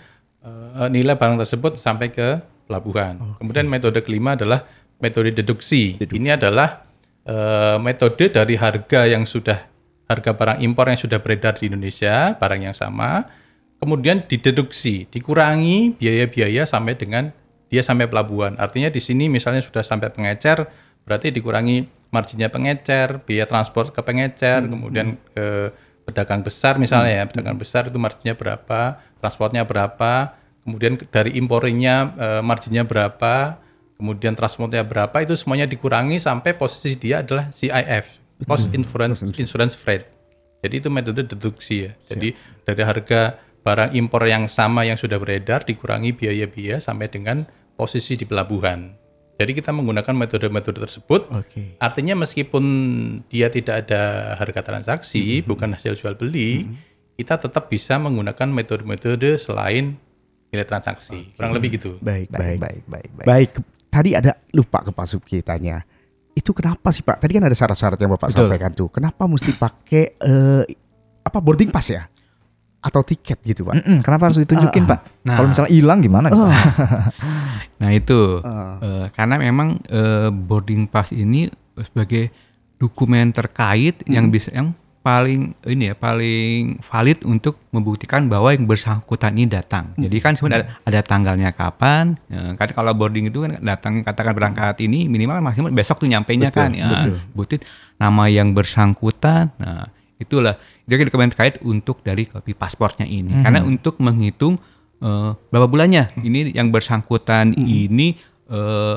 [0.43, 3.37] eh, nilai barang tersebut sampai ke pelabuhan.
[3.37, 4.65] Kemudian metode kelima adalah
[5.01, 6.01] metode deduksi.
[6.01, 6.85] Ini adalah
[7.29, 9.69] eh, metode dari harga yang sudah
[10.09, 13.29] harga barang impor yang sudah beredar di Indonesia, barang yang sama,
[13.77, 17.31] kemudian dideduksi, dikurangi biaya-biaya sampai dengan
[17.69, 18.57] dia sampai pelabuhan.
[18.57, 20.69] Artinya di sini misalnya sudah sampai pengecer,
[21.05, 25.73] berarti dikurangi marginnya pengecer, biaya transport ke pengecer, kemudian ke
[26.09, 30.33] pedagang besar misalnya ya, pedagang besar itu marginnya berapa, transportnya berapa,
[30.65, 33.61] kemudian dari impornya eh, marginnya berapa,
[34.01, 40.09] kemudian transportnya berapa, itu semuanya dikurangi sampai posisi dia adalah CIF, cost insurance insurance freight.
[40.65, 41.93] Jadi itu metode deduksi ya.
[42.11, 42.35] Jadi
[42.67, 47.45] dari harga barang impor yang sama yang sudah beredar dikurangi biaya-biaya sampai dengan
[47.79, 48.99] posisi di pelabuhan.
[49.39, 51.31] Jadi kita menggunakan metode-metode tersebut.
[51.31, 51.79] Oke.
[51.79, 52.65] Artinya meskipun
[53.31, 56.67] dia tidak ada harga transaksi, bukan hasil jual beli,
[57.15, 59.95] kita tetap bisa menggunakan metode-metode selain
[60.51, 61.31] nilai transaksi.
[61.39, 62.03] Kurang lebih gitu.
[62.03, 63.27] Baik, baik, baik, baik, baik.
[63.31, 63.51] Baik,
[63.87, 65.87] tadi ada lupa ke Pak Subki tanya.
[66.35, 67.23] Itu kenapa sih Pak?
[67.23, 68.51] Tadi kan ada syarat-syarat yang Bapak Betul.
[68.51, 68.91] sampaikan tuh.
[68.91, 70.63] Kenapa mesti pakai eh,
[71.23, 72.11] apa boarding pass ya?
[72.79, 73.75] Atau tiket gitu Pak?
[73.75, 75.01] Mm-mm, kenapa harus ditunjukin, Ah, Pak?
[75.27, 75.35] Nah.
[75.35, 76.29] Kalau misalnya hilang gimana?
[76.31, 76.47] Oh.
[77.79, 78.79] Nah itu Ah.
[78.81, 81.47] eh, karena memang eh, boarding pass ini
[81.79, 82.35] sebagai
[82.75, 89.39] dokumen terkait yang bisa yang paling ini ya paling valid untuk membuktikan bahwa yang bersangkutan
[89.39, 89.95] ini datang.
[89.95, 92.19] Jadi kan sebenarnya ada, ada tanggalnya kapan.
[92.27, 96.51] Ya, kan kalau boarding itu kan datang katakan berangkat ini minimal maksimal besok tuh nyampainya
[96.51, 96.71] Betul, kan.
[96.75, 97.15] Ya, betul.
[97.33, 97.57] bukti
[97.97, 99.55] nama yang bersangkutan.
[99.57, 99.87] Nah
[100.19, 103.39] itulah jadi dokumen terkait untuk dari kopi pasportnya ini.
[103.39, 103.43] Mhm.
[103.43, 104.59] Karena untuk menghitung
[104.99, 106.19] eh, berapa bulannya?
[106.19, 108.19] Ini yang bersangkutan ini
[108.51, 108.97] eh,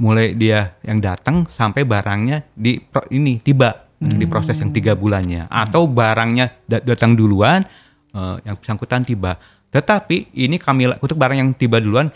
[0.00, 3.90] mulai dia yang datang sampai barangnya di pro- ini tiba.
[4.00, 5.44] Untuk diproses yang tiga bulannya.
[5.52, 7.68] Atau barangnya da- datang duluan
[8.16, 9.36] eh, yang bersangkutan tiba.
[9.68, 12.08] Tetapi ini kami untuk barang yang tiba duluan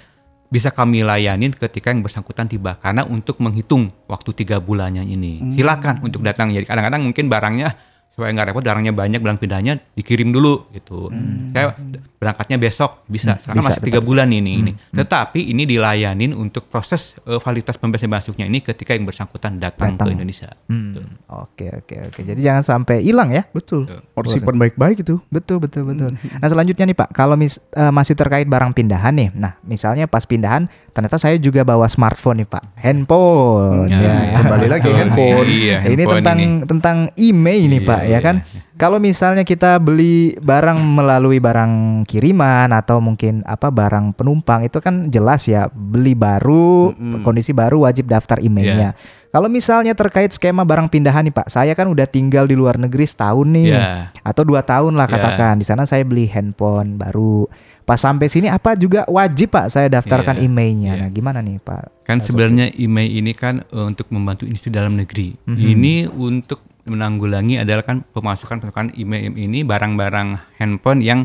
[0.48, 2.80] bisa kami layanin ketika yang bersangkutan tiba.
[2.80, 5.52] Karena untuk menghitung waktu tiga bulannya ini.
[5.52, 6.56] Silakan untuk datang.
[6.56, 7.76] Jadi kadang-kadang mungkin barangnya
[8.14, 11.10] supaya nggak repot barangnya banyak barang pindahnya dikirim dulu gitu.
[11.50, 11.74] Saya
[12.14, 13.34] berangkatnya besok bisa.
[13.36, 14.72] Karena bisa, masih tiga bulan ini ini.
[14.88, 20.08] Tetapi ini dilayanin untuk proses eh, validitas pembebasan masuknya ini ketika yang bersangkutan datang, Datang.
[20.08, 20.48] ke Indonesia.
[20.64, 20.94] Hmm,
[21.26, 22.20] Oke oke oke.
[22.22, 23.42] Jadi jangan sampai hilang ya.
[23.50, 23.90] Betul.
[24.24, 25.18] Simpan baik-baik itu.
[25.26, 26.14] Betul betul betul.
[26.14, 29.34] Nah selanjutnya nih Pak, kalau mis- eh, masih terkait barang pindahan nih.
[29.34, 33.90] Nah misalnya pas pindahan, ternyata saya juga bawa smartphone nih Pak, handphone.
[33.90, 35.46] Ya, ya, kembali lagi handphone.
[35.46, 36.62] Iya, ini handphone tentang ini.
[36.64, 38.18] tentang email nih Iya, Pak, ya iya.
[38.20, 38.36] kan?
[38.82, 45.08] Kalau misalnya kita beli barang melalui barang kiriman atau mungkin apa barang penumpang itu kan
[45.14, 46.90] jelas ya beli baru
[47.22, 48.98] kondisi baru wajib daftar emailnya.
[49.34, 53.02] Kalau misalnya terkait skema barang pindahan nih Pak, saya kan udah tinggal di luar negeri
[53.02, 54.14] setahun nih Ya.
[54.22, 55.18] atau dua tahun lah Ya.
[55.18, 55.58] katakan.
[55.58, 57.50] Di sana saya beli handphone baru.
[57.82, 60.92] Pas sampai sini apa juga wajib Pak saya daftarkan Iya, emailnya.
[60.94, 61.02] iya.
[61.02, 62.06] Nah gimana nih Pak?
[62.06, 65.34] Kan sebenarnya email ini kan eh, untuk membantu industri dalam negeri.
[65.50, 65.58] Mhm.
[65.58, 71.20] Ini untuk menanggulangi adalah kan pemasukan pemasukan email ini barang-barang handphone yang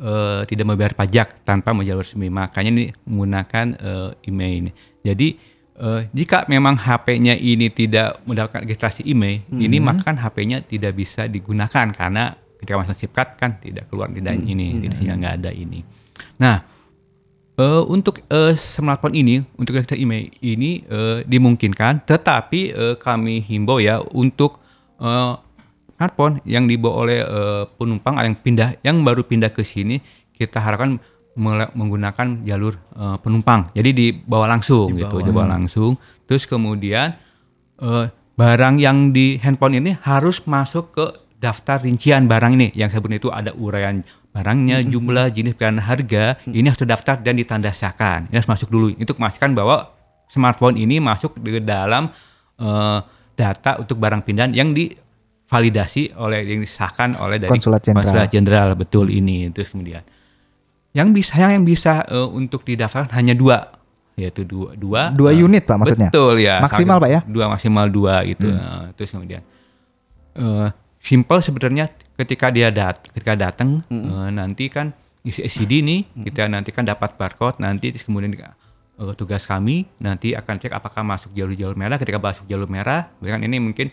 [0.00, 2.28] eh, tidak membayar pajak tanpa menjalur resmi.
[2.28, 4.70] Makanya ini menggunakan eh, email ini.
[5.00, 5.28] Jadi
[5.80, 9.84] eh, jika memang HP-nya ini tidak mendapatkan registrasi email, ini Mhm.
[9.84, 14.36] maka kan HP-nya tidak bisa digunakan karena ketika masuk SIM card kan tidak keluar tidak
[14.36, 15.80] ini, tidak sinyal nggak ada ini.
[16.36, 16.60] Nah,
[17.60, 23.76] Eh, untuk eh, smartphone ini, untuk register email ini eh, dimungkinkan, tetapi eh, kami himbau
[23.76, 24.59] ya untuk
[25.00, 25.32] eh,
[25.96, 30.00] smartphone yang dibawa oleh eh, penumpang yang pindah, yang baru pindah ke sini,
[30.32, 31.00] kita harapkan
[31.76, 33.72] menggunakan jalur eh, penumpang.
[33.76, 35.96] Jadi dibawa langsung gitu, dibawa langsung.
[36.24, 37.16] Terus kemudian
[37.80, 41.06] eh, barang yang di handphone ini harus masuk ke
[41.40, 46.38] daftar rincian barang ini yang sebutnya itu ada uraian barangnya, jumlah, jenis, dan harga.
[46.46, 48.30] Ini harus terdaftar dan ditandasakan.
[48.30, 48.94] Ini harus masuk dulu.
[48.94, 49.90] Itu memastikan bahwa
[50.30, 52.14] smartphone ini masuk di dalam
[52.60, 52.98] eh,
[53.40, 58.04] data untuk barang pindahan yang divalidasi oleh yang disahkan oleh dari Konsulat Jenderal.
[58.04, 59.48] Konsulat Jenderal betul ini.
[59.48, 60.04] Terus kemudian
[60.92, 63.72] yang bisa yang bisa eh, untuk didaftarkan hanya dua
[64.14, 66.10] yaitu dua dua Dua eh, unit, Pak, maksudnya?
[66.12, 67.20] betul ya Maksimal, Pak, ya?
[67.24, 68.60] dua maksimal dua gitu Hmm.
[68.60, 69.40] Eh, terus kemudian
[70.36, 70.68] eh
[71.00, 74.04] simple sebenarnya ketika dia dat ketika datang Hmm.
[74.04, 78.32] eh, nanti kan isi SCD nih kita nanti kan dapat barcode nanti terus kemudian
[79.00, 83.40] eh, tugas kami nanti akan cek apakah masuk jalur-jalur merah ketika masuk jalur merah kan
[83.40, 83.88] ini mungkin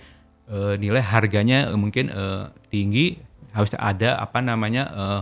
[0.45, 3.18] eh, nilai harganya eh, mungkin eh, tinggi
[3.51, 5.22] harus ada apa namanya eh,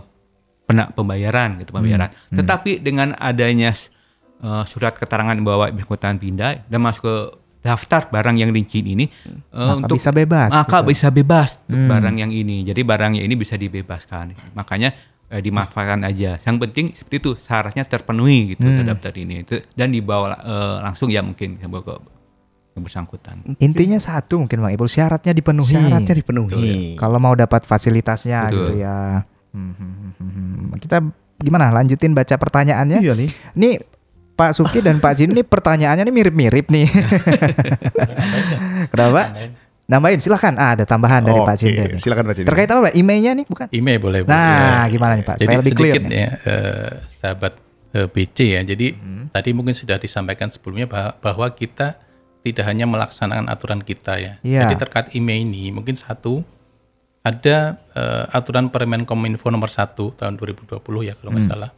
[0.65, 2.41] pena pembayaran gitu pembayaran Hmm.
[2.41, 3.71] tetapi dengan adanya
[4.41, 7.15] eh, surat keterangan bahwa bersangkutan pindah dan masuk ke
[7.61, 9.09] daftar barang yang rinci ini
[9.49, 10.89] Maka untuk bisa bebas, maka gitu.
[10.93, 11.89] bisa bebas untuk Hmm.
[11.89, 14.93] barang yang ini jadi barangnya ini bisa dibebaskan makanya
[15.35, 18.87] eh, dimanfaatkan aja yang penting seperti itu syaratnya terpenuhi gitu Hmm.
[18.87, 21.93] daftar ini Itu- dan dibawa eh, langsung ya mungkin ke, ke,
[22.71, 25.71] ke bersangkutan Intinya satu mungkin Bang Ipul syaratnya dipenuhi.
[25.71, 26.49] Syaratnya dipenuhi.
[26.49, 26.75] Betul, ya.
[26.95, 28.55] Kalau mau dapat fasilitasnya Betul.
[28.57, 29.23] gitu ya.
[29.51, 30.79] Hmm, hmm, hmm, hmm, hmm.
[30.79, 30.99] Kita
[31.37, 31.71] gimana?
[31.71, 32.99] Lanjutin baca pertanyaannya.
[32.99, 33.29] Iya nih.
[33.55, 33.73] Nih
[34.35, 36.87] Pak Suki dan Pak Jin ini pertanyaannya nih mirip-mirip nih.
[38.91, 39.21] Kenapa?
[39.85, 40.53] Nambahin silahkan.
[40.55, 41.85] Ah, ada tambahan dari Pak Oke, Cinder.
[41.87, 42.01] nih.
[42.01, 42.49] silakan Pak Cinder.
[42.49, 42.81] Terkait apa?
[42.83, 42.93] Pak?
[42.95, 43.67] Emailnya nih bukan?
[43.69, 44.19] Email boleh.
[44.21, 44.29] Bu.
[44.29, 44.49] Nah,
[44.81, 44.89] Ya.
[44.89, 45.35] gimana nih Pak?
[45.35, 46.17] Jadi Supaya lebih clear sedikit nih.
[46.17, 47.53] ya, eh, sahabat
[47.91, 48.61] eh, BC ya.
[48.63, 48.87] Jadi
[49.29, 52.01] tadi mungkin sudah disampaikan sebelumnya bah- bahwa kita
[52.41, 54.33] tidak hanya melaksanakan aturan kita ya.
[54.41, 54.65] Iya.
[54.65, 56.41] Jadi terkait email ini mungkin satu
[57.21, 61.53] ada eh, aturan Permenkominfo nomor 1 tahun 2020 ya kalau nggak Hmm.
[61.55, 61.71] salah.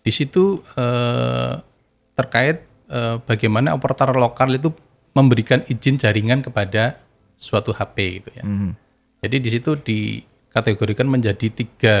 [0.00, 1.54] Di situ eh,
[2.12, 4.70] terkait eh, bagaimana operator lokal itu
[5.12, 7.05] memberikan izin jaringan kepada
[7.36, 8.42] suatu HP gitu ya.
[8.42, 8.72] Hmm.
[9.20, 11.96] Jadi di situ dikategorikan menjadi tiga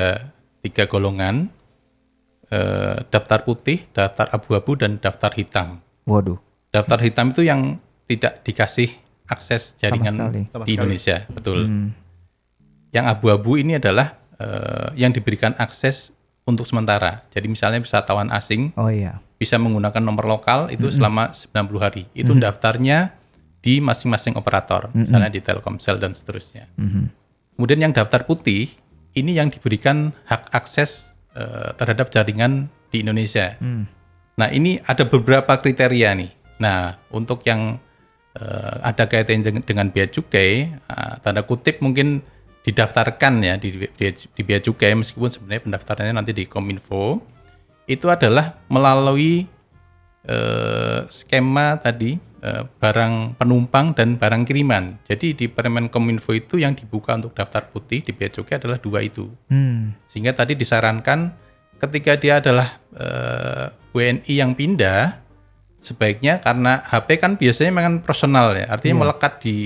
[0.60, 1.48] tiga golongan
[2.48, 5.80] eh, daftar putih, daftar abu-abu dan daftar hitam.
[6.04, 6.38] Waduh.
[6.70, 8.90] Daftar hitam itu yang tidak dikasih
[9.26, 10.30] akses jaringan sekali.
[10.30, 10.72] di Sama sekali.
[10.72, 11.58] Indonesia, betul.
[11.66, 11.88] Hmm.
[12.90, 16.12] Yang abu-abu ini adalah eh, yang diberikan akses
[16.46, 17.26] untuk sementara.
[17.28, 19.18] Jadi misalnya wisatawan asing Oh iya.
[19.34, 20.94] bisa menggunakan nomor lokal itu Mm-mm.
[20.94, 22.02] selama 90 hari.
[22.14, 22.40] Itu Mhm.
[22.40, 22.98] daftarnya
[23.66, 25.10] di masing-masing operator, Mm-mm.
[25.10, 26.70] misalnya di Telkomsel dan seterusnya.
[26.78, 27.10] Mhm.
[27.58, 28.70] Kemudian yang daftar putih
[29.18, 33.56] ini yang diberikan hak akses eh, terhadap jaringan di Indonesia.
[33.58, 33.88] Hmm.
[34.36, 36.32] Nah ini ada beberapa kriteria nih.
[36.60, 37.80] Nah untuk yang
[38.36, 42.20] eh, ada kaitan dengan, bea cukai, ah, tanda kutip mungkin
[42.60, 47.22] didaftarkan ya di, di, di bea cukai meskipun sebenarnya pendaftarannya nanti di Kominfo
[47.86, 49.48] itu adalah melalui
[50.26, 54.98] eh, skema tadi eh, barang penumpang dan barang kiriman.
[55.02, 59.00] Jadi di Permen Kominfo itu yang dibuka untuk daftar putih di bea cukai adalah dua
[59.00, 59.30] itu.
[59.46, 59.94] Hmm.
[60.04, 61.32] Sehingga tadi disarankan
[61.76, 65.22] ketika dia adalah eh, WNI yang pindah,
[65.78, 69.02] sebaiknya karena HP kan biasanya memang personal ya, artinya Iya.
[69.02, 69.56] melekat di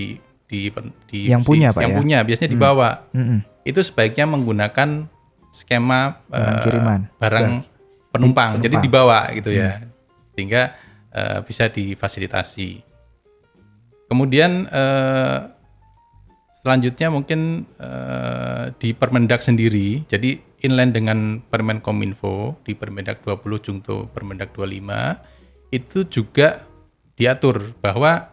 [0.45, 0.67] di,
[1.07, 1.99] di Yang di- punya, Pak, yang ya?
[1.99, 2.57] punya biasanya Hmm.
[2.57, 2.89] dibawa.
[3.11, 3.39] Mm-mm.
[3.63, 5.07] Itu sebaiknya menggunakan
[5.49, 7.01] skema Barang kiriman.
[7.17, 7.65] barang Dan-
[8.11, 8.83] penumpang, jadi penumpang.
[8.83, 9.71] dibawa gitu ya,
[10.41, 10.73] sehingga
[11.13, 12.81] eh, bisa difasilitasi.
[14.09, 15.39] Kemudian eh,
[16.65, 24.09] selanjutnya mungkin eh, di Permendak sendiri, jadi inline dengan Permen Kominfo di Permendak 20 Jungto
[24.09, 26.65] Permendak 25 itu juga
[27.21, 28.33] diatur bahwa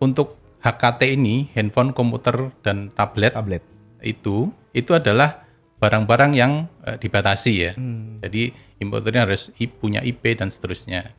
[0.00, 3.64] untuk HKT ini handphone, komputer dan tablet, tablet.
[4.04, 5.44] itu itu adalah
[5.80, 7.72] barang-barang yang eh, dibatasi ya.
[7.74, 8.20] Hmm.
[8.20, 9.48] Jadi importernya harus
[9.80, 11.16] punya IP dan seterusnya.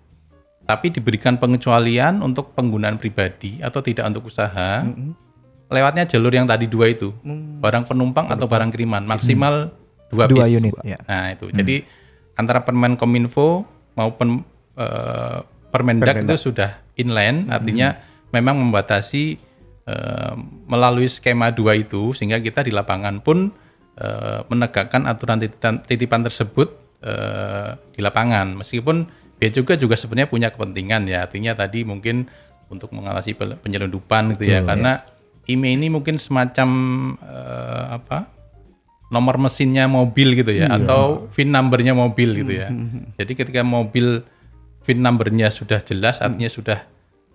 [0.71, 4.87] Tapi diberikan pengecualian untuk penggunaan pribadi atau tidak untuk usaha.
[5.67, 7.11] Lewatnya jalur yang tadi dua itu,
[7.59, 9.67] barang penumpang atau barang kiriman maksimal
[10.07, 10.55] dua, Dua piece.
[10.55, 10.95] unit, ya.
[11.03, 11.83] Nah itu, jadi
[12.35, 15.39] antara Permen Kominfo maupun eh,
[15.71, 16.39] Permendak Permendak.
[16.39, 17.99] itu sudah inline, artinya
[18.31, 19.39] memang membatasi
[19.87, 20.33] eh,
[20.67, 23.51] melalui skema dua itu sehingga kita di lapangan pun
[23.95, 26.67] eh, menegakkan aturan titipan, titipan tersebut
[27.03, 28.59] eh, di lapangan.
[28.59, 29.07] Meskipun
[29.41, 31.25] Bea juga juga sebenarnya punya kepentingan ya.
[31.25, 32.29] Artinya tadi mungkin
[32.69, 34.61] untuk mengatasi penyelundupan gitu ya.
[34.61, 34.91] Betul, karena
[35.49, 36.69] IMEI ini mungkin semacam
[37.17, 38.29] eh, apa
[39.11, 40.77] nomor mesinnya mobil gitu ya Iya.
[40.79, 42.71] atau VIN numbernya mobil gitu ya.
[42.71, 43.19] Mhm.
[43.19, 44.23] jadi ketika mobil
[44.87, 46.79] VIN numbernya sudah jelas artinya sudah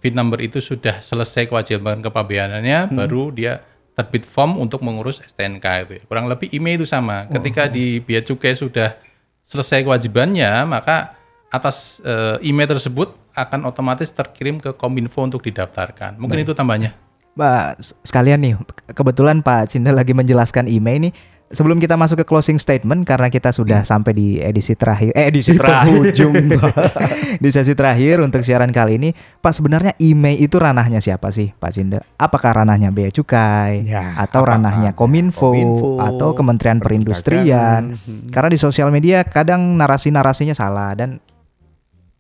[0.01, 3.61] VIN number itu sudah selesai kewajiban kepabeanannya baru dia
[3.93, 6.03] terbit form untuk mengurus STNK itu ya.
[6.09, 7.29] kurang lebih IMEI itu sama.
[7.29, 8.97] Ketika di bea cukai sudah
[9.45, 11.16] selesai kewajibannya maka
[11.57, 16.17] atas eh, email tersebut akan otomatis terkirim ke Kominfo untuk didaftarkan.
[16.17, 16.47] Mungkin Baik.
[16.47, 16.91] itu tambahnya.
[17.37, 21.15] Mbak, s- sekalian nih, ke- kebetulan Pak Cinda lagi menjelaskan email nih.
[21.47, 25.53] Sebelum kita masuk ke closing statement, karena kita sudah sampai di edisi terakhir, eh edisi
[25.55, 26.35] Di terakhir, penghujung.
[27.45, 31.71] di sesi terakhir untuk siaran kali ini, Pak sebenarnya email itu ranahnya siapa sih, Pak
[31.71, 32.03] Cinda?
[32.19, 33.87] Apakah ranahnya Bea Cukai,
[34.19, 37.95] atau apakah ranahnya Kominfo, Kominfo, atau Kementerian Perindustrian?
[37.95, 38.27] Hmm.
[38.27, 41.23] Karena di sosial media kadang narasi-narasinya salah dan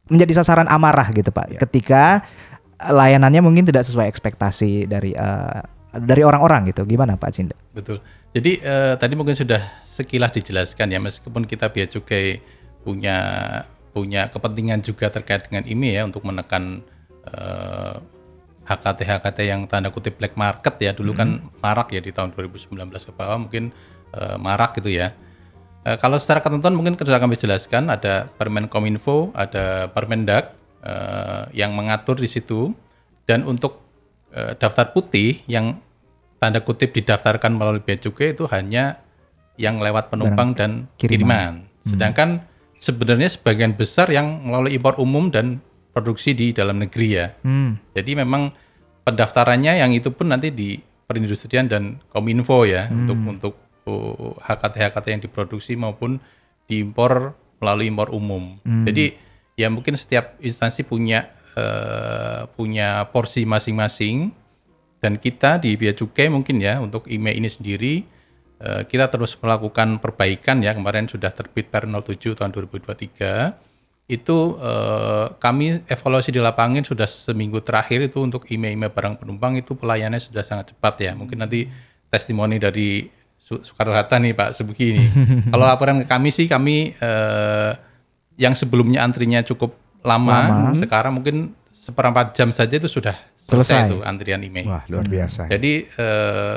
[0.07, 1.59] menjadi sasaran amarah gitu Pak.
[1.59, 2.23] Ketika
[2.81, 5.61] layanannya mungkin tidak sesuai ekspektasi dari eh,
[5.97, 6.85] dari orang-orang gitu.
[6.85, 7.57] Gimana Pak Cinda?
[7.73, 8.01] Betul.
[8.37, 12.41] Jadi eh, tadi mungkin sudah sekilas dijelaskan ya meskipun kita bea cukai
[12.85, 13.17] punya
[13.97, 16.85] punya kepentingan juga terkait dengan IMEI ya untuk menekan
[17.25, 17.97] eh,
[18.67, 22.77] HKT HKT yang tanda kutip black market ya dulu kan marak ya di tahun 2019
[22.93, 23.73] ke bawah mungkin
[24.13, 25.17] eh, marak gitu ya.
[25.87, 31.79] Eh, kalau secara ketentuan mungkin sudah kami jelaskan ada Permen Kominfo, ada Permendak eh, yang
[31.79, 32.75] mengatur di situ
[33.23, 33.79] dan untuk
[34.35, 35.79] eh, daftar putih yang
[36.43, 38.99] tanda kutip didaftarkan melalui bea cukai itu hanya
[39.57, 41.65] yang lewat penumpang Barang dan kiriman.
[41.65, 41.87] kiriman.
[41.87, 42.29] Sedangkan
[42.83, 45.63] sebenarnya sebagian besar yang melalui impor umum dan
[45.95, 47.33] produksi di dalam negeri ya.
[47.41, 47.81] Hmm.
[47.95, 48.53] Jadi memang
[49.07, 50.77] pendaftarannya yang itu pun nanti di
[51.07, 53.07] perindustrian dan kominfo ya Hmm.
[53.07, 53.66] untuk untuk uh,
[54.43, 56.19] HKT-HKT yang diproduksi maupun
[56.67, 58.59] diimpor melalui impor umum.
[58.67, 58.85] Hmm.
[58.85, 59.17] Jadi
[59.57, 64.31] ya mungkin setiap instansi punya eh, punya porsi masing-masing
[65.01, 67.95] dan kita di Bea Cukai mungkin ya untuk IMEI ini sendiri
[68.61, 75.27] eh, kita terus melakukan perbaikan ya kemarin sudah terbit Per 07 tahun 2023 itu eh,
[75.41, 80.45] kami evaluasi di lapangan sudah seminggu terakhir itu untuk IMEI-IMEI barang penumpang itu pelayanannya sudah
[80.45, 81.67] sangat cepat ya mungkin nanti
[82.13, 83.16] testimoni dari
[83.47, 85.07] Soekarno Hatta nih Pak Sebuki ini
[85.55, 87.73] kalau laporan ke kami sih kami eh,
[88.37, 90.79] yang sebelumnya antrinya cukup lama, Lama.
[90.79, 93.15] sekarang mungkin seperempat jam saja itu sudah
[93.47, 93.63] Selesai.
[93.63, 94.67] selesai, itu antrian email.
[94.67, 95.47] Wah, luar biasa.
[95.47, 96.57] Jadi eh,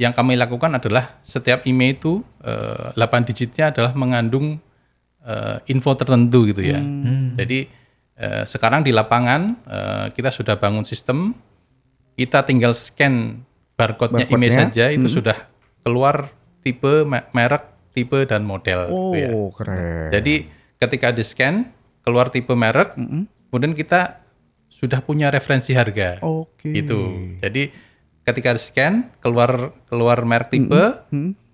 [0.00, 4.56] yang kami lakukan adalah setiap email itu eh, 8 digitnya adalah mengandung
[5.24, 6.80] eh, info tertentu gitu ya.
[7.36, 7.68] Jadi
[8.16, 11.36] eh, sekarang di lapangan eh, kita sudah bangun sistem,
[12.16, 13.44] kita tinggal scan
[13.76, 15.16] barcode-nya email Barcode-nya, saja itu hmm.
[15.20, 15.51] sudah
[15.82, 16.30] keluar
[16.62, 18.88] tipe, me- merek, tipe dan model.
[18.88, 19.30] Oh, gitu ya.
[19.58, 20.08] keren.
[20.14, 20.34] Jadi
[20.78, 21.54] ketika di scan
[22.02, 22.94] keluar tipe merek,
[23.50, 24.22] kemudian kita
[24.68, 26.18] sudah punya referensi harga.
[26.22, 26.72] Oke.
[26.74, 26.98] Gitu.
[27.38, 27.70] Jadi
[28.22, 30.82] ketika di scan keluar keluar merek tipe,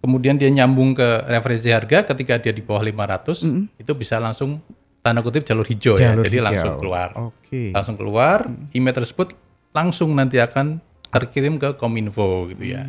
[0.00, 3.44] kemudian dia nyambung ke referensi harga ketika dia di bawah 500
[3.76, 4.62] itu bisa langsung
[5.02, 6.12] tanda kutip jalur hijau ya.
[6.12, 6.46] Jalur Jadi hijau.
[6.48, 7.08] langsung keluar.
[7.18, 7.62] Oke.
[7.72, 8.38] Langsung keluar,
[8.72, 9.32] email tersebut
[9.72, 12.84] langsung nanti akan terkirim ke Kominfo gitu ya.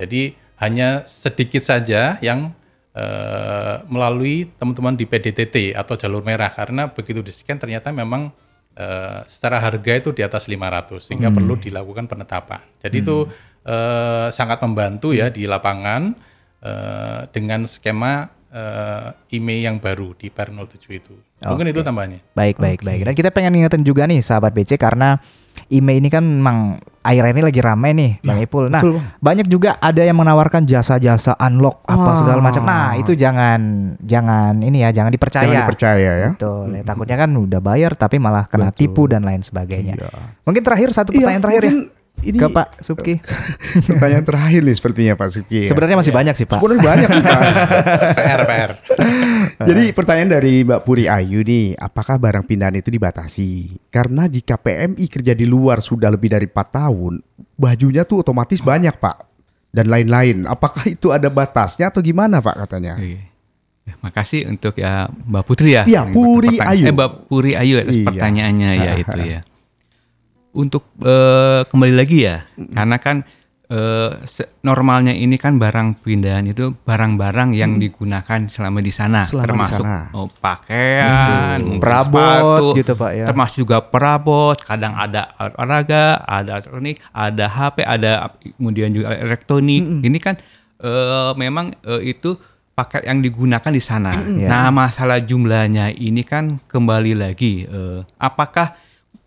[0.00, 2.54] Jadi hanya sedikit saja yang
[2.94, 8.30] eh, melalui teman-teman di PDTT atau jalur merah karena begitu di scan ternyata memang
[8.78, 11.36] eh, secara harga itu di atas 500 sehingga Hmm.
[11.42, 12.62] perlu dilakukan penetapan.
[12.78, 13.26] Jadi itu
[13.66, 16.14] eh, sangat membantu ya di lapangan
[16.62, 21.14] eh, dengan skema eh, email yang baru di Per 07 itu.
[21.42, 22.20] Mungkin itu tambahannya.
[22.36, 23.02] Baik, baik, baik.
[23.08, 25.18] Dan kita pengen ngingetin juga nih sahabat BC karena
[25.72, 28.68] IMEI ini kan memang akhir ini lagi ramai nih Bang Ipul.
[28.70, 32.62] Nah, betul, banyak juga ada yang menawarkan jasa-jasa unlock apa segala macam.
[32.62, 35.44] Nah, itu jangan jangan ini ya, jangan dipercaya.
[35.48, 36.30] Jangan dipercaya ya.
[36.36, 36.66] Betul.
[36.76, 39.96] Ya, takutnya kan udah bayar tapi malah kena tipu dan lain sebagainya.
[40.46, 41.72] Mungkin terakhir satu Iya, pertanyaan terakhir ya.
[42.20, 43.18] Ini Ke Pak Subki.
[43.88, 45.64] pertanyaan terakhir nih sepertinya Pak Suki.
[45.64, 45.68] ya.
[45.68, 46.60] Sebenarnya masih banyak sih, Pak.
[46.60, 47.40] Sebenarnya banyak nih, Pak.
[48.20, 48.70] PR PR.
[49.68, 53.50] Jadi pertanyaan dari Mbak Puri Ayu nih, apakah barang pindahan itu dibatasi?
[53.88, 57.18] Karena jika PMI kerja di luar sudah lebih dari 4 tahun,
[57.56, 59.16] bajunya tuh otomatis banyak Pak.
[59.72, 60.44] Dan lain-lain.
[60.44, 63.00] Apakah itu ada batasnya atau gimana Pak katanya?
[63.00, 63.24] Iya.
[63.82, 65.82] Ya, makasih untuk ya Mbak Putri ya.
[65.82, 66.86] Iya, Puri Ayu.
[66.86, 68.06] Eh, Mbak Puri Ayu atas Iya.
[68.06, 69.40] pertanyaannya ya Ah, itu ya.
[70.52, 73.24] Untuk eh, kembali lagi ya, karena kan
[74.28, 79.48] se- normalnya ini kan barang pindahan itu barang-barang yang digunakan selama di sana, Selama di
[79.48, 80.12] termasuk sana.
[80.12, 83.24] oh, pakaian, mungkin Perabot sepatu, gitu, Pak, ya.
[83.24, 88.10] Termasuk juga perabot, kadang ada olahraga, ada elektronik, ada HP, ada
[88.52, 90.04] kemudian juga elektronik.
[90.04, 90.36] Ini kan
[90.76, 92.36] eh, memang eh, itu
[92.72, 94.12] paket yang digunakan di sana.
[94.12, 94.48] Mm-mm.
[94.48, 98.76] Nah, masalah jumlahnya ini kan kembali lagi eh, apakah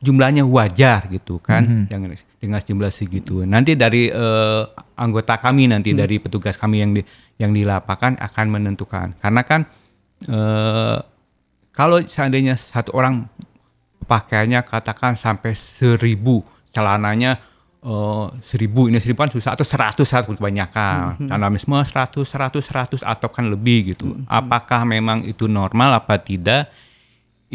[0.05, 1.85] jumlahnya wajar gitu kan Mhm.
[1.89, 3.41] dengan dengan jumlah segitu.
[3.41, 4.63] Nanti dari eh,
[4.95, 7.01] anggota kami nanti dari petugas kami yang di
[7.35, 9.17] yang di lapangan akan menentukan.
[9.17, 9.65] Karena kan
[10.23, 10.97] eh,
[11.71, 13.25] kalau seandainya satu orang
[14.01, 17.41] pakaiannya katakan sampai seribu celananya
[17.81, 21.29] eh, seribu ini seribu kan susah atau seratus satu kebanyakan Mhm.
[21.29, 26.69] anamisme seratus seratus seratus atau kan lebih gitu apakah memang itu normal apa tidak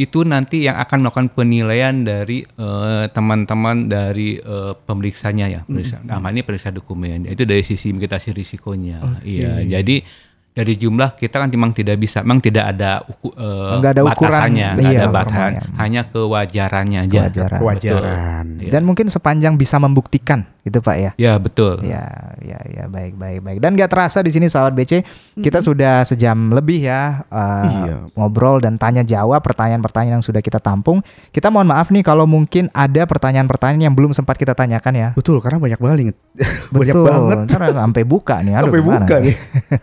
[0.00, 6.08] itu nanti yang akan melakukan penilaian dari eh, teman-teman dari eh, pemeriksanya ya periksa Mhm.
[6.08, 9.28] nah ini periksa dokumen itu dari sisi mitigasi risikonya Oke.
[9.28, 10.00] iya jadi
[10.50, 13.30] dari jumlah kita kan memang tidak bisa, memang tidak ada uku,
[13.78, 17.20] Nggak ada ukuran, batasannya, nggak iya, ada batasan, hanya kewajarannya aja.
[17.30, 17.58] Kewajaran.
[17.62, 18.44] Kewajaran.
[18.58, 18.70] Betul.
[18.74, 21.10] Dan mungkin sepanjang bisa membuktikan gitu Pak ya.
[21.16, 21.80] Ya betul.
[21.86, 23.58] Ya, ya, ya, baik, baik, baik.
[23.64, 25.00] Dan gak terasa di sini sahabat BC,
[25.40, 27.96] kita sudah sejam lebih ya uh, Iya.
[28.12, 31.00] ngobrol dan tanya jawab pertanyaan-pertanyaan yang sudah kita tampung.
[31.32, 35.08] Kita mohon maaf nih kalau mungkin ada pertanyaan-pertanyaan yang belum sempat kita tanyakan ya.
[35.16, 36.16] Betul, karena banyak banget.
[36.76, 37.06] banyak Betul.
[37.08, 37.36] banget.
[37.72, 38.52] Sampai buka nih.
[38.60, 39.36] Aduh, Sampai gimana buka nih.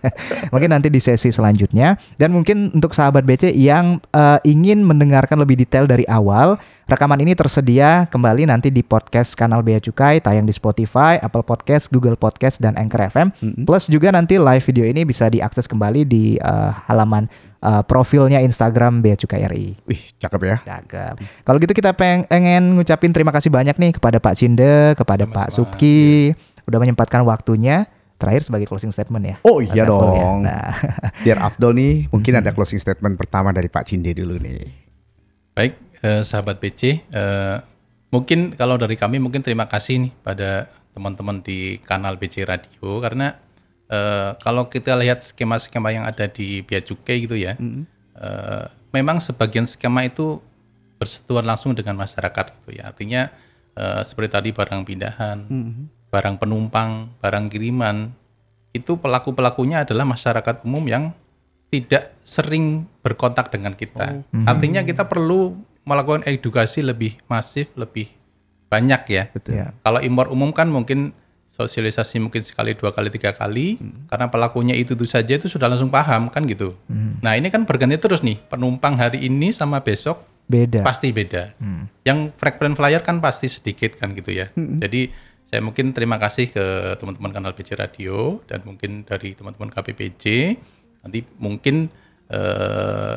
[0.57, 5.53] mungkin nanti di sesi selanjutnya dan mungkin untuk sahabat BC yang eh, ingin mendengarkan lebih
[5.53, 6.57] detail dari awal,
[6.89, 11.93] rekaman ini tersedia kembali nanti di podcast kanal Bea Cukai tayang di Spotify, Apple Podcast,
[11.93, 13.27] Google Podcast dan Anchor FM.
[13.69, 17.29] Plus juga nanti live video ini bisa diakses kembali di eh, halaman
[17.61, 19.77] eh, profilnya Instagram Bea Cukai RI.
[19.85, 20.57] Wih, cakep ya.
[20.65, 21.15] Cakep.
[21.45, 26.33] Kalau gitu kita pengen ngucapin terima kasih banyak nih kepada Pak Cinde, kepada Pak Subki
[26.67, 27.87] udah menyempatkan waktunya.
[28.17, 29.35] Terakhir sebagai closing statement ya.
[29.45, 30.25] Oh Mas iya Saiful ya.
[30.25, 30.37] dong.
[30.41, 30.73] Nah,
[31.25, 34.65] Biar Afdol nih, mungkin ada closing statement pertama dari Pak Cinde dulu nih.
[35.53, 36.81] Baik, eh, sahabat BC,
[37.13, 37.57] eh,
[38.09, 40.65] mungkin kalau dari kami mungkin terima kasih nih pada
[40.97, 43.37] teman-teman di kanal BC Radio karena
[43.85, 49.69] eh, kalau kita lihat skema-skema yang ada di Bea Cukai gitu ya, eh, memang sebagian
[49.69, 50.41] skema itu
[50.97, 52.89] bersentuhan langsung dengan masyarakat gitu ya.
[52.89, 53.29] Artinya
[53.77, 55.37] eh, seperti tadi barang pindahan,
[56.17, 58.09] barang penumpang, barang kiriman,
[58.73, 61.13] itu pelaku-pelakunya adalah masyarakat umum yang
[61.69, 64.25] tidak sering berkontak dengan kita.
[64.49, 65.53] Artinya kita perlu
[65.85, 68.09] melakukan edukasi lebih masif, lebih
[68.65, 69.23] banyak ya.
[69.45, 69.77] Ya.
[69.85, 71.13] Kalau impor umum kan mungkin
[71.53, 73.77] sosialisasi mungkin sekali, dua kali, tiga kali,
[74.09, 76.73] karena pelakunya itu itu saja itu sudah langsung paham kan gitu.
[77.21, 80.81] Nah ini kan berganti terus nih, penumpang hari ini sama besok beda.
[80.81, 81.53] pasti beda.
[81.59, 81.91] Hmm.
[82.07, 84.47] Yang frequent flyer kan pasti sedikit kan gitu ya.
[84.55, 85.11] Jadi
[85.47, 86.65] saya mungkin terima kasih ke
[86.99, 90.23] teman-teman kanal BC Radio dan mungkin dari teman-teman KPPJ
[91.07, 91.87] nanti mungkin
[92.27, 93.15] eh,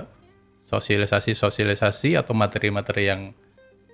[0.62, 3.34] sosialisasi-sosialisasi atau materi-materi yang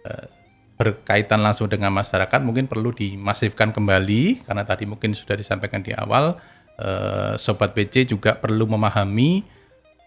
[0.05, 0.29] eh,
[0.77, 6.37] berkaitan langsung dengan masyarakat mungkin perlu dimasifkan kembali karena tadi mungkin sudah disampaikan di awal
[6.77, 9.49] eh, sobat BC juga perlu memahami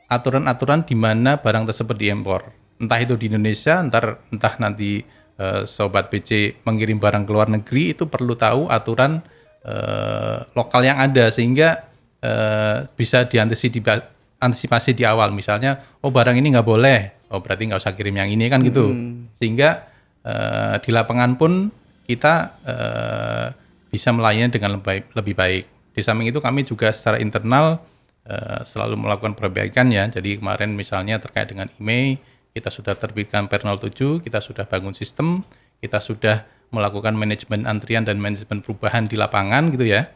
[0.05, 2.53] aturan-aturan di mana barang tersebut diimpor.
[2.77, 5.01] Entah itu di Indonesia, entar entah nanti
[5.39, 9.23] eh, sobat BC mengirim barang ke luar negeri itu perlu tahu aturan
[9.63, 11.87] eh, lokal yang ada sehingga
[12.19, 15.35] eh, bisa diantisipasi antisipasi di awal.
[15.35, 18.89] Misalnya, oh barang ini nggak boleh, oh berarti nggak usah kirim yang ini kan gitu.
[19.35, 19.83] Sehingga
[20.23, 21.67] eh, di lapangan pun
[22.07, 22.33] kita
[22.65, 23.47] eh,
[23.91, 25.63] bisa melayani dengan lebih baik, lebih baik.
[25.93, 27.83] Di samping itu kami juga secara internal
[28.25, 30.07] eh, selalu melakukan perbaikan ya.
[30.07, 32.17] Jadi kemarin misalnya terkait dengan email,
[32.53, 35.45] kita sudah terbitkan per 07, kita sudah bangun sistem,
[35.79, 40.09] kita sudah melakukan manajemen antrian dan manajemen perubahan di lapangan gitu ya.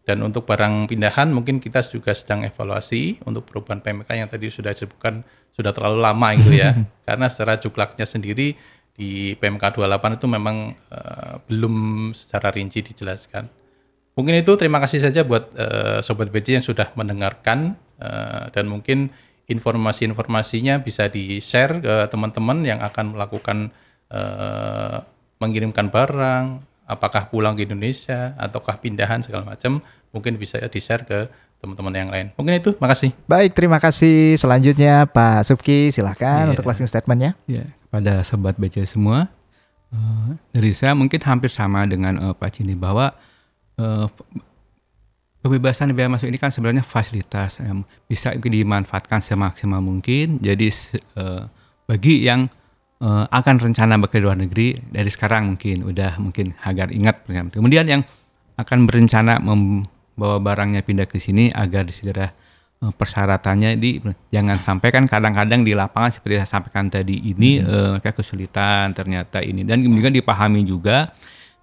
[0.00, 4.74] Dan untuk barang pindahan mungkin kita juga sedang evaluasi untuk perubahan PMK yang tadi sudah
[4.74, 5.22] disebutkan
[5.54, 6.74] sudah terlalu lama gitu ya.
[7.06, 8.56] Karena secara juklaknya sendiri
[8.96, 11.74] di PMK 28 itu memang eh, belum
[12.16, 13.46] secara rinci dijelaskan.
[14.18, 19.14] Mungkin itu terima kasih saja buat eh, sobat BC yang sudah mendengarkan eh, dan mungkin
[19.50, 23.74] informasi-informasinya bisa di-share ke teman-teman yang akan melakukan
[24.08, 24.96] eh,
[25.42, 29.82] mengirimkan barang, apakah pulang ke Indonesia ataukah pindahan segala macam,
[30.14, 31.18] mungkin bisa di-share ke
[31.60, 32.26] teman-teman yang lain.
[32.40, 33.12] Mungkin itu, makasih.
[33.28, 34.32] Baik, terima kasih.
[34.38, 36.50] Selanjutnya Pak Subki, silahkan Iya.
[36.56, 37.36] untuk closing statementnya.
[37.44, 39.28] Ya, pada sobat baca semua,
[39.92, 43.12] eh, dari saya mungkin hampir sama dengan eh, Pak Cini bahwa
[45.40, 50.40] pembebasan biaya masuk ini kan sebenarnya fasilitas yang bisa dimanfaatkan semaksimal mungkin.
[50.40, 50.68] Jadi
[51.16, 51.42] eh,
[51.88, 52.46] bagi yang
[53.00, 57.24] eh, akan rencana bekerja luar negeri dari sekarang mungkin udah mungkin agar ingat.
[57.26, 58.02] Kemudian yang
[58.60, 62.28] akan berencana membawa barangnya pindah ke sini agar segera
[62.84, 67.96] eh, persyaratannya di jangan sampai kan kadang-kadang di lapangan seperti saya sampaikan tadi ini eh,
[67.96, 71.08] mereka kesulitan ternyata ini dan juga dipahami juga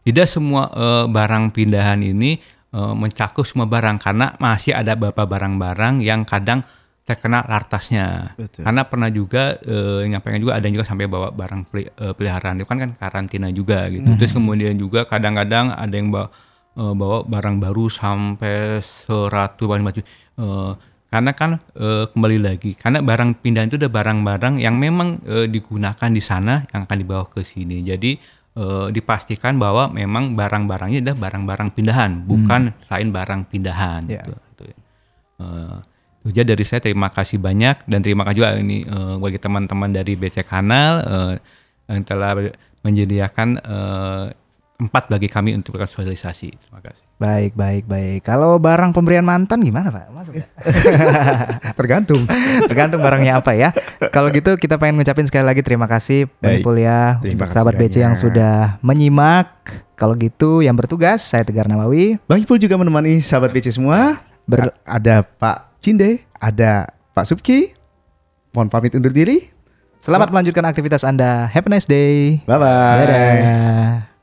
[0.02, 6.04] tidak semua eh, barang pindahan ini eh, mencakup semua barang karena masih ada beberapa barang-barang
[6.04, 6.64] yang kadang
[7.08, 8.36] terkena lartasnya.
[8.36, 8.68] Betul.
[8.68, 12.60] Karena pernah juga eh, nyampaikan juga ada yang juga sampai bawa barang peli- eh, peliharaan
[12.60, 14.12] itu kan kan karantina juga gitu.
[14.12, 14.20] Mhm.
[14.20, 16.28] Terus kemudian juga kadang-kadang ada yang bawa,
[16.76, 20.04] eh, bawa barang baru sampai 100
[20.36, 20.72] eh,
[21.08, 26.12] karena kan eh, kembali lagi karena barang pindahan itu udah barang-barang yang memang eh, digunakan
[26.12, 27.88] di sana yang akan dibawa ke sini.
[27.88, 28.20] Jadi
[28.58, 34.02] eh, dipastikan bahwa memang barang-barangnya adalah barang-barang pindahan, bukan lain barang pindahan.
[34.10, 34.26] Ya.
[34.26, 34.64] Gitu, gitu.
[35.38, 35.78] Eh,
[36.28, 39.90] itu aja dari saya terima kasih banyak dan terima kasih juga ini eh, bagi teman-teman
[39.94, 41.34] dari BC Kanal eh,
[41.88, 42.36] yang telah
[42.84, 44.26] menyediakan eh,
[44.78, 46.54] tempat bagi kami untuk melakukan sosialisasi.
[46.54, 47.02] Terima kasih.
[47.18, 48.22] Baik, baik, baik.
[48.22, 50.06] Kalau barang pemberian mantan gimana Pak?
[50.14, 50.50] Masuk nggak?
[51.82, 52.30] Tergantung.
[52.64, 53.74] Tergantung barangnya apa ya.
[54.14, 56.30] Kalau gitu kita pengen ngucapin sekali lagi terima kasih.
[56.40, 59.50] Ipul ya Terima sahabat BC yang sudah menyimak.
[59.98, 62.22] Kalau gitu yang bertugas saya Tegar Nawawi.
[62.30, 64.22] Bang Ipul juga menemani sahabat BC semua.
[64.46, 67.74] Ber- A- ada Pak Cinde, ada Pak Subki.
[68.54, 69.50] Mohon pamit undur diri.
[69.98, 71.50] Selamat melanjutkan aktivitas Anda.
[71.50, 72.46] Have a nice day.
[72.46, 72.98] Bye bye.
[73.02, 74.17] Dadah.